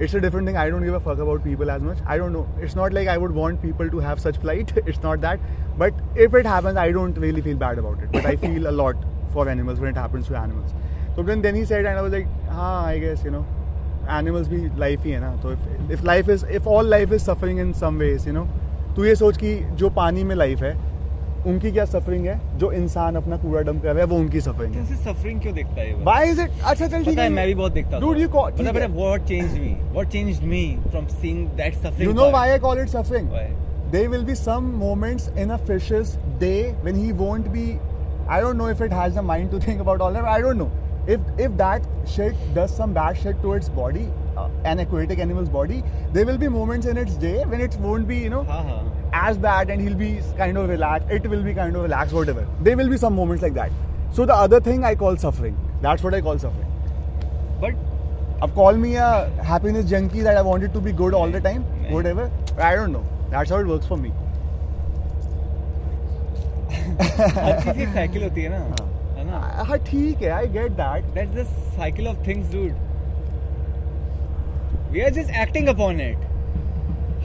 it's 0.00 0.14
a 0.14 0.20
different 0.20 0.46
thing. 0.46 0.56
I 0.56 0.70
don't 0.70 0.84
give 0.86 0.96
a 0.96 1.00
fuck 1.04 1.20
about 1.22 1.42
people 1.44 1.70
as 1.74 1.82
much. 1.82 2.02
I 2.06 2.16
don't 2.18 2.32
know. 2.32 2.42
It's 2.64 2.76
not 2.80 2.92
like 2.96 3.08
I 3.14 3.16
would 3.22 3.32
want 3.38 3.60
people 3.62 3.88
to 3.94 4.02
have 4.04 4.20
such 4.24 4.36
plight. 4.44 4.72
It's 4.92 5.00
not 5.06 5.24
that. 5.24 5.48
But 5.80 6.02
if 6.26 6.36
it 6.40 6.46
happens, 6.50 6.78
I 6.82 6.92
don't 6.96 7.18
really 7.24 7.42
feel 7.46 7.56
bad 7.62 7.80
about 7.82 8.04
it. 8.04 8.12
But 8.12 8.28
I 8.32 8.36
feel 8.44 8.68
a 8.72 8.74
lot 8.80 9.02
for 9.32 9.48
animals 9.54 9.80
when 9.84 9.90
it 9.96 9.98
happens 10.02 10.28
to 10.28 10.36
animals. 10.42 10.76
So 11.16 11.24
then, 11.30 11.42
then 11.46 11.58
he 11.60 11.64
said, 11.70 11.90
and 11.92 11.98
I 12.02 12.04
was 12.08 12.12
like, 12.12 12.28
ah, 12.50 12.84
I 12.84 13.00
guess 13.06 13.24
you 13.24 13.32
know, 13.32 13.44
animals 14.18 14.48
भी 14.48 14.60
life 14.80 15.04
ही 15.04 15.10
है 15.10 15.20
ना 15.20 15.34
तो 15.42 15.52
if 15.92 16.04
life 16.06 16.28
is 16.30 16.46
if 16.56 16.68
all 16.68 16.90
life 16.90 17.12
is 17.12 17.22
suffering 17.22 17.60
in 17.60 17.72
some 17.80 17.98
ways 17.98 18.26
you 18.28 18.34
know 18.34 18.46
तू 18.96 19.04
ये 19.04 19.14
सोच 19.16 19.36
कि 19.36 19.54
जो 19.78 19.90
पानी 19.96 20.24
में 20.24 20.34
लाइफ 20.36 20.62
है 20.62 20.76
उनकी 21.46 21.70
क्या 21.72 21.84
सफरिंग 21.84 22.24
है 22.26 22.38
जो 22.58 22.70
इंसान 22.72 23.16
अपना 23.16 23.36
कूड़ा 23.42 23.60
डंप 23.66 23.82
कर 23.82 23.88
रहा 23.88 23.98
है 23.98 24.06
वो 24.10 24.16
उनकी 24.18 24.40
सफरिंग 24.40 24.72
तो 24.74 24.80
है 24.80 24.96
सफरिंग 25.04 25.40
क्यों 25.42 25.54
दिखता 25.54 25.80
है 25.80 25.92
व्हाई 26.04 26.30
इज़ 26.30 26.40
इट 26.42 26.50
अच्छा 26.64 26.86
चल 26.86 27.04
ठीक 27.04 27.18
है 27.18 27.28
मैं 27.30 27.46
भी 27.46 27.54
बहुत 27.54 27.72
देखता 27.72 27.96
था 27.96 28.00
Dude, 28.06 28.18
you 28.22 28.28
call- 28.34 28.50
पता 28.52 28.70
ठीक 28.70 28.76
है 28.76 28.82
है। 28.82 28.88
What 28.96 29.24
changed 29.28 29.60
me 29.60 29.76
what 29.92 30.08
changed 30.12 30.44
me 30.52 30.62
from 30.90 31.06
seeing 31.20 31.46
that 31.60 31.74
suffering 31.74 32.14
know 32.18 32.28
why 32.36 32.44
I 32.54 32.58
call 32.66 32.82
it 32.84 32.90
suffering? 32.96 33.30
Why? 33.36 33.46
There 33.92 34.08
will 34.14 34.24
be 34.30 34.34
some 34.38 34.66
moments 34.80 35.28
in 35.42 35.52
a 35.52 35.58
fish's 35.68 36.10
day 36.40 36.56
when 36.86 36.98
he 37.02 37.12
won't 37.20 37.46
be. 37.52 37.62
I 38.30 38.40
don't 38.44 38.60
know 38.60 38.66
if 38.72 38.80
it 38.86 38.94
has 38.94 39.14
the 39.18 39.22
mind 39.28 39.52
to 39.52 39.58
think 39.66 39.78
about 39.84 40.02
all 40.06 40.16
that. 40.18 40.26
I 40.32 40.40
don't 40.46 40.60
know. 40.62 40.66
If 41.07 41.19
if 41.45 41.55
that 41.57 41.87
shit 42.11 42.43
does 42.57 42.75
some 42.75 42.93
bad 42.97 43.17
shit 43.21 43.41
to 43.45 43.53
its 43.53 43.69
body, 43.77 44.03
uh, 44.37 44.47
an 44.71 44.79
aquatic 44.83 45.19
animal's 45.19 45.49
body, 45.55 45.83
there 46.13 46.25
will 46.25 46.37
be 46.43 46.47
moments 46.47 46.87
in 46.91 46.99
its 47.01 47.15
day 47.23 47.43
when 47.53 47.63
it 47.65 47.75
won't 47.85 48.07
be, 48.11 48.19
you 48.25 48.29
know, 48.33 48.43
हाँ 48.51 48.61
हाँ 48.67 48.77
as 49.21 49.37
bad, 49.37 49.73
and 49.73 49.81
he'll 49.81 49.97
be 50.03 50.11
kind 50.37 50.57
of 50.61 50.69
relaxed. 50.69 51.11
It 51.17 51.27
will 51.33 51.43
be 51.43 51.53
kind 51.53 51.75
of 51.75 51.83
relaxed, 51.87 52.15
whatever. 52.19 52.45
There 52.61 52.77
will 52.77 52.93
be 52.93 53.01
some 53.01 53.15
moments 53.15 53.43
like 53.47 53.53
that. 53.55 53.75
So 54.19 54.25
the 54.25 54.37
other 54.45 54.61
thing 54.69 54.85
I 54.91 54.95
call 54.95 55.17
suffering. 55.17 55.57
That's 55.81 56.07
what 56.07 56.13
I 56.13 56.21
call 56.29 56.39
suffering. 56.45 56.69
But 57.61 57.75
अब 58.43 58.53
call 58.55 58.81
me 58.85 58.95
a 58.95 59.11
happiness 59.51 59.89
junkie 59.91 60.23
that 60.29 60.37
I 60.37 60.41
wanted 60.49 60.73
to 60.73 60.81
be 60.87 60.93
good 61.03 61.13
all 61.21 61.35
the 61.35 61.41
time, 61.41 61.65
Nahi. 61.81 61.91
whatever. 61.97 62.31
I 62.57 62.75
don't 62.75 62.93
know. 62.97 63.03
That's 63.35 63.55
how 63.55 63.59
it 63.65 63.67
works 63.75 63.93
for 63.93 63.97
me. 63.97 64.13
हर 66.73 67.61
चीज 67.61 67.75
की 67.77 67.85
cycle 67.93 68.23
होती 68.23 68.41
है 68.41 68.49
ना 68.49 68.57
है 68.57 68.91
ना? 69.28 69.38
हाँ 69.68 69.78
ठीक 69.86 70.22
है 70.22 70.30
I 70.30 70.48
get 70.54 70.72
that 70.80 71.04
that's 71.14 71.34
the 71.34 71.44
cycle 71.76 72.08
of 72.08 72.26
things 72.26 72.52
dude 72.52 72.72
we 74.92 75.00
are 75.00 75.10
just 75.14 75.30
acting 75.42 75.68
upon 75.68 76.00
it 76.00 76.26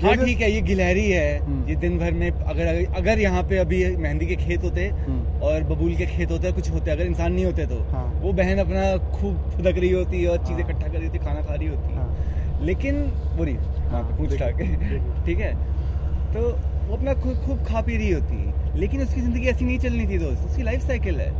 हाँ 0.03 0.15
ठीक 0.17 0.39
है 0.41 0.49
ये 0.51 0.61
गिलहरी 0.61 1.09
है। 1.09 1.39
हम्म। 1.39 1.67
ये 1.69 1.75
दिन 1.81 1.97
भर 1.99 2.11
में 2.13 2.29
अगर 2.31 2.85
अगर 2.97 3.19
यहाँ 3.19 3.43
पे 3.49 3.57
अभी 3.57 3.85
मेहंदी 3.97 4.25
के 4.25 4.35
खेत 4.35 4.63
होते 4.63 4.87
हम्म। 4.87 5.41
और 5.47 5.63
बबूल 5.63 5.95
के 5.95 6.05
खेत 6.05 6.31
होते 6.31 6.51
कुछ 6.51 6.69
होते 6.71 6.91
अगर 6.91 7.05
इंसान 7.05 7.33
नहीं 7.33 7.45
होते 7.45 7.65
तो। 7.67 7.77
हाँ। 7.91 8.03
वो 8.21 8.33
बहन 8.33 8.59
अपना 8.59 8.81
खूब 9.11 9.37
फुदक 9.51 9.77
रही 9.77 9.91
होती 9.91 10.25
और 10.25 10.37
चीज़ें 10.37 10.63
हाँ। 10.63 10.69
इकट्ठा 10.69 10.87
कर 10.87 10.97
रही 10.97 11.07
होती 11.07 11.19
खाना 11.19 11.41
खा 11.41 11.53
रही 11.53 11.67
होती। 11.67 11.95
हाँ। 11.95 12.61
लेकिन 12.63 12.95
हाँ, 13.91 14.03
पूछ 14.17 14.33
के 14.33 14.67
ठीक 15.25 15.39
है? 15.39 15.53
तो 16.33 16.41
वो 16.87 16.95
अपना 16.95 17.13
खूब 17.23 17.45
खूब 17.45 17.63
खा 17.65 17.81
पी 17.81 17.97
रही 17.97 18.11
होती 18.11 18.79
लेकिन 18.79 19.01
उसकी 19.01 19.21
ज़िंदगी 19.21 19.47
ऐसी 19.47 19.65
नहीं 19.65 19.79
चलनी 19.79 20.07
थी 20.07 20.17
दोस्त। 20.19 20.45
उसकी 20.45 20.63
लाइफ 20.63 20.87
साइकिल 20.87 21.19
है। 21.19 21.31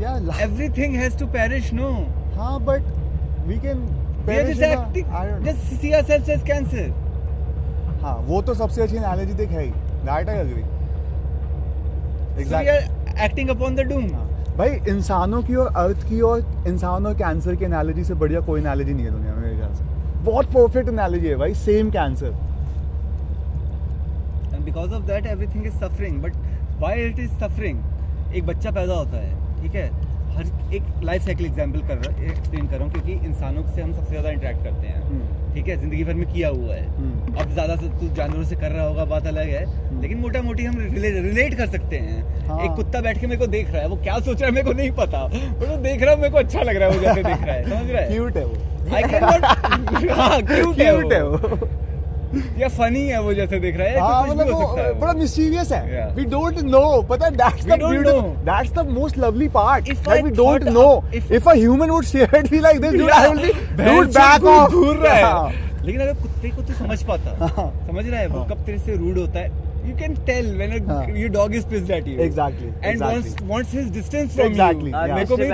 Yeah 0.00 0.16
everything 0.42 0.94
has 0.96 1.18
to 1.18 1.26
perish 1.38 1.72
no 1.74 1.90
हाँ 2.36 2.58
but 2.64 2.92
we 3.46 3.58
can 3.58 3.88
We 4.22 4.34
are 4.36 4.46
just 4.46 4.62
acting. 4.62 5.06
Just 5.44 5.80
see 5.82 5.90
ourselves 5.94 6.28
as 6.28 6.42
cancer. 6.42 6.82
हाँ 8.02 8.14
वो 8.26 8.40
तो 8.42 8.54
सबसे 8.54 8.82
अच्छी 8.82 8.96
एनालॉजी 8.96 9.34
देख 9.34 9.50
है 9.50 9.62
ही 9.64 9.70
that 9.70 10.28
I 10.28 10.36
agree 10.38 10.62
So 12.40 12.58
we 12.58 12.68
are 12.68 12.82
acting 13.18 13.50
upon 13.50 13.78
the 13.78 13.84
doom. 13.84 14.10
भाई 14.58 14.76
इंसानों 14.88 15.42
की 15.42 15.54
और 15.54 15.72
अर्थ 15.76 16.08
की 16.08 16.20
और 16.28 16.64
इंसान 16.68 17.12
कैंसर 17.18 17.54
की 17.56 17.64
एनालॉजी 17.64 18.04
से 18.04 18.14
बढ़िया 18.22 18.40
कोई 18.48 18.60
एनालॉजी 18.60 18.92
नहीं 18.92 19.04
है 19.04 19.10
दुनिया 19.10 19.34
में 19.34 19.42
मेरे 19.42 19.56
ख्याल 19.56 19.74
से 19.74 19.84
बहुत 20.24 20.52
परफेक्ट 20.54 20.88
एनालॉजी 20.88 21.28
है 21.28 21.36
भाई 21.36 21.54
same 21.56 21.90
cancer 21.90 22.34
And 24.52 24.64
because 24.64 24.92
of 24.92 25.06
that, 25.08 25.26
everything 25.26 25.66
is 25.68 25.76
suffering. 25.82 26.16
But 26.20 26.34
why 26.78 26.94
it 27.02 27.20
is 27.26 27.30
suffering? 27.42 27.78
एक 28.34 28.46
बच्चा 28.46 28.70
पैदा 28.70 28.94
होता 28.94 29.16
है 29.16 29.39
ठीक 29.62 29.74
है? 29.74 29.90
हर 30.30 30.74
एक 30.74 30.82
लाइफ 31.04 31.22
साइकिल 31.22 31.46
एग्ज़ाम्पल 31.46 31.80
कर 31.88 31.96
रहा 31.96 32.24
एक्सप्लेन 32.24 32.66
कर 32.66 32.76
रहा 32.76 32.84
हूँ 32.84 32.92
क्योंकि 32.92 33.12
इंसानों 33.26 33.62
से 33.68 33.82
हम 33.82 33.92
सबसे 33.92 34.10
ज़्यादा 34.10 34.30
इंटरेक्ट 34.30 34.62
करते 34.64 34.86
हैं। 34.86 35.00
हम्म। 35.02 35.54
ठीक 35.54 35.68
है? 35.68 35.76
ज़िंदगी 35.76 36.04
भर 36.04 36.14
में 36.14 36.26
किया 36.32 36.48
हुआ 36.48 36.74
है। 36.74 36.86
हम्म। 36.88 37.34
अब 37.34 37.52
ज़्यादा 37.52 37.76
से 37.76 37.88
तू 38.00 38.08
जानवरों 38.16 38.44
से 38.44 38.56
कर 38.56 38.70
रहा 38.70 38.84
होगा 38.86 39.04
बात 39.04 39.26
अलग 39.26 39.48
है। 39.48 39.64
लेकिन 40.00 40.18
मोटा 40.18 40.42
मोटी 40.42 40.64
हम 40.64 40.78
रिलेट 40.78 41.54
कर 41.54 41.66
सकते 41.66 41.96
हैं। 41.98 42.46
हाँ। 42.48 42.60
एक 42.64 42.70
कुत्ता 42.76 43.00
बैठ 43.00 43.20
के 43.20 43.26
मेरे 43.26 43.38
को 43.40 43.46
देख 43.48 43.70
रहा 43.70 43.82
है 43.82 43.88
वो 43.88 43.96
क्या 43.96 44.18
सोच 44.18 44.40
रहा 44.40 44.48
है 44.48 44.54
मेरे 44.54 44.66
को 44.66 44.72
नहीं 44.72 44.90
पता। 45.00 45.24
वो 45.24 45.76
देख 45.78 46.02
रहा 46.02 46.10
है 46.10 46.16
मेरे 46.16 46.30
को 46.30 46.38
अच्छा 46.38 46.62
लग 46.62 46.76
रहा 46.76 46.88
है 46.88 46.94
वो 46.94 47.02
जैसे 47.02 47.22
देख 47.22 47.42
रहा 47.42 47.54
है। 47.54 47.64
समझ 47.64 47.90
रहा 47.90 48.02
है? 48.02 48.08
क्यूट 48.12 48.36
है 48.36 48.44
वो। 48.44 48.94
आई 48.94 49.02
कैन 49.02 49.24
नॉट 49.24 50.10
हाँ 50.10 50.42
क्यूट 50.44 51.12
है 51.12 51.24
वो। 51.24 51.68
या 52.58 52.68
फनी 52.68 53.00
है 53.06 53.20
वो 53.22 53.32
जैसे 53.34 53.58
देख 53.60 53.76
रहा 53.76 53.86
है 53.88 54.00
हाँ 54.00 54.26
कुछ 54.26 54.36
मतलब 54.36 54.52
वो 54.54 54.94
बड़ा 55.00 55.12
मिस्टीरियस 55.12 55.72
है। 55.72 56.04
वी 56.16 56.24
डोंट 56.34 56.58
नो 56.64 56.80
पता 57.10 57.26
है 57.26 57.30
that's 57.36 57.64
the 57.66 57.78
beauty 57.82 58.20
that's 58.44 58.72
the 58.72 58.86
most 58.88 59.18
lovely 59.18 59.48
part 59.56 59.88
If 59.88 60.08
that 60.08 60.24
we 60.24 60.30
don't 60.36 60.64
know 60.68 60.86
if 61.14 61.48
a 61.48 61.54
human 61.54 61.90
would 61.90 62.04
share 62.04 62.36
it 62.36 62.50
be 62.50 62.60
like 62.60 62.80
this 62.80 62.92
dude 62.92 63.10
I 63.10 63.28
will 63.28 63.52
be 63.76 63.84
dude 63.84 64.08
back 64.18 64.44
of 64.44 64.72
घूर 64.72 64.96
रहा 64.96 65.14
है 65.14 65.68
लेकिन 65.84 66.00
अगर 66.00 66.14
कुत्ते 66.22 66.48
को 66.48 66.62
तो 66.62 66.72
समझ 66.74 67.02
पाता। 67.02 67.30
हाँ। 67.46 67.70
समझ 67.86 68.06
रहा 68.06 68.20
है 68.20 68.26
वो 68.26 68.38
हाँ। 68.38 68.48
कब 68.48 68.64
तेरे 68.66 68.78
से 68.78 68.96
रूड 68.96 69.18
होता 69.18 69.38
है? 69.38 69.48
you 69.84 69.94
can 69.94 70.16
tell 70.26 70.44
when 70.56 70.72
a, 70.72 71.12
your 71.16 71.28
dog 71.28 71.54
is 71.54 71.64
pissed 71.64 71.90
at 71.90 72.06
you. 72.06 72.20
Exactly. 72.20 72.72
And 72.82 72.92
exactly. 72.92 73.20
wants 73.20 73.42
wants 73.42 73.72
his 73.72 73.90
distance 73.90 74.34
from 74.34 74.46
exactly. 74.46 74.90
you. 74.90 74.96
Exactly. 74.96 75.46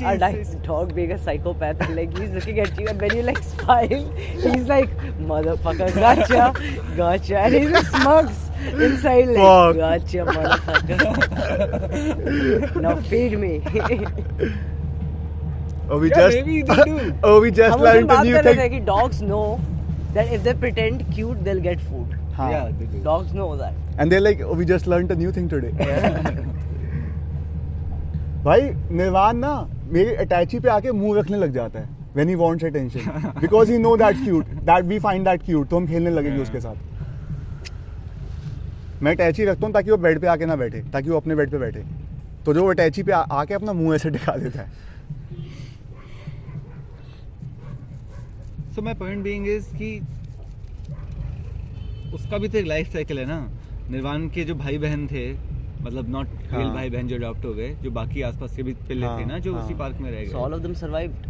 Yeah. 0.00 0.16
Like, 0.20 0.62
dog 0.62 0.94
being 0.94 1.12
a 1.12 1.18
psychopath, 1.18 1.88
like 1.90 2.16
he's 2.18 2.30
looking 2.30 2.60
at 2.60 2.78
you, 2.78 2.88
and 2.88 3.00
when 3.00 3.16
you 3.16 3.22
like 3.22 3.42
smile, 3.42 4.12
he's 4.16 4.66
like, 4.68 4.96
motherfucker, 5.18 5.94
gotcha, 5.94 6.52
gotcha, 6.96 7.38
and 7.38 7.54
he's 7.54 7.70
just 7.70 7.90
smugs 7.90 8.50
inside 8.74 9.28
like, 9.28 9.36
Fuck. 9.36 9.76
gotcha, 9.76 10.24
motherfucker. 10.26 11.00
now 12.80 12.96
feed 12.96 13.38
me. 13.38 13.62
Oh, 15.90 15.98
we 15.98 16.08
yeah, 16.08 16.14
just. 16.14 16.36
Maybe 16.36 16.62
they 16.62 16.84
do. 16.84 17.14
oh, 17.22 17.40
we 17.40 17.50
just 17.50 17.78
learned 17.78 18.10
a 18.10 18.24
new 18.24 18.40
thing. 18.42 18.58
कि 18.70 18.84
dogs 18.86 19.20
know 19.20 19.60
that 20.14 20.32
if 20.32 20.42
they 20.42 20.54
pretend 20.54 21.10
cute, 21.12 21.44
they'll 21.44 21.60
get 21.60 21.80
food. 21.80 22.18
हाँ. 22.36 22.50
या 22.52 22.64
दे 22.68 22.86
दो 22.86 23.02
Dogs 23.04 23.32
know 23.38 23.48
that. 23.56 23.74
And 23.98 24.12
they're 24.12 24.24
like, 24.26 24.40
oh, 24.42 24.54
we 24.60 24.64
just 24.72 24.86
learned 24.86 25.10
a 25.10 25.16
new 25.22 25.32
thing 25.38 25.48
today. 25.48 25.72
भाई 28.44 28.60
निर्वाण 29.00 29.36
ना 29.36 29.54
मेरे 29.92 30.14
अटैची 30.22 30.58
पे 30.60 30.68
आके 30.68 30.92
मुँह 30.92 31.18
रखने 31.18 31.38
लग 31.38 31.52
जाता 31.54 31.80
है 31.80 31.88
when 32.16 32.28
he 32.30 32.34
wants 32.38 32.64
attention 32.68 33.04
because 33.42 33.68
he 33.72 33.76
know 33.82 33.90
that's 34.00 34.22
cute 34.24 34.48
that 34.70 34.88
we 34.92 34.96
find 35.04 35.28
that 35.28 35.44
cute 35.44 35.68
तो 35.70 35.76
हम 35.76 35.86
खेलने 35.86 36.10
लगेंगे 36.10 36.36
Yeah. 36.38 36.42
उसके 36.42 36.60
साथ 36.60 36.76
मैं 39.02 39.12
अटैची 39.12 39.44
रखता 39.44 39.66
हूँ 39.66 39.72
ताकि 39.74 39.90
वो 39.90 39.96
बेड 40.06 40.20
पे 40.20 40.26
आके 40.34 40.46
ना 40.46 40.56
बैठे 40.56 40.80
ताकि 40.92 41.10
वो 41.10 41.16
अपने 41.16 41.34
बेड 41.36 41.50
पे 41.50 41.58
बैठे 41.58 41.84
तो 42.46 42.54
जो 42.54 42.62
वो 42.62 42.70
अटैची 42.70 43.02
पे 43.02 43.12
आ, 43.12 43.20
आके 43.20 43.54
अपना 43.54 43.72
मुँह 43.72 43.94
ऐसे 43.94 44.10
दिखा 44.10 44.36
देता 44.36 44.60
है 44.62 44.70
so 48.74 48.82
my 48.82 48.94
point 48.94 49.22
being 49.24 49.48
is 49.48 49.66
कि 49.78 49.90
उसका 52.14 52.38
भी 52.38 52.48
तो 52.48 52.58
एक 52.58 52.66
लाइफ 52.66 52.92
साइकिल 52.92 53.18
है 53.18 53.26
ना। 53.26 53.38
निर्वाण 53.90 54.28
के 54.34 54.44
जो 54.44 54.54
भाई 54.54 54.78
बहन 54.78 55.06
थे 55.06 55.32
मतलब 55.82 56.08
नॉट 56.10 56.28
रियल 56.52 56.66
हाँ। 56.66 56.74
भाई 56.74 56.90
बहन 56.90 57.08
जो 57.08 57.16
अडॉप्ट 57.16 57.44
हो 57.44 57.52
गए 57.54 57.68
जो 57.82 57.90
बाकी 57.90 58.22
आसपास 58.22 58.56
के 58.56 58.62
भी 58.62 58.72
पिल्ले 58.88 59.06
हाँ, 59.06 59.20
थे 59.20 59.24
ना 59.24 59.38
जो 59.38 59.54
हाँ। 59.54 59.64
उसी 59.64 59.74
पार्क 59.74 59.96
में 60.00 60.10
रह 60.10 60.30
So 60.32 60.38
all 60.42 60.50
गए 60.50 60.56
of 60.56 60.62
them 60.66 60.76
survived. 60.82 61.26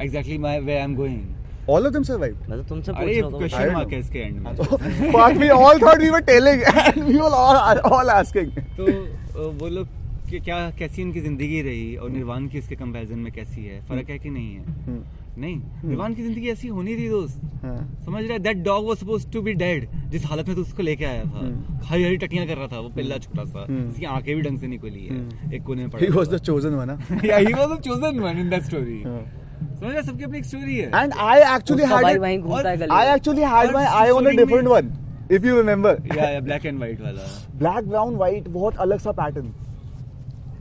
Exactly 0.00 0.38
my 0.38 0.60
way 0.60 0.74
I 0.76 0.82
am 0.84 0.94
going 0.96 1.70
all 1.70 1.86
of 1.88 1.92
them 1.94 2.04
survived? 2.06 2.48
मैं 2.50 2.58
तो 2.58 2.68
तुमसे 2.68 2.92
पूछ 2.92 3.00
अरे 3.02 3.20
रहा 3.20 3.30
था 3.30 3.38
क्वेश्चन 3.38 3.72
मार्क 3.72 3.92
है 3.92 3.98
इसके 4.00 4.18
एंड 4.18 4.40
में। 4.42 4.54
But 5.16 5.36
we 5.42 5.50
all 5.56 5.78
thought 5.82 6.00
we 6.04 6.10
were 6.14 6.24
telling 6.30 6.62
and 6.72 7.04
we 7.08 7.16
were 7.16 7.34
all 7.40 7.82
all 7.92 8.10
asking. 8.14 8.50
तो 8.78 9.50
वो 9.60 9.68
लोग 9.68 9.88
कि 10.30 10.40
क्या 10.40 10.58
कैसी 10.78 11.02
इनकी 11.02 11.20
ज़िंदगी 11.20 11.60
रही 11.62 11.94
और 11.96 12.10
निर्वाण 12.10 12.46
की 12.48 12.58
इसके 12.58 12.76
कंपैरिजन 12.76 13.18
में 13.18 13.32
कैसी 13.32 13.64
है? 13.64 13.80
फ़र्क 13.88 14.10
है 14.10 14.18
कि 14.18 14.30
नहीं 14.30 14.54
है? 14.54 14.62
हम्म, 14.86 15.02
नहीं 15.38 15.56
निर्वाण 15.84 16.14
की 16.14 16.22
ज़िंदगी 16.22 16.48
ऐसी 16.50 16.68
होनी 16.68 16.94
थी 16.96 17.08
दोस्त 17.08 17.40
हाँ, 17.62 17.76
समझ 18.04 18.22
रहा 18.22 18.32
है 18.32 18.38
that 18.38 18.56
dog 18.64 18.86
was 18.88 18.96
suppose 18.98 19.26
to 19.32 19.42
be 19.42 19.52
dead 19.54 19.88
जिस 20.10 20.24
हालत 20.26 20.48
में 20.48 20.56
तू 20.56 20.62
उसको 20.62 20.82
लेके 20.82 21.04
आया 21.04 21.22
था 21.24 21.38
हम्म। 21.38 21.78
हरी 21.84 22.04
हरी 22.04 22.16
टटियाँ 22.16 22.46
कर 22.46 22.56
रहा 22.56 22.66
था 22.72 22.80
वो 22.80 22.88
पिल्ला 22.96 23.18
छोटा 23.18 23.44
सा 23.44 23.64
हम्म। 23.68 23.88
जिसकी 23.88 24.04
आँखें 24.06 24.34
भी 24.36 24.42
ढंग 24.42 24.58
से 24.58 24.66
निकली 24.66 25.04
है 25.06 25.18
हम्म। 25.18 25.52
एक 25.54 25.62
कोने 25.64 25.86
में 25.86 25.90
he 25.92 26.10
was 26.10 26.28
पड़ा 26.28 26.36
the 26.36 26.40
chosen 26.48 26.76
one 26.80 26.92
huh? 26.94 27.24
Yeah 27.24 27.36
he 27.36 27.52
was 27.52 27.70
the 27.70 27.80
chosen 27.84 28.18
one 28.20 28.38
in 28.40 28.50
that 28.50 28.62
story 28.62 29.00
हाँ. 29.02 29.22
समझ 29.62 29.92
रहा 29.92 30.02
सबकी 30.02 30.24
अपनी 30.24 30.38
एक 30.38 30.44
स्टोरी 30.44 30.76
है 30.76 30.90
and 31.02 31.14
I 31.28 31.38
actually 31.50 31.84
उसका 31.84 31.94
had 31.94 32.02
भाई 32.02 32.14
it- 32.14 32.20
वहीं 32.20 32.38
घूमता 32.38 32.68
है 32.68 32.76
और- 32.76 32.80
गली 32.80 32.94
I 32.94 33.04
में। 33.04 33.14
actually 33.14 33.48
had 33.52 33.66
और 33.66 33.74
my 33.74 33.86
eye 33.86 34.10
on 34.10 34.20
a 34.20 34.22
showing 34.22 34.40
different 34.40 34.68
me- 34.68 34.76
one. 34.76 34.92
If 35.30 35.44
you 35.48 35.58
remember. 35.58 35.92
Yeah 36.16 36.30
yeah 36.30 36.40
black 36.40 36.66
and 36.66 36.78
white 36.78 37.00
वाला 37.00 37.26
ब्लैक 37.58 37.88
ब्राउन 37.88 38.16
व्हाइट 38.16 38.48
बहुत 38.50 38.76
अलग 38.86 38.98
सा 39.00 39.12
पैटर्न 39.20 39.52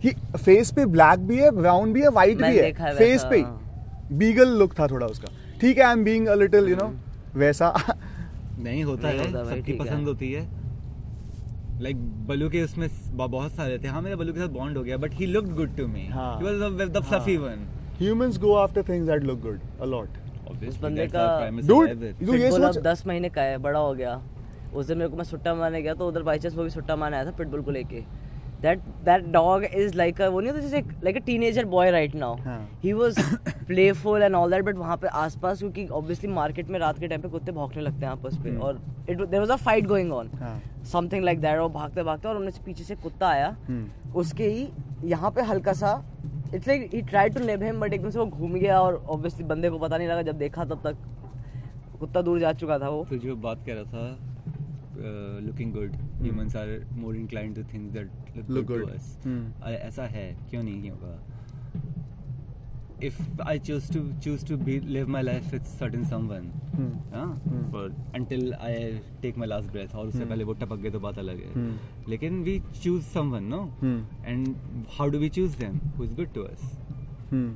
कि 0.03 0.11
फेस 0.37 0.71
पे 0.71 0.85
ब्लैक 0.93 1.19
भी 1.27 1.37
है 1.37 1.49
ब्राउन 1.57 1.91
भी 1.93 2.01
है 2.01 2.09
व्हाइट 2.09 2.37
भी 2.37 2.57
है 2.57 2.71
फेस 2.97 3.25
पे 3.29 3.41
हाँ। 3.41 3.60
बीगल 4.13 4.49
लुक 4.49 4.73
था 4.79 4.87
थोड़ा 4.87 5.07
उसका। 5.07 5.27
ठीक 5.61 5.77
है 5.77 5.83
I 5.83 5.93
am 5.93 6.03
being 6.03 6.27
a 6.27 6.35
little 6.35 6.69
you 6.69 6.75
know 6.75 6.93
वैसा। 7.35 7.73
नहीं 8.59 8.83
होता 8.83 9.07
नहीं 9.07 9.19
है 9.19 9.25
होता 9.31 9.43
सबकी 9.43 9.61
ठीक 9.61 9.81
है। 9.81 9.87
पसंद 9.87 10.07
होती 10.07 10.31
है। 10.31 10.41
लाइक 11.81 11.95
like, 11.97 12.27
बलू 12.27 12.49
के 12.49 12.63
उसमें 12.63 12.89
बहुत 13.17 13.51
सारे 13.51 13.79
थे 13.79 13.87
हाँ। 13.87 14.01
मेरा 14.01 14.15
बलू 14.15 14.33
के 14.33 14.39
साथ 14.39 14.47
बॉन्ड 14.47 14.77
हो 14.77 14.83
गया 14.83 14.97
but 14.97 15.13
he 15.13 15.25
looked 15.25 15.49
good 15.49 15.75
to 15.77 15.87
me 15.87 16.07
हाँ। 16.07 16.39
He 16.39 16.45
was 16.45 16.89
the 16.89 17.01
fluffy 17.03 17.37
one 17.37 17.67
humans 17.99 18.37
go 18.39 18.53
after 18.53 18.83
things 18.83 19.07
that 19.07 19.23
look 19.23 19.41
good 19.41 19.59
a 19.81 19.85
lot 19.85 20.09
उस 20.67 20.77
बंदे 20.77 21.07
का 21.07 21.49
तू 21.65 22.33
ये 22.33 22.51
सोच- 22.51 22.83
दस 22.83 23.03
महीने 23.07 23.29
का 23.29 23.41
है 23.41 23.57
बड़ा 23.57 23.79
हो 23.79 23.93
गया। 23.93 24.21
उस 24.75 24.85
दिन 24.85 24.97
मेरे 24.97 25.09
को 25.09 25.17
मैं 25.17 25.23
सुट्टा 25.23 25.53
मारने 25.55 25.81
गया 25.81 25.93
तो 25.93 26.07
उधर 26.07 26.23
बाई 26.23 26.39
चांस 26.39 26.55
वो 26.55 26.63
भी 26.63 26.69
सुट्टा 26.69 26.95
मारने 26.95 27.17
आया 27.17 27.25
था 27.25 27.31
पिटबुल 27.31 27.61
को 27.61 27.71
लेके। 27.71 28.03
That 28.61 28.81
that 29.03 29.31
dog 29.31 29.63
is 29.73 29.95
like 29.95 30.19
a 30.19 30.27
वो 30.29 30.41
नहीं 30.41 30.51
होता 30.51 30.61
जैसे 30.61 30.81
like 31.05 31.17
a 31.17 31.21
teenager 31.21 31.65
boy 31.65 31.85
right 31.91 32.15
now 32.15 32.31
हाँ. 32.41 32.59
he 32.83 32.93
was 32.93 33.21
playful 33.69 34.25
and 34.27 34.39
all 34.39 34.49
that 34.49 34.65
but 34.65 34.77
वहाँ 34.77 34.97
पे 34.97 35.07
आसपास 35.21 35.59
क्योंकि 35.59 35.87
obviously 35.99 36.31
market 36.33 36.69
में 36.69 36.79
रात 36.79 36.99
के 36.99 37.07
टाइम 37.07 37.21
पे 37.21 37.29
कुत्ते 37.29 37.51
भौंकने 37.51 37.81
लगते 37.81 38.05
हैं 38.05 38.11
आपस 38.11 38.37
में 38.43 38.57
और 38.57 38.81
it 39.07 39.25
there 39.31 39.41
was 39.41 39.55
a 39.55 39.59
fight 39.59 39.87
going 39.87 40.11
on 40.13 40.31
हाँ. 40.39 40.55
something 40.93 41.27
like 41.29 41.41
that 41.41 41.59
और 41.59 41.69
भागते 41.71 42.03
भागते 42.03 42.27
और 42.27 42.37
उनमें 42.37 42.63
पीछे 42.65 42.83
से 42.83 42.95
कुत्ता 42.97 43.29
आया 43.29 43.55
हम्म. 43.67 44.13
उसके 44.19 44.47
ही 44.47 44.67
यहाँ 45.05 45.31
पे 45.31 45.41
हल्का 45.43 45.73
सा 45.73 45.93
it's 46.55 46.67
like 46.67 46.89
he 46.93 47.01
try 47.03 47.29
to 47.29 47.45
nab 47.45 47.63
him 47.63 47.79
but 47.79 47.93
एकदम 47.93 48.09
से 48.09 48.19
वो 48.19 48.25
घूम 48.25 48.53
गया 48.53 48.79
और 48.81 49.03
ऑब्वियसली 49.07 49.43
बंदे 49.45 49.69
को 49.69 49.79
पता 49.79 49.97
नहीं 49.97 50.07
लगा 50.07 50.21
जब 50.21 50.37
देखा 50.37 50.65
तब 50.65 50.81
तक 50.83 50.97
कुत्ता 51.99 52.21
दूर 52.21 52.39
जा 52.39 52.51
चुका 52.53 52.77
था 52.79 52.89
वो 52.89 53.05
तो 53.09 53.17
जो 53.17 53.35
बात 53.37 53.65
कर 53.65 53.75
रहा 53.75 53.83
था 53.85 54.40
looking 54.97 55.73
good 55.73 55.95
humans 56.21 56.55
are 56.55 56.79
more 56.93 57.15
inclined 57.15 57.55
to 57.55 57.63
things 57.73 57.93
that 57.93 58.49
look 58.49 58.65
good 58.67 58.81
to 58.81 58.93
us 58.93 59.17
Hmm. 59.25 59.67
ऐसा 59.87 60.05
है 60.17 60.25
क्यों 60.49 60.63
नहीं 60.63 60.89
होगा 60.89 61.19
if 63.05 63.15
I 63.51 63.53
choose 63.67 63.85
to 63.93 63.99
choose 64.23 64.43
to 64.47 64.55
be 64.65 64.73
live 64.95 65.07
my 65.13 65.21
life 65.27 65.45
with 65.53 65.69
certain 65.77 66.03
someone 66.09 66.43
Hmm. 66.73 66.89
हाँ, 67.13 67.23
Hmm. 67.45 67.63
for 67.71 67.81
until 68.19 68.43
I 68.67 68.73
take 69.23 69.39
my 69.43 69.47
last 69.51 69.71
breath 69.75 69.95
और 69.95 70.07
उससे 70.07 70.19
Hmm. 70.19 70.29
पहले 70.29 70.43
वो 70.49 70.53
टपक 70.63 70.79
गए 70.83 70.89
तो 70.95 70.99
बात 71.05 71.17
अलग 71.23 71.39
है 71.45 71.53
Hmm. 71.53 71.71
लेकिन 72.09 72.43
we 72.49 72.53
choose 72.83 73.07
someone 73.15 73.49
no 73.53 73.61
Hmm. 73.79 73.97
and 74.33 74.85
how 74.99 75.07
do 75.15 75.21
we 75.23 75.31
choose 75.39 75.55
them 75.63 75.79
who 75.95 76.07
is 76.09 76.13
good 76.19 76.33
to 76.37 76.45
us 76.51 76.67
Hmm. 77.31 77.49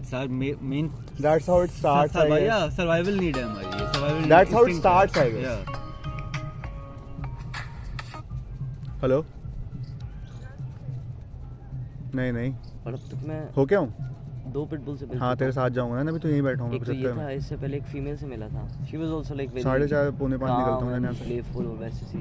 it's 0.00 0.12
our 0.20 0.28
ma- 0.42 0.58
main 0.74 0.90
That's 1.28 1.48
how 1.52 1.56
it 1.68 1.74
starts. 1.78 2.14
I 2.16 2.26
survi- 2.26 2.42
guess. 2.42 2.50
yeah 2.50 2.68
survival 2.82 3.18
need 3.24 3.40
है 3.42 3.46
हमारी 3.48 3.88
survival 3.96 4.28
That's 4.34 4.54
how 4.58 4.66
it 4.74 4.78
starts, 4.82 5.18
I 5.24 5.26
guess. 5.38 5.48
yeah 5.48 5.80
hello. 9.02 9.24
नहीं 12.14 12.32
नहीं। 12.32 12.54
और 12.86 12.92
अब 12.92 12.98
तक 12.98 13.26
मैं 13.26 13.54
हो 13.56 13.66
क्या 13.66 13.78
हूँ? 13.78 13.94
दो 14.52 14.64
पिटबुल 14.66 14.96
से 14.96 15.06
हाँ 15.16 15.36
तेरे 15.36 15.52
साथ 15.52 15.70
जाऊँगा 15.70 16.02
ना 16.02 16.10
अभी 16.10 16.20
तो 16.20 16.28
यहीं 16.28 16.42
बैठा 16.42 16.62
हूँ 16.62 16.74
एक 16.74 16.84
तो 16.84 16.92
ये 16.92 17.12
था 17.12 17.30
इससे 17.30 17.56
पहले 17.56 17.76
एक 17.76 17.82
फीमेल 17.82 18.16
से 18.16 18.26
मिला 18.26 18.48
था। 18.48 18.84
She 18.90 18.96
was 18.96 19.10
also 19.10 19.34
like 19.34 19.48
very 19.48 19.62
साढ़े 19.62 19.88
चार 19.88 20.10
पौने 20.10 20.38
पाँच 20.38 20.50
निकलता 20.50 20.84
हूँ 20.84 21.00
यहाँ 21.00 21.12
से। 21.12 21.24
प्लेफुल 21.24 21.66
वैसे 21.66 22.06
सी। 22.06 22.18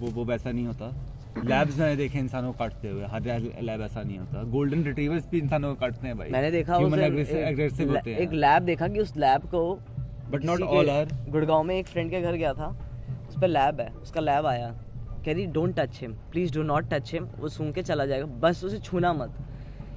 वो 0.00 0.10
वो 0.14 0.24
वैसा 0.24 0.50
नहीं 0.50 0.66
होता। 0.66 0.86
लैब्स 1.44 1.78
मैंने 1.78 1.96
देखे 1.96 2.18
इंसानों 2.18 2.52
को 2.52 2.58
काटते 2.58 2.88
हुए 2.88 3.04
हर 3.04 3.22
लैब 3.62 3.80
ऐसा 3.82 4.02
नहीं 4.02 4.18
होता। 4.18 4.42
गोल्डन 4.52 4.82
रिट्रीवर्स 4.84 5.26
भी 5.30 5.38
इंसानों 5.38 5.74
को 5.74 5.80
काटते 5.80 6.06
हैं 6.06 6.16
भाई। 6.18 6.30
मैंने 6.30 6.50
देखा 6.50 6.76
ह्यूमन 6.76 7.00
एग्रेसिव 7.00 7.38
एक, 7.38 7.88
होते 7.88 8.10
हैं। 8.10 8.18
एक 8.18 8.32
लैब 8.34 8.62
देखा 8.62 8.88
कि 8.88 9.00
उस 9.00 9.16
लैब 9.16 9.48
को 9.54 9.62
किसी 10.30 10.46
के 10.46 10.64
all 10.76 10.90
are. 10.90 11.30
गुड़गांव 11.30 11.62
में 11.62 11.76
एक 11.76 11.86
फ्रेंड 11.86 12.10
के 12.10 12.20
घर 12.20 12.32
गया 12.34 12.52
था 12.52 12.68
उस 13.28 13.40
पर 13.40 13.48
लैब 13.48 13.80
है 13.80 13.88
उसका 14.02 14.20
लैब 14.20 14.46
आया। 14.46 14.68
कह 15.24 15.32
रही 15.32 15.46
don't 15.54 15.78
touch 15.78 16.00
him 16.00 16.12
please 16.32 16.54
do 16.54 16.62
not 16.62 16.90
touch 16.90 17.12
him 17.14 17.24
वो 17.38 17.48
सूंघ 17.48 17.72
के 17.74 17.82
चला 17.82 18.06
जाएगा। 18.06 18.26
बस 18.40 18.64
उसे 18.64 18.78
छूना 18.80 19.12
मत। 19.12 19.38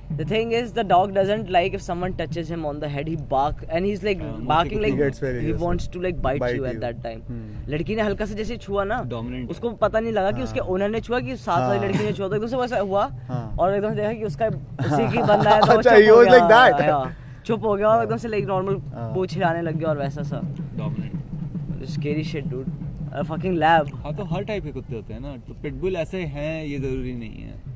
The 0.10 0.26
thing 0.26 0.52
is, 0.52 0.74
the 0.74 0.84
dog 0.84 1.14
doesn't 1.14 1.50
like 1.50 1.74
if 1.74 1.82
someone 1.82 2.14
touches 2.14 2.50
him 2.50 2.66
on 2.66 2.80
the 2.80 2.90
head. 2.90 3.08
He 3.08 3.16
bark 3.16 3.64
and 3.70 3.86
he's 3.86 4.02
like 4.04 4.20
हाँ, 4.20 4.46
barking 4.46 4.82
like 4.82 4.96
he 4.96 5.46
he 5.46 5.54
wants 5.54 5.88
to 5.88 6.02
like 6.02 6.22
bite, 6.22 6.40
Bite 6.40 6.56
you 6.56 6.64
you 6.64 6.66
at 6.66 6.80
that 6.82 7.04
time. 7.04 7.22
Hmm. 7.28 7.70
लड़की 7.70 7.96
ने 7.96 8.02
हल्का 8.02 8.26
से 8.26 8.36
जैसे 8.36 8.58
छुआ 8.58 8.84
ना 8.84 8.98
Dominant 9.10 9.50
उसको 9.52 9.70
पता 9.84 10.00
नहीं 10.00 10.14
लगा 10.14 10.32
कि 10.32 10.42
उसके 10.44 10.60
ओनर 10.74 10.90
ने 10.90 11.02
छुआ 11.02 11.20
कि 11.20 11.36
साथ 11.38 11.68
वाली 11.68 11.80
हाँ। 11.80 11.88
लड़की 11.88 12.04
ने 12.04 12.14
छुआ 12.14 12.28
तो 12.28 12.36
एकदम 12.36 12.48
से 12.48 12.58
वैसा 12.58 12.80
हुआ 12.80 13.06
हाँ। 13.28 13.56
और 13.60 13.76
एकदम 13.76 13.90
से 13.90 13.96
देखा 13.96 14.14
कि 14.14 14.26
उसका 14.26 14.48
उसी 14.86 15.12
की 15.12 15.22
बंदा 15.22 15.50
है 15.50 15.62
तो 15.62 15.78
अच्छा, 15.78 15.92
हो 15.92 16.18
was 16.18 16.32
like 16.34 16.50
that. 16.50 16.82
हाँ, 16.82 17.16
चुप 17.46 17.66
हो 17.66 17.76
गया 17.76 17.88
और 17.90 18.04
एकदम 18.04 18.18
से 18.18 18.28
लाइक 18.28 18.46
नॉर्मल 18.48 18.82
हाँ। 18.96 19.14
पूछ 19.14 19.34
हिलाने 19.34 19.62
लग 19.62 19.78
गया 19.78 19.90
और 19.90 19.98
वैसा 19.98 20.24
सा 20.24 20.42
dominant 20.78 21.86
scary 21.90 22.24
shit 22.34 22.48
dude 22.50 23.24
fucking 23.30 23.58
lab 23.58 23.96
हाँ 24.04 24.16
तो 24.16 24.24
हर 24.34 24.44
टाइप 24.46 24.64
के 24.64 24.72
कुत्ते 24.72 24.96
होते 24.96 25.14
हैं 25.14 25.22
ना 25.22 25.38
तो 25.48 25.62
पिटबुल 25.64 25.96
ऐसे 25.96 26.24
हैं 26.36 26.66
ये 26.66 26.80
ज़रूरी 26.80 27.14
नहीं 27.14 27.44
है 27.44 27.69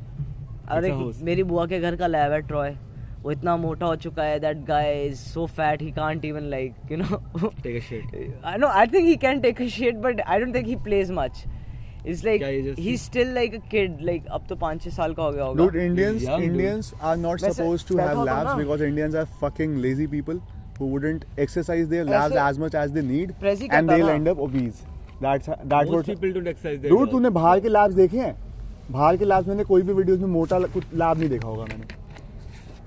अरे 0.71 0.91
मेरी 1.23 1.43
बुआ 1.43 1.65
के 1.65 1.79
घर 1.79 1.95
का 1.95 2.07
लैब 2.07 2.31
है 2.31 2.41
ट्रॉय 2.47 2.75
वो 3.23 3.31
इतना 3.31 3.55
मोटा 3.57 3.85
हो 3.85 3.95
चुका 3.95 4.23
है 4.23 4.39
that 4.39 4.63
guy 4.65 5.03
is 5.05 5.17
so 5.17 5.45
fat 5.57 5.81
he 5.81 5.91
can't 5.91 6.25
even 6.25 6.49
like 6.49 6.91
you 6.91 6.97
know 6.97 7.17
take 7.63 7.75
a 7.75 7.85
shit 7.85 8.41
I 8.45 8.57
know 8.57 8.67
I 8.67 8.87
think 8.87 9.05
he 9.07 9.15
can 9.17 9.39
take 9.41 9.61
a 9.61 9.67
shit 9.75 9.95
but 10.05 10.21
I 10.21 10.39
don't 10.39 10.55
think 10.55 10.67
he 10.67 10.75
plays 10.83 11.11
much 11.11 11.43
it's 12.05 12.23
like 12.25 12.75
he 12.79 12.95
still 12.97 13.33
like 13.33 13.53
a 13.55 13.59
kid 13.71 14.01
like 14.05 14.25
अब 14.27 14.45
तो 14.49 14.55
5 14.63 14.87
6 14.87 14.93
साल 14.93 15.13
का 15.13 15.23
हो 15.23 15.31
गया 15.31 15.43
होगा। 15.43 15.63
Dude 15.63 15.75
Indians 15.75 16.23
Indians 16.29 16.93
are 17.01 17.17
not 17.17 17.39
supposed 17.39 17.87
to 17.87 17.97
have 17.97 18.23
labs 18.25 18.53
because 18.55 18.83
Indians 18.83 19.15
are 19.15 19.25
fucking 19.41 19.77
lazy 19.81 20.07
people 20.07 20.39
who 20.79 20.85
wouldn't 20.85 21.25
exercise 21.39 21.87
their 21.87 22.05
labs 22.05 22.35
as 22.49 22.59
much 22.59 22.75
as 22.75 22.91
they 22.91 23.01
need 23.01 23.33
and 23.43 23.89
they 23.89 23.95
will 23.95 24.09
end 24.09 24.27
up 24.29 24.39
obese 24.39 24.73
that's 25.21 25.49
that's 25.49 25.89
what 25.91 26.05
people 26.05 26.33
don't 26.33 26.47
exercise 26.47 26.79
their 26.79 26.93
dude 26.93 27.11
तूने 27.11 27.29
बाहर 27.39 27.59
के 27.59 27.69
labs 27.69 27.95
देखे 27.95 28.19
हैं? 28.19 28.35
बाहर 28.91 29.17
के 29.17 29.25
labs 29.25 29.47
मैंने 29.47 29.63
कोई 29.63 29.81
भी 29.81 29.93
वीडियोस 29.93 30.19
में 30.19 30.27
मोटा 30.29 30.59
कुछ 30.59 30.93
लैब 30.93 31.19
नहीं 31.19 31.29
देखा 31.29 31.47
होगा 31.47 31.65
मैंने 31.65 32.01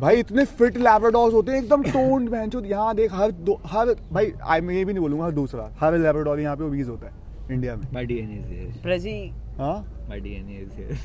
भाई 0.00 0.16
इतने 0.16 0.44
फिट 0.44 0.76
लैब्राडोर्स 0.76 1.34
होते 1.34 1.52
हैं 1.52 1.58
एकदम 1.58 1.82
टोन्ड 1.82 2.30
भैंचो 2.30 2.60
यहाँ 2.64 2.94
देख 2.94 3.14
हर 3.14 3.30
दो 3.30 3.60
हर 3.66 3.94
भाई 4.12 4.32
आई 4.44 4.60
मैं 4.60 4.74
ये 4.74 4.84
भी 4.84 4.92
नहीं 4.92 5.02
बोलूँगा 5.02 5.24
हर 5.24 5.32
दूसरा 5.32 5.70
हर 5.80 5.96
लैब्राडोर 5.98 6.40
यहाँ 6.40 6.56
पे 6.56 6.64
ओबीज 6.64 6.88
होता 6.88 7.06
है 7.06 7.24
इंडिया 7.50 7.76
में 7.76 7.84
My 7.92 8.02
DNA 8.04 8.38
is 8.38 8.46
here. 8.48 8.70
Prezi 8.84 9.16
हाँ 9.58 9.74
My 10.10 10.20
DNA 10.20 10.62
is 10.62 10.72
here. 10.74 10.96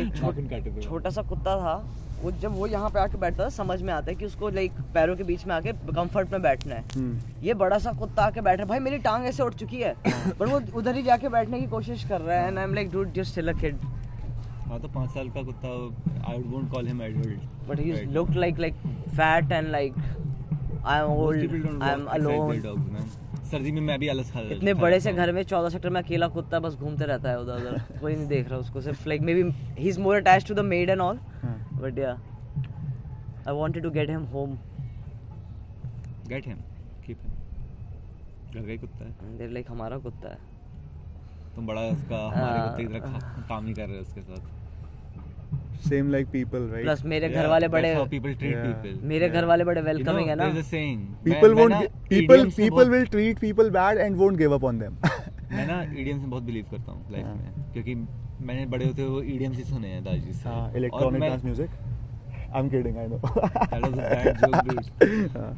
एक 0.00 0.22
नाखून 0.22 0.48
काटे 0.48 0.70
पे। 0.70 0.80
छोटा 0.80 1.10
सा 1.10 1.22
कुत्ता 1.22 1.56
था 1.56 1.74
वो 2.22 2.30
जब 2.32 2.56
वो 2.56 2.66
यहाँ 2.66 2.88
पे 2.90 3.00
आके 3.00 3.18
बैठता 3.18 3.44
था 3.44 3.48
समझ 3.48 3.80
में 3.82 3.92
आता 3.92 4.10
है 4.10 4.14
कि 4.16 4.24
उसको 4.24 4.48
लाइक 4.50 4.72
पैरों 4.94 5.16
के 5.16 5.24
बीच 5.24 5.46
में 5.46 5.54
आके 5.54 5.72
कंफर्ट 5.72 6.32
में 6.32 6.42
बैठना 6.42 6.74
है 6.74 6.84
हम्म। 6.94 7.44
ये 7.46 7.54
बड़ा 7.54 7.78
सा 7.78 7.92
कुत्ता 7.92 8.22
आके 8.22 8.40
बैठ 8.40 8.58
रहा 8.58 8.64
है 8.64 8.68
भाई 8.68 8.78
मेरी 8.80 8.98
टांग 9.00 9.24
ऐसे 9.26 9.42
उठ 9.42 9.54
चुकी 9.54 9.80
है 9.80 9.94
पर 10.38 10.46
वो 10.46 10.60
उधर 10.74 10.94
ही 10.94 11.02
जाके 11.02 11.28
बैठने 11.30 11.60
की 11.60 11.66
कोशिश 11.68 12.04
कर 12.04 12.20
रहा 12.20 12.38
है 12.38 12.48
and 12.48 12.58
I 12.58 12.64
am 12.64 12.74
like 12.74 12.90
dude 12.90 13.12
just 13.12 13.32
still 13.32 13.48
a 13.48 13.58
kid 13.60 13.78
हाँ 14.72 14.80
तो 14.80 14.88
पाँच 14.88 15.10
साल 15.10 15.28
का 15.30 15.42
कुत्ता 15.42 15.70
I 16.30 16.38
won't 16.42 16.70
call 16.72 16.86
him 16.88 17.00
adult 17.02 17.40
but 17.68 17.80
he 17.80 17.90
looked 18.12 18.36
like 18.42 18.60
like 18.64 18.78
fat 19.16 19.50
and 19.56 19.70
like 19.72 19.96
I'm 20.92 21.10
old 21.14 21.56
I'm 21.88 22.06
alone. 22.14 22.62
सर्दी 23.50 23.72
में 23.72 23.80
मैं 23.80 23.98
भी 23.98 24.08
आलस 24.08 24.30
खा 24.32 24.40
इतने 24.52 24.74
बड़े 24.74 25.00
से 25.00 25.12
घर 25.12 25.32
में 25.32 25.42
चौदह 25.42 25.68
सेक्टर 25.68 25.90
में 25.90 26.00
अकेला 26.00 26.28
कुत्ता 26.36 26.60
बस 26.66 26.76
घूमते 26.76 27.04
रहता 27.06 27.30
है 27.30 27.40
उधर 27.40 27.56
उधर 27.56 27.98
कोई 28.00 28.14
नहीं 28.14 28.26
देख 28.28 28.48
रहा 28.48 28.58
उसको 28.58 28.80
सिर्फ़ 28.80 29.08
like 29.08 29.22
maybe 29.34 29.42
he 29.78 29.88
is 29.88 30.00
more 30.00 30.16
attached 30.16 30.48
to 30.48 30.54
the 30.54 30.64
maid 30.66 30.90
and 30.90 31.00
all 31.00 31.18
हाँ। 31.42 31.54
But 31.82 31.98
yeah 31.98 32.12
I 33.48 33.54
wanted 33.58 33.82
to 33.82 33.90
get 33.98 34.10
him 34.10 34.24
home 34.32 34.56
get 36.28 36.46
him 36.46 36.62
keep 37.06 37.18
him 37.22 37.34
घर 38.54 38.60
का 38.60 38.70
ही 38.70 38.78
कुत्ता 38.78 39.04
है। 39.04 39.36
देयर 39.38 39.50
लाइक 39.50 39.70
हमारा 39.70 39.98
कुत्ता 40.08 40.28
है। 40.28 40.38
तुम 41.54 41.66
बड़ा 41.66 41.80
उसका 41.90 42.24
हमारे 42.26 42.58
हाँ। 42.58 42.68
कुत्ते 42.68 42.84
की 42.84 42.98
तरह 42.98 43.46
काम 43.48 43.64
नहीं 43.64 43.74
कर 43.74 43.88
रहे 43.88 44.00
उसके 44.00 44.20
साथ। 44.22 44.61
Same 45.88 46.10
like 46.12 46.26
people 46.32 46.68
right 46.72 46.84
plus 46.84 47.04
मेरे 47.12 47.28
घर 47.28 47.46
वाले 47.48 47.68
बड़े 47.74 47.94
पीपल 48.10 48.34
ट्रीट 48.34 48.54
Yeah. 48.56 48.66
पीपल 48.82 49.06
मेरे 49.08 49.28
घर 49.28 49.44
वाले 49.52 49.64
बड़े 49.64 49.80
वेलकमिंग 49.90 50.28
है 50.28 50.34
ना 50.36 50.50
saying 50.70 51.06
people 51.28 51.54
won't 51.60 51.78
gi- 51.82 51.90
people 52.14 52.44
people 52.58 52.92
will 52.96 53.06
treat 53.16 53.40
people 53.46 53.70
bad 53.78 54.02
and 54.06 54.20
won't 54.24 54.42
give 54.44 54.56
up 54.58 54.66
on 54.72 54.82
them 54.84 54.98
मैं 55.52 55.66
ना 55.66 55.80
ईडीएम 56.00 56.18
से 56.20 56.26
बहुत 56.26 56.42
बिलीव 56.42 56.66
करता 56.70 56.92
हूँ 56.92 57.12
लाइफ 57.12 57.26
हाँ। 57.26 57.34
में 57.34 57.72
क्योंकि 57.72 57.94
मैंने 58.50 58.66
बड़े 58.74 58.84
होते 58.86 59.02
हुए 59.08 59.24
ईडीएम 59.34 59.52
से 59.54 59.64
सुने 59.72 59.88
हैं 59.88 60.04
दादी 60.04 60.32
से 60.32 60.48
हाँ 60.48 60.60
और 60.62 60.78
electronic 60.80 61.20
मैं- 61.20 61.32
dance 61.32 61.44
music 61.50 61.80
I'm 62.60 62.66
kidding 62.72 62.96
I 63.02 63.04
know 63.10 63.18
That 63.26 63.84
was 63.84 63.92
a 63.98 64.08
bad 64.14 64.40
joke, 64.40 64.56
dude. 64.70 65.36
हाँ. 65.36 65.52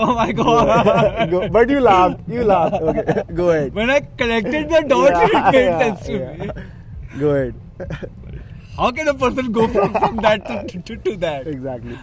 Oh 0.00 0.06
my 0.16 0.26
god. 0.38 1.30
Go- 1.30 1.46
but 1.56 1.70
you 1.74 1.80
laughed 1.86 2.28
you 2.36 2.44
laughed 2.50 2.82
okay 2.92 3.22
go 3.40 3.46
ahead 3.52 3.78
When 3.80 3.92
I 3.94 4.00
connected 4.22 4.74
the 4.74 4.80
dots, 4.94 5.20
Yeah, 5.20 5.36
it 5.38 5.46
made 5.56 5.68
yeah, 5.68 5.78
sense 5.84 6.06
to 6.08 6.18
yeah. 6.18 6.34
me. 6.40 6.50
go 7.22 7.30
ahead 7.36 7.54
How 8.76 8.90
can 8.90 9.08
a 9.08 9.14
person 9.14 9.52
go 9.52 9.68
from, 9.68 9.92
from 9.92 10.16
that 10.16 10.46
to, 10.46 10.80
to, 10.80 10.96
to 10.96 11.16
that? 11.16 11.46
exactly. 11.46 11.96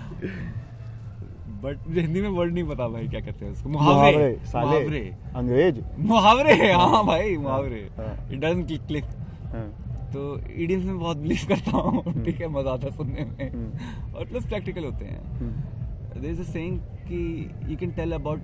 But 1.63 1.77
Hindi 1.95 2.21
में 2.21 2.29
word 2.29 2.53
नहीं 2.53 2.63
पता 2.67 2.87
भाई 2.87 3.07
क्या 3.07 3.19
कहते 3.21 3.45
हैं 3.45 3.51
उसको। 3.51 3.69
मुहावरे। 3.69 4.27
मुहावरे 4.53 4.65
मुहावरे। 4.65 5.01
अंग्रेज़। 5.35 5.79
मुहावरे 6.09 6.71
हाँ 6.71 7.05
भाई 7.05 7.35
मुहावरे। 7.37 7.81
हाँ। 7.97 8.13
इट 8.31 8.39
डजंट 8.39 8.87
क्लिक 8.87 9.05
हाँ. 9.53 9.65
तो 10.13 10.21
ईडियम्स 10.63 10.85
में 10.85 10.99
बहुत 10.99 11.17
बिलीव 11.17 11.47
करता 11.49 11.71
हूँ। 11.71 12.23
ठीक 12.25 12.39
है 12.41 12.47
मज़ा 12.53 12.71
आता 12.71 12.89
सुनने 12.89 13.25
में। 13.25 13.51
हम्म। 13.51 14.15
और 14.15 14.25
प्लस 14.25 14.45
प्रैक्टिकल 14.45 14.85
होते 14.85 15.05
हैं। 15.05 15.21
Hmm. 15.39 16.21
There 16.21 16.31
is 16.33 16.41
a 16.41 16.51
saying 16.51 16.79
कि 17.09 17.19
you 17.69 17.77
can 17.77 17.91
tell 17.99 18.11
about 18.11 18.39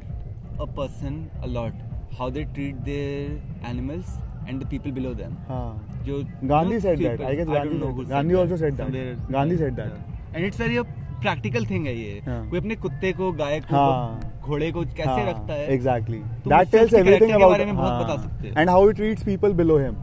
a 0.61 0.65
person 0.77 1.25
a 1.43 1.47
lot 1.47 1.73
how 2.19 2.29
they 2.31 2.43
treat 2.53 2.75
their 2.89 3.69
animals 3.69 4.19
and 4.49 4.61
the 4.63 4.67
people 4.71 4.91
below 4.91 5.13
them 5.21 5.33
हाँ 5.47 6.03
जो 6.05 6.17
Gandhi 6.51 6.79
said 6.85 6.99
people, 6.99 7.17
that. 7.17 7.29
I 7.31 7.35
guess 7.39 7.47
Gandhi- 7.53 7.75
I 7.75 7.79
know 7.83 7.91
who 7.99 8.05
Gandhi 8.11 8.35
said 8.35 8.41
also 8.43 8.57
said 8.63 8.77
that. 8.81 9.31
Gandhi 9.37 9.57
said 9.63 9.81
that. 9.81 9.95
Yeah. 9.95 10.35
And 10.35 10.45
it's 10.45 10.59
very 10.61 10.79
practical 11.21 11.65
thing 11.65 11.85
है 11.87 11.95
ये 11.97 12.21
हाँ. 12.25 12.39
कोई 12.49 12.59
अपने 12.59 12.75
कुत्ते 12.85 13.11
को 13.19 13.31
गाय 13.41 13.59
को 13.69 13.75
हाँ. 13.75 14.31
घोड़े 14.41 14.71
को 14.71 14.81
कैसे 14.97 15.29
रखता 15.29 15.53
है 15.53 15.67
exactly 15.73 16.17
that 16.47 16.71
tells 16.71 16.93
everything 16.93 17.31
about 17.31 17.51
बारे 17.51 17.65
में 17.65 17.75
बहुत 17.75 18.03
बता 18.03 18.15
सकते 18.23 18.47
हो। 18.49 18.59
And 18.61 18.69
how 18.69 18.87
he 18.87 18.93
treats 18.93 19.23
people 19.25 19.53
below 19.61 19.77
him 19.85 19.95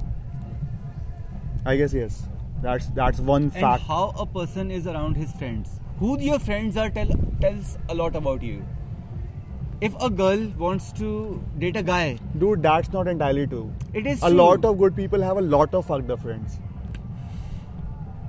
I 1.68 1.76
guess 1.78 1.95
yes 1.95 2.22
That's 2.64 2.84
that's 2.97 3.20
one 3.28 3.47
and 3.51 3.55
fact. 3.62 3.86
how 3.93 4.03
a 4.22 4.24
person 4.34 4.68
is 4.74 4.84
around 4.90 5.16
his 5.20 5.30
friends. 5.38 5.70
Who 6.01 6.11
your 6.26 6.36
friends 6.43 6.76
are 6.82 6.90
tell, 6.99 7.09
tells 7.45 7.72
a 7.95 7.97
lot 8.01 8.18
about 8.20 8.45
you. 8.49 8.59
If 9.88 9.97
a 10.09 10.11
girl 10.20 10.45
wants 10.64 10.86
to 11.01 11.09
date 11.64 11.78
a 11.80 11.82
guy, 11.88 12.05
dude 12.41 12.62
that's 12.62 12.91
not 12.93 13.09
entirely 13.12 13.47
true 13.47 13.64
it 13.95 14.07
is 14.07 14.22
a 14.22 14.28
true. 14.28 14.37
lot 14.37 14.64
of 14.64 14.76
good 14.78 14.95
people 14.97 15.20
have 15.22 15.39
a 15.39 15.47
lot 15.55 15.74
of 15.78 15.89
fucked 15.89 16.12
up 16.14 16.20
friends. 16.26 16.61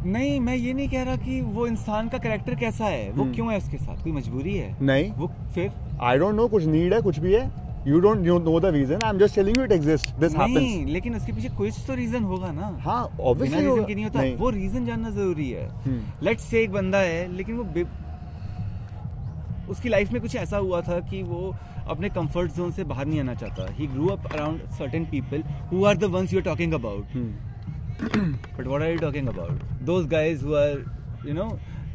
नहीं 0.05 0.39
मैं 0.41 0.55
ये 0.55 0.73
नहीं 0.73 0.87
कह 0.89 1.03
रहा 1.03 1.15
कि 1.15 1.39
वो 1.41 1.65
इंसान 1.67 2.09
का 2.09 2.17
करेक्टर 2.17 2.55
कैसा 2.59 2.85
है। 2.85 3.11
वो 3.11 3.23
hmm. 3.23 3.33
क्यों 3.35 3.51
है 3.51 3.57
उसके 3.57 3.77
साथ? 3.77 4.03
कोई 4.03 4.11
मजबूरी 4.11 4.55
है? 4.55 4.75
नहीं। 4.81 5.11
वो 5.11 5.27
फिर? 5.55 5.71
आई 6.01 6.17
डोंट 6.17 6.35
नो 6.35 6.47
कुछ 6.47 6.65
नीड 6.65 6.93
है 6.93 7.01
कुछ 7.01 7.19
भी 7.19 7.33
है। 7.33 7.43
You 7.87 7.99
don't 7.99 8.19
know 8.45 8.59
the 8.59 8.65
reason 8.75 9.01
I 9.01 9.09
am 9.09 9.17
just 9.19 9.35
telling 9.35 9.57
you 9.57 9.63
it 9.63 9.71
exist 9.71 10.15
this 10.19 10.35
happens 10.35 10.55
नहीं 10.55 10.85
लेकिन 10.85 11.15
उसके 11.15 11.33
पीछे 11.33 11.49
कुछ 11.57 11.85
तो 11.87 11.93
रीजन 11.95 12.23
होगा 12.23 12.51
ना। 12.51 12.77
हाँ 12.81 13.03
ऑब्वियसली 13.21 13.59
रीजन 13.59 13.85
की 13.85 13.95
नहीं 13.95 14.05
होता। 14.05 14.21
नहीं. 14.21 14.35
वो 14.37 14.49
रीजन 14.49 14.85
जानना 14.85 15.09
ज़रूरी 15.09 15.49
है। 15.51 15.67
hmm. 15.83 16.23
लेट्स 16.23 16.43
से 16.43 16.61
एक 16.63 16.71
बंदा 16.71 16.97
है 16.97 17.27
लेकिन 17.37 17.55
वो 17.57 17.63
उसकी 19.71 19.89
लाइफ 19.89 20.11
में 20.11 20.21
कुछ 20.21 20.35
ऐसा 20.35 20.57
हुआ 20.57 20.81
था 20.81 20.99
कि 21.09 21.21
वो 21.23 21.55
अपने 21.89 22.09
कंफर्ट 22.09 22.51
जोन 22.55 22.71
से 22.71 22.83
बाहर 22.83 23.05
नहीं 23.05 23.19
आना 23.19 23.33
चाहता 23.35 23.71
he 23.73 23.87
grew 23.87 24.07
up 24.07 24.31
around 24.33 24.69
certain 24.77 25.05
people 25.11 25.43
who 25.73 25.85
are 25.85 25.97
the 25.97 26.03
ones 26.15 26.33
you 26.33 26.39
are 26.39 26.45
talking 26.45 26.73
about. 26.73 27.05
But 28.01 28.65
what 28.67 28.81
are 28.81 28.89
you 28.89 28.97
talking 28.99 29.27
about 29.27 29.63
those 29.85 30.05
guys 30.11 30.45
who 30.45 30.53
are 30.55 30.83
you 31.27 31.33
know 31.33 31.49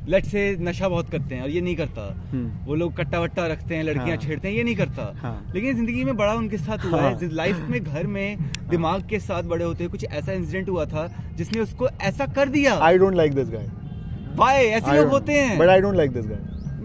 let's 0.09 0.31
say 0.31 0.43
नशा 0.61 0.89
बहुत 0.89 1.11
करते 1.11 1.35
हैं 1.35 1.43
और 1.43 1.51
ये 1.51 1.61
नहीं 1.61 1.77
करता 1.77 2.03
हम्म। 2.33 2.67
वो 2.67 2.75
लोग 2.75 2.97
कट्टा 2.97 3.21
वट्टा 3.21 3.47
रखते 3.47 3.77
हैं 3.77 3.83
लड़कियाँ 3.85 4.09
हाँ। 4.09 4.17
छेड़ते 4.17 4.49
हैं 4.49 4.55
ये 4.55 4.63
नहीं 4.65 4.77
करता 4.77 5.03
हाँ। 5.23 5.51
लेकिन 5.55 5.75
ज़िंदगी 5.77 6.05
में 6.05 6.17
बड़ा 6.17 6.35
उनके 6.35 6.59
साथ 6.59 6.85
हुआ 6.85 7.01
हाँ। 7.01 7.11
है 7.13 7.29
लाइफ 7.33 7.57
में 7.71 7.83
घर 7.83 8.07
में 8.07 8.39
दिमाग 8.71 9.07
के 9.09 9.19
साथ 9.21 9.43
बड़े 9.51 9.65
होते 9.65 9.85
हुए 9.85 9.91
कुछ 9.91 10.05
ऐसा 10.05 10.33
इंसिडेंट 10.33 10.69
हुआ 10.69 10.85
था 10.87 11.07
जिसने 11.37 11.61
उसको 11.61 11.89
ऐसा 11.89 12.27
कर 12.39 12.49
दिया 12.49 12.75
I 12.87 12.99
like 12.99 13.37
this 13.41 13.51
guy. 13.57 13.67
Why 14.37 14.65
ऐसे 14.79 14.97
लोग 14.97 15.09
होते 15.11 15.33
हैं 15.33 15.59
But 15.59 15.75
I 15.75 15.81
don't 15.81 16.01
like 16.01 16.17
this 16.17 16.27
guy. 16.27 16.41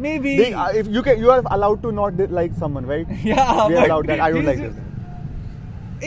Maybe 0.27 0.35
They- 0.39 0.53
uh, 0.63 0.69
if 0.83 0.89
you 0.97 1.03
can, 1.09 1.19
you 1.25 1.33
are 1.35 1.41
allowed 1.57 1.83
to 1.87 1.91
not 1.99 2.23
like 2.39 2.57
someone, 2.63 2.89
right? 2.93 3.13
Yeah, 3.33 3.51
We 3.73 3.77
are 3.81 3.85
allowed 3.89 4.11
that. 4.13 4.25
I 4.29 4.31
don't 4.37 4.51
like 4.51 4.63
this 4.63 4.71
just- 4.71 4.79
guy. 4.79 4.89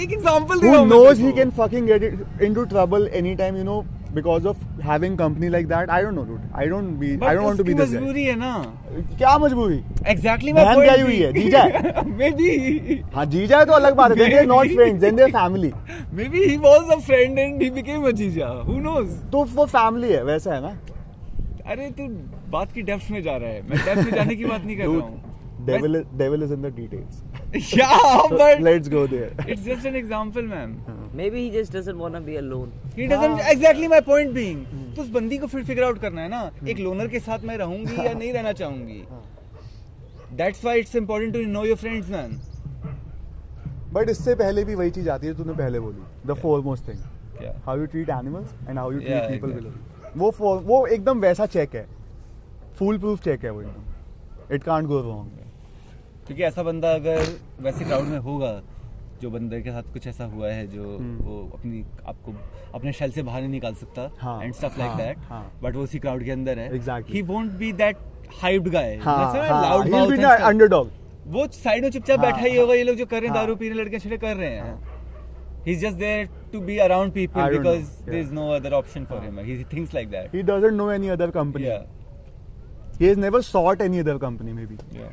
एक 0.05 0.13
example 0.13 0.65
Who 0.69 0.79
knows 0.89 1.21
he 1.27 1.35
can 1.37 1.53
fucking 1.59 1.87
get 1.93 2.03
it 2.09 2.43
into 2.49 2.65
trouble 2.73 3.07
anytime, 3.21 3.55
you 3.61 3.63
know, 3.69 3.77
because 4.17 4.47
of 4.51 4.59
having 4.89 5.15
company 5.21 5.49
like 5.55 5.69
that. 5.71 5.91
I 5.95 6.01
don't 6.07 6.19
know, 6.19 6.25
dude. 6.31 6.43
I 6.63 6.67
don't 6.73 6.91
be. 7.03 7.09
I 7.29 7.33
don't 7.39 7.47
want 7.47 7.59
to 7.63 7.65
be 7.69 7.77
this 7.79 7.91
guy. 7.95 8.01
मजबूरी 8.01 8.25
है 8.25 8.35
ना 8.43 8.51
क्या 9.23 9.37
मजबूरी 9.45 9.79
exactly 10.13 10.53
बहन 10.59 10.81
ब्याही 10.81 11.03
हुई 11.03 11.17
है, 11.21 11.33
जीजा 11.33 11.63
है। 11.63 12.05
मे 12.11 12.31
बी 12.41 12.51
हाँ 13.15 13.25
जीजा 13.37 13.59
है 13.59 13.67
तो 13.67 13.73
अलग 13.79 13.95
बात 14.03 14.17
है 14.19 14.29
they're 14.35 14.47
not 14.53 14.75
friends 14.81 15.01
then 15.07 15.21
they're 15.21 15.33
family 15.39 15.73
maybe 16.35 16.45
he 16.45 16.57
was 16.69 16.93
a 16.97 16.99
friend 17.09 17.39
and 17.39 17.63
he 17.63 17.71
became 17.81 18.07
a 18.09 18.11
jija 18.23 18.49
who 18.69 18.79
knows 18.89 19.17
तो 19.33 19.45
वो 19.57 19.67
फैमिली 19.77 20.13
है 20.13 20.23
वैसा 20.33 20.55
है 20.55 20.61
ना 20.63 20.77
अरे 21.67 21.91
तू 21.99 22.09
बात 22.51 22.73
की 22.73 22.83
डेप्थ 22.89 23.11
में 23.11 23.23
जा 23.23 23.37
रहा 23.37 23.51
है 23.51 23.63
मैं 23.69 23.85
डेप्थ 23.85 24.05
में 24.05 24.13
जाने 24.13 24.37
की 24.37 24.45
बात 24.45 24.65
नहीं 24.65 24.77
कर 24.77 24.87
रहा 24.87 25.07
हूँ 25.07 25.35
devil 25.67 25.97
is, 25.97 26.05
devil 26.19 26.43
is 26.43 26.51
in 26.51 26.63
the 26.63 26.71
details 26.71 27.23
yeah 27.53 28.23
but 28.33 28.61
let's 28.61 28.89
go 28.89 29.07
there 29.07 29.31
it's 29.47 29.65
just 29.65 29.87
an 29.87 29.97
example 29.97 30.43
man 30.43 30.79
Maybe 31.13 31.43
he 31.45 31.51
just 31.51 31.73
doesn't 31.73 31.99
want 31.99 32.15
to 32.15 32.21
be 32.21 32.37
alone. 32.37 32.73
he 32.97 33.07
doesn't 33.07 33.39
हाँ। 33.39 33.53
exactly 33.53 33.89
my 33.89 34.01
point 34.09 34.35
being 34.35 34.59
hmm. 34.67 34.83
तो 34.97 35.03
उस 35.03 35.09
बंदी 35.11 35.39
को 35.39 35.47
फिर 35.47 35.65
figure 35.65 35.83
out 35.85 35.99
करना 36.01 36.23
है 36.23 36.29
ना 36.29 36.43
hmm. 36.51 36.69
एक 36.69 36.79
लोनर 36.79 37.09
के 37.09 37.21
साथ 37.21 37.45
मैं 37.45 37.57
रहूँगी 37.59 38.07
या 38.07 38.13
नहीं 38.13 38.33
रहना 38.33 38.53
चाहूँगी 38.61 39.03
that's 40.39 40.63
why 40.67 40.77
it's 40.83 40.95
important 41.03 41.35
to 41.35 41.45
know 41.57 41.65
your 41.71 41.81
friends 41.85 42.13
man 42.17 42.39
but 43.93 44.09
इससे 44.11 44.35
पहले 44.35 44.65
भी 44.65 44.75
वही 44.75 44.91
चीज़ 44.91 45.09
आती 45.11 45.27
है 45.27 45.35
तूने 45.37 45.53
पहले 45.59 45.81
बोली 45.81 46.03
द 46.27 46.35
फोरमोस्ट 46.43 46.89
थिंग 46.89 46.99
क्या 47.39 47.53
how 47.67 47.79
you 47.79 47.87
treat 47.93 48.11
animals 48.11 48.55
and 48.69 48.79
how 48.79 48.93
you 48.93 48.99
treat 48.99 49.13
Yeah, 49.13 49.31
people 49.31 49.53
exactly. 49.53 49.96
वो 50.17 50.31
वो 50.67 50.87
एकदम 50.87 51.21
वैसा 51.21 51.47
चेक 51.47 51.75
है। 51.75 51.87
फुल 52.79 52.99
प्रूफ 52.99 53.23
चेक 53.25 53.45
है 53.45 53.51
वो 53.51 53.61
एकदम। 53.63 54.55
इट 54.55 54.63
कांट 54.63 54.87
गो 54.87 55.01
रॉन्ग 55.01 55.45
क्योंकि 56.27 56.43
ऐसा 56.43 56.63
बंदा 56.63 56.93
अगर 56.95 57.27
वैसे 57.61 57.85
क्राउड 57.85 58.05
में 58.05 58.19
होगा 58.19 58.61
जो 59.23 59.31
बंदे 59.31 59.61
के 59.63 59.71
साथ 59.71 59.93
कुछ 59.93 60.07
ऐसा 60.07 60.25
हुआ 60.25 60.49
है 60.49 60.67
जो 60.67 60.83
हम्म। 60.83 61.25
वो 61.25 61.39
अपनी 61.55 61.85
आपको 62.07 62.33
अपने 62.75 62.93
शेल 62.93 63.11
से 63.11 63.23
बाहर 63.23 63.41
नहीं 63.41 63.51
निकाल 63.51 63.75
सकता 63.75 64.11
हाँ, 64.19 64.43
एंड 64.43 64.55
स्टफ़ 64.55 64.79
लाइक 64.79 64.91
हाँ, 64.91 64.99
दैट 64.99 65.19
हाँ। 65.29 65.53
बट 65.63 65.77
वो 65.77 65.83
उसी 65.83 65.99
क्राउड 65.99 66.25
के 66.25 66.31
अंदर 66.31 66.59
है. 66.59 67.03
He 67.09 67.23
won't 67.23 67.51
be 67.59 67.73
that 67.73 67.97
hyped 68.43 68.69
guy 68.69 68.97
हाँ 68.97 69.17
हाँ। 69.17 69.79
the 69.85 70.37
underdog. 70.51 70.89
वो 71.27 71.47
साइड 71.53 71.83
में 71.83 71.91
चुपचाप 71.91 72.19
हाँ, 72.19 72.27
बैठा 72.27 72.47
ही 72.47 72.57
होगा 72.57 72.75
ये 72.75 72.83
लोग 72.85 72.97
जो 72.97 73.07
कर 73.07 73.21
रहे 73.21 73.29
हैं 73.29 73.35
हाँ। 73.35 73.43
दारू 73.45 73.57
पीने 73.57 73.75
लड़के 73.75 73.99
छिड़े 73.99 74.17
कर 74.19 74.37
रहे 74.37 74.49
हैं। 74.49 74.75
He's 75.67 75.81
just 75.81 75.99
there 75.99 76.29
to 76.53 76.61
be 76.61 76.81
around 76.81 77.13
people 77.13 77.43
I 77.43 77.51
because 77.51 77.87
yeah. 78.07 78.13
there's 78.13 78.31
no 78.31 78.53
other 78.53 78.73
option 78.73 79.05
for 79.05 79.21
him. 79.21 79.39
He 79.45 79.65
thinks 79.65 79.93
like 79.93 80.11
that. 80.13 80.31
He 80.31 80.43
doesn't 80.43 80.77
know 80.77 80.91
any 80.91 81.11
other 81.11 81.33
company. 81.33 81.67
Yeah. 81.67 81.87
He 83.01 83.07
has 83.07 83.17
never 83.17 83.43
sought 83.43 83.81
any 83.81 83.99
other 84.01 84.17
company, 84.19 84.53
maybe. 84.53 84.79
Yeah. 84.93 85.09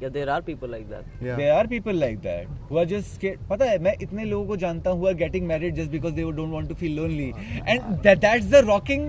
There 0.00 0.28
are 0.30 0.42
people 0.42 0.68
like 0.68 0.88
that. 0.90 1.04
yeah 1.20 1.36
There 1.36 1.52
are 1.54 1.66
people 1.66 1.94
like 1.94 2.20
that 2.22 2.46
who 2.68 2.78
are 2.78 2.86
just 2.86 3.14
scared. 3.14 3.38
पता 3.50 3.64
है 3.64 3.78
मैं 3.82 3.94
इतने 4.02 4.24
लोगों 4.24 4.46
को 4.46 4.56
जानता 4.64 4.90
हूँ 4.90 5.00
who 5.00 5.08
are 5.12 5.18
getting 5.24 5.46
married 5.46 5.74
just 5.80 5.90
because 5.90 6.14
they 6.14 6.22
don't 6.38 6.50
want 6.50 6.68
to 6.68 6.74
feel 6.74 6.96
lonely 7.02 7.32
and 7.66 8.02
that 8.06 8.20
that's 8.20 8.46
the 8.54 8.62
rocking 8.68 9.08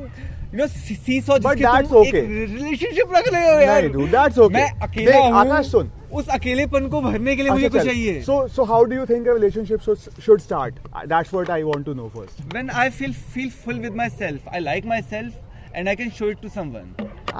you 0.51 0.57
know 0.59 0.67
seesaw 0.67 1.37
But 1.39 1.57
जिसके 1.57 1.67
that's 1.67 1.89
तुम 1.89 2.07
okay. 2.07 2.23
relationship 2.55 3.13
रख 3.17 3.27
रहे 3.33 3.53
हो 3.53 3.59
यार 3.59 3.81
नहीं, 3.83 3.93
dude, 3.93 4.11
that's 4.17 4.37
okay. 4.37 4.53
मैं 4.53 4.69
अकेला 4.87 5.17
हूँ 5.17 5.33
आकाश 5.43 5.71
सुन। 5.71 5.91
उस 6.19 6.27
अकेलेपन 6.39 6.87
को 6.89 7.01
भरने 7.01 7.35
के 7.35 7.43
लिए 7.43 7.51
मुझे 7.51 7.65
अच्छा, 7.65 7.77
कुछ. 7.79 7.87
चाहिए 7.87 8.23
so 8.25 8.35
so 8.57 8.65
how 8.73 8.83
do 8.91 8.95
you 8.99 9.05
think 9.13 9.27
a 9.27 9.33
relationship 9.39 9.81
should, 9.87 10.23
should 10.27 10.41
start 10.47 10.79
that's 11.13 11.33
what 11.37 11.49
I 11.49 11.63
want 11.71 11.85
to 11.91 11.95
know 12.01 12.07
first 12.17 12.39
when 12.57 12.69
I 12.85 12.89
feel 12.99 13.17
feel 13.35 13.49
full 13.65 13.81
with 13.87 13.97
myself 14.03 14.47
I 14.59 14.61
like 14.67 14.85
myself 14.93 15.33
and 15.73 15.89
I 15.89 15.95
can 16.03 16.13
show 16.19 16.29
it 16.35 16.41
to 16.45 16.53
someone 16.53 16.93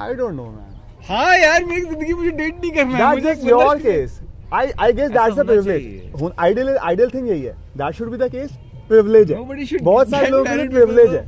I 0.06 0.12
don't 0.20 0.36
know 0.42 0.50
man 0.58 0.67
हाँ 1.06 1.36
यार 1.38 1.64
मेरी 1.64 1.80
ज़िंदगी 1.80 2.12
मुझे 2.12 2.30
date 2.30 2.60
नहीं 2.60 2.70
करना 2.70 2.98
है 2.98 3.14
मुझे 3.14 3.30
मतलब- 3.30 3.44
ऐसा 5.04 5.14
that's 5.14 5.36
the 5.36 5.38
होना 5.38 5.52
privilege 5.52 5.82
चाहिए। 5.82 6.12
हुन- 6.20 6.34
ideal 6.46 6.70
ideal 6.90 7.12
thing 7.14 7.28
यही 7.28 7.42
है 7.42 7.54
that 7.76 7.98
should 7.98 8.12
be 8.14 8.20
the 8.22 8.30
case 8.34 8.54
privilege 8.90 9.30
है 9.30 9.84
बहुत 9.84 10.10
सारे 10.10 10.30
लोगों 10.30 10.44
के 10.44 10.56
लिए 10.56 10.68
married 10.68 11.12
है 11.14 11.26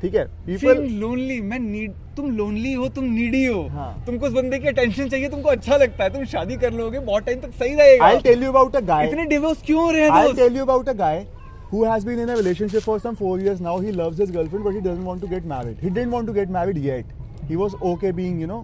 ठीक 0.00 0.14
है 0.14 0.56
फील 0.56 0.82
लोनली 1.00 1.40
मैं 1.40 1.58
नीड 1.58 1.92
तुम 2.16 2.30
लोनली 2.36 2.72
हो 2.72 2.88
तुम 2.88 3.04
नीडी 3.04 3.44
हो 3.44 3.62
हाँ। 3.68 4.02
तुमको 4.06 4.26
उस 4.26 4.32
बंदे 4.32 4.58
की 4.58 4.68
अटेंशन 4.68 5.08
चाहिए 5.08 5.28
तुमको 5.28 5.48
अच्छा 5.48 5.76
लगता 5.76 6.04
है 6.04 6.10
तुम 6.10 6.24
शादी 6.32 6.56
कर 6.56 6.72
लोगे 6.72 6.98
बहुत 6.98 7.26
टाइम 7.26 7.40
तक 7.40 7.52
सही 7.58 7.74
रहेगा 7.74 8.08
I'll 8.08 8.26
tell 8.26 8.44
you 8.46 8.50
about 8.54 8.76
a 8.80 8.84
guy 8.90 9.02
इतने 9.08 9.24
डिवोर्स 9.26 9.62
क्यों 9.66 9.82
हो 9.84 9.90
रहे 9.90 10.02
हैं 10.02 10.10
I'll 10.10 10.26
दोस्त 10.26 10.40
tell 10.40 10.58
you 10.58 10.66
about 10.68 10.92
a 10.94 11.24
who 11.70 11.82
has 11.84 12.04
been 12.04 12.18
in 12.18 12.28
a 12.28 12.36
relationship 12.36 12.82
for 12.82 12.96
some 13.00 13.16
four 13.16 13.38
years 13.40 13.60
now. 13.60 13.78
He 13.80 13.92
loves 13.92 14.18
his 14.18 14.30
girlfriend, 14.30 14.64
but 14.64 14.74
he 14.74 14.80
doesn't 14.80 15.04
want 15.04 15.22
to 15.22 15.30
get 15.30 15.44
married. 15.44 15.78
He 15.80 15.90
didn't 15.90 16.16
want 16.16 16.28
to 16.28 16.34
get 16.34 16.52
married 16.56 16.78
yet. 16.78 17.14
He 17.48 17.56
was 17.56 17.74
okay 17.92 18.12
being, 18.12 18.38
you 18.38 18.46
know, 18.46 18.60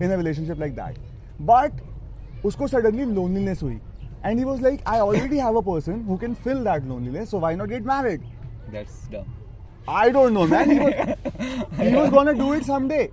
in 0.00 0.10
a 0.10 0.16
relationship 0.22 0.58
like 0.64 0.76
that. 0.76 0.96
But 1.52 1.72
उसको 2.44 2.68
suddenly 2.74 3.06
loneliness 3.20 3.60
हुई. 3.62 3.78
And 4.24 4.38
he 4.38 4.44
was 4.44 4.60
like, 4.60 4.82
I 4.86 5.00
already 5.00 5.38
have 5.38 5.56
a 5.56 5.62
person 5.62 6.04
who 6.04 6.16
can 6.18 6.34
fill 6.46 6.62
that 6.64 6.84
loneliness, 6.88 7.30
so 7.30 7.38
why 7.38 7.54
not 7.62 7.68
get 7.74 7.84
married? 7.94 8.22
That's 8.72 9.08
dumb 9.12 9.24
I 9.88 10.10
don't 10.16 10.32
know, 10.34 10.46
man. 10.46 10.70
He 10.70 10.78
was, 10.78 10.94
he 11.78 11.94
was 11.94 12.10
gonna 12.16 12.34
do 12.40 12.52
it 12.58 12.64
someday. 12.70 13.04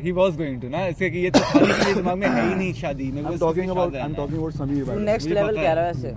He 0.00 0.12
was 0.16 0.36
going 0.36 0.60
to 0.60 0.68
ना 0.68 0.78
ऐसे 0.86 1.08
कि 1.10 1.18
ये 1.18 1.30
तो 1.30 1.40
खाली 1.40 1.72
के 1.72 1.84
लिए 1.84 1.94
दिमाग 1.94 2.16
में 2.18 2.26
है 2.28 2.42
ही 2.48 2.54
नहीं 2.54 2.72
शादी 2.74 3.10
मेरे 3.12 3.22
को 3.22 3.28
I'm 3.28 3.34
इसके 3.34 3.44
talking 3.46 3.68
साथ 3.68 3.74
about, 3.76 3.92
रहना 3.94 4.04
I'm 4.04 4.10
है। 4.10 4.16
talking 4.20 4.38
about 4.42 4.54
Sameer. 4.60 4.84
तू 4.84 4.90
by 4.90 4.92
the 4.92 4.98
way. 4.98 5.04
नेक्स्ट 5.06 5.28
मुझे 5.28 5.34
लेवल 5.40 5.52
पता 5.52 5.62
कह 5.62 5.68
है। 5.68 5.74
रहा 5.74 5.84
है 5.84 5.92
वैसे 5.92 6.10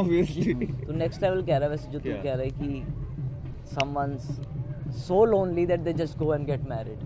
Obviously. 0.00 0.86
तू 0.86 0.92
नेक्स्ट 0.98 1.22
लेवल 1.22 1.42
कह 1.46 1.56
रहा 1.56 1.64
है 1.64 1.70
वैसे 1.70 1.90
जो 1.92 1.98
तू 1.98 2.10
क्या? 2.10 2.22
कह 2.22 2.34
रहा 2.34 2.42
है 2.42 2.50
कि 2.50 2.84
someone's 3.76 4.26
so 5.06 5.20
lonely 5.34 5.64
that 5.72 5.84
they 5.88 5.94
just 6.02 6.18
go 6.18 6.32
and 6.36 6.46
get 6.52 6.68
married 6.74 7.00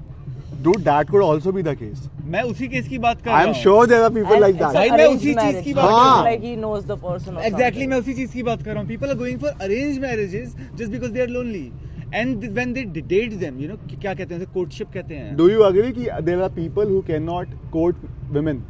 Dude, 0.66 0.84
that 0.86 1.10
could 1.12 1.24
also 1.28 1.52
be 1.56 1.62
the 1.68 1.76
case. 1.76 2.02
मैं 2.34 2.42
उसी 2.50 2.68
केस 2.74 2.88
की 2.88 2.98
बात 3.06 3.22
कर 3.22 3.30
रहा 3.30 3.40
I'm 3.44 3.48
हूँ 3.54 3.62
sure 3.64 3.88
there 3.92 4.04
are 4.08 4.12
people 4.18 4.34
And 4.36 4.42
like 4.44 4.56
it's 4.56 4.64
that. 4.66 4.74
भाई, 4.74 4.90
an 4.90 4.98
मैं 4.98 5.08
उसी 5.16 5.34
चीज़. 5.34 5.64
की 5.64 5.74
बात 5.74 5.86
कर 5.86 5.92
रहा 5.92 6.12
हूँ। 6.12 6.26
like 6.28 6.44
he 6.50 6.54
knows 6.66 6.86
the 6.92 6.98
person 7.06 7.38
or 7.40 7.44
exactly. 7.46 7.88
मैं 7.94 7.98
उसी 8.00 8.14
चीज़ 8.20 8.34
की 8.34 8.44
बात 8.50 8.64
कर 8.64 8.72
रहा 8.72 8.80
हूँ 8.80 8.88
people 8.90 9.10
are 9.10 9.16
going 9.24 9.40
for 9.40 9.50
arrange 9.62 9.98
marriages 10.02 10.56
just 10.76 10.92
because 10.92 11.12
they 11.12 11.22
are 11.22 11.28
lonely 11.38 11.66
and 12.14 12.46
when 12.54 12.74
they 12.74 12.84
date 13.14 13.34
them 13.44 13.60
you 13.62 13.68
know 13.70 13.76
क्या 14.02 14.14
कहते 14.14 14.36
हैं 14.36 14.46
कोर्टशिप 14.54 14.92
कहते 14.94 15.16
हैं 15.16 15.36
Do 15.42 15.50
you 15.54 15.66
agree 15.72 15.92
that 16.00 16.26
there 16.30 16.42
are 16.48 16.52
people 16.62 16.94
who 16.96 17.02
cannot 17.12 17.58
court 17.76 18.06
women? 18.38 18.62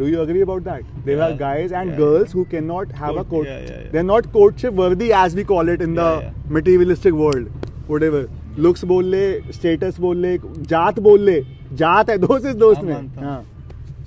Do 0.00 0.08
you 0.10 0.20
agree 0.24 0.42
about 0.48 0.66
that? 0.70 0.90
There 1.06 1.22
are 1.26 1.30
Yeah. 1.30 1.38
guys 1.38 1.72
and 1.78 1.90
Yeah. 1.92 2.02
girls 2.02 2.34
who 2.38 2.44
cannot 2.50 2.92
have 2.98 3.14
a 3.14 3.14
Court- 3.14 3.30
court. 3.30 3.48
yeah, 3.52 3.62
yeah, 3.68 3.78
yeah. 3.78 3.88
They're 3.94 4.08
not 4.10 4.28
courtship 4.36 4.76
worthy 4.82 5.08
as 5.22 5.34
we 5.38 5.44
call 5.52 5.72
it 5.76 5.80
in 5.86 5.96
the 6.00 6.04
Yeah, 6.10 6.26
yeah. 6.26 6.52
materialistic 6.58 7.16
world. 7.22 7.48
Whatever. 7.94 8.20
Looks 8.58 8.84
बोल 8.84 9.04
ले 9.06 9.52
status 9.52 9.98
बोल 10.00 10.16
ले 10.16 10.36
जात 10.38 10.98
बोल 11.00 11.20
ले 11.20 11.40
जात 11.72 12.10
है 12.10 12.16
दोस्त 12.18 12.46
इस 12.46 12.54
दोस्त 12.56 12.82
में। 12.82 13.44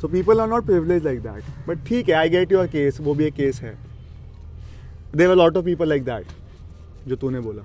So 0.01 0.07
people 0.07 0.39
are 0.41 0.47
not 0.49 0.65
privilege 0.65 1.03
like 1.05 1.19
that 1.21 1.67
but 1.67 1.85
ठीक 1.87 2.09
है 2.09 2.15
आई 2.15 2.29
गेट 2.29 2.51
यूर 2.51 2.67
केस 2.67 2.99
वो 3.01 3.13
भी 3.13 3.25
एक 3.25 3.33
केस 3.33 3.61
है। 3.61 3.77
They 5.15 5.25
are 5.25 5.35
lot 5.35 5.57
of 5.57 5.65
people 5.65 5.89
like 5.89 6.03
that 6.05 6.25
जो 7.07 7.15
तूने 7.15 7.39
बोला। 7.39 7.63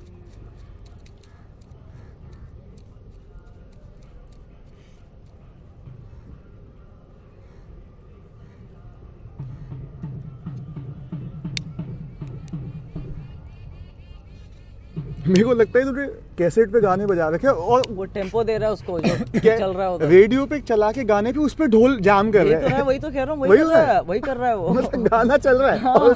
मेरे 15.29 15.45
को 15.45 15.53
लगता 15.55 15.79
है 15.79 15.85
तुझे 15.85 16.07
तो 16.07 16.26
कैसेट 16.39 16.71
पे 16.73 16.81
गाने 16.81 17.07
बजा 17.07 17.29
रखे 17.35 17.47
और 17.49 17.83
वो 17.91 18.05
टेंपो 18.15 18.43
दे 18.45 18.57
रहा 18.59 18.69
है 18.69 18.73
उसको 18.73 18.99
जो 19.01 19.15
चल 19.39 19.73
रहा 19.73 19.87
होगा 19.87 20.07
रेडियो 20.09 20.47
पे 20.47 20.59
चला 20.61 20.91
के 20.93 21.05
गाने 21.05 21.33
पे 21.33 21.39
उस 21.41 21.55
पे 21.55 21.67
ढोल 21.75 21.99
जाम 22.09 22.31
कर 22.33 22.45
रहे 22.47 22.61
तो 22.61 22.67
है। 22.69 22.75
हैं 22.75 22.83
वही 22.83 22.99
तो 22.99 23.11
कह 23.11 23.23
रहा 23.23 23.33
हूँ 23.35 23.41
वही 23.43 23.51
वही 23.51 23.59
कर 23.59 23.65
रहा 23.69 23.83
रहा 23.83 23.95
है। 23.95 24.01
वही 24.03 24.21
कर 24.21 24.37
रहा 24.37 24.49
है 24.49 24.57
वो। 24.57 24.69
मतलब 24.75 25.07
गाना 25.07 25.37
चल 25.47 25.57
रहा 25.63 25.71
है 25.71 25.79
वो 25.99 26.09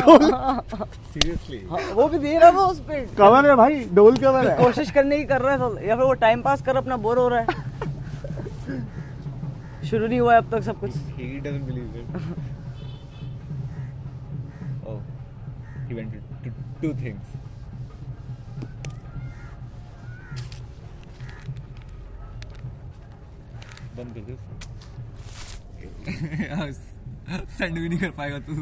ढोल 0.00 0.30
Seriously. 1.14 1.58
हाँ, 1.70 1.80
वो 1.94 2.08
भी 2.08 2.18
दे 2.18 2.38
रहा 2.38 2.48
है 2.48 2.54
वो 2.56 2.62
उस 2.66 2.80
पे। 2.88 3.00
कवर 3.18 3.46
है 3.50 3.54
भाई 3.56 3.84
ढोल 3.94 4.16
कवर 4.16 4.48
है। 4.50 4.56
कोशिश 4.64 4.90
करने 4.90 5.18
की 5.18 5.24
कर 5.24 5.40
रहा 5.40 5.52
है 5.52 5.58
तो 5.58 5.78
या 5.88 5.96
फिर 5.96 6.04
वो 6.04 6.12
टाइम 6.24 6.42
पास 6.42 6.62
कर 6.62 6.76
अपना 6.76 6.96
बोर 7.06 7.18
हो 7.18 7.28
रहा 7.28 7.40
है। 7.40 7.46
शुरू 9.90 10.06
नहीं 10.06 10.20
हुआ 10.20 10.32
है 10.34 10.38
अब 10.40 10.50
तक 10.54 10.62
सब 10.62 10.78
कुछ। 10.80 10.90
He 11.18 11.26
doesn't 11.46 11.66
believe 11.68 11.96
it. 12.00 12.06
oh, 14.88 14.98
he 15.88 15.94
went 15.94 16.12
to 16.44 16.50
two 16.82 16.92
things. 17.04 17.24
बंद 23.96 24.14
कर 24.14 24.20
दे। 24.20 24.36
सेंड 27.58 27.78
भी 27.78 27.88
नहीं 27.88 27.98
कर 27.98 28.10
पाएगा 28.10 28.38
तू। 28.38 28.54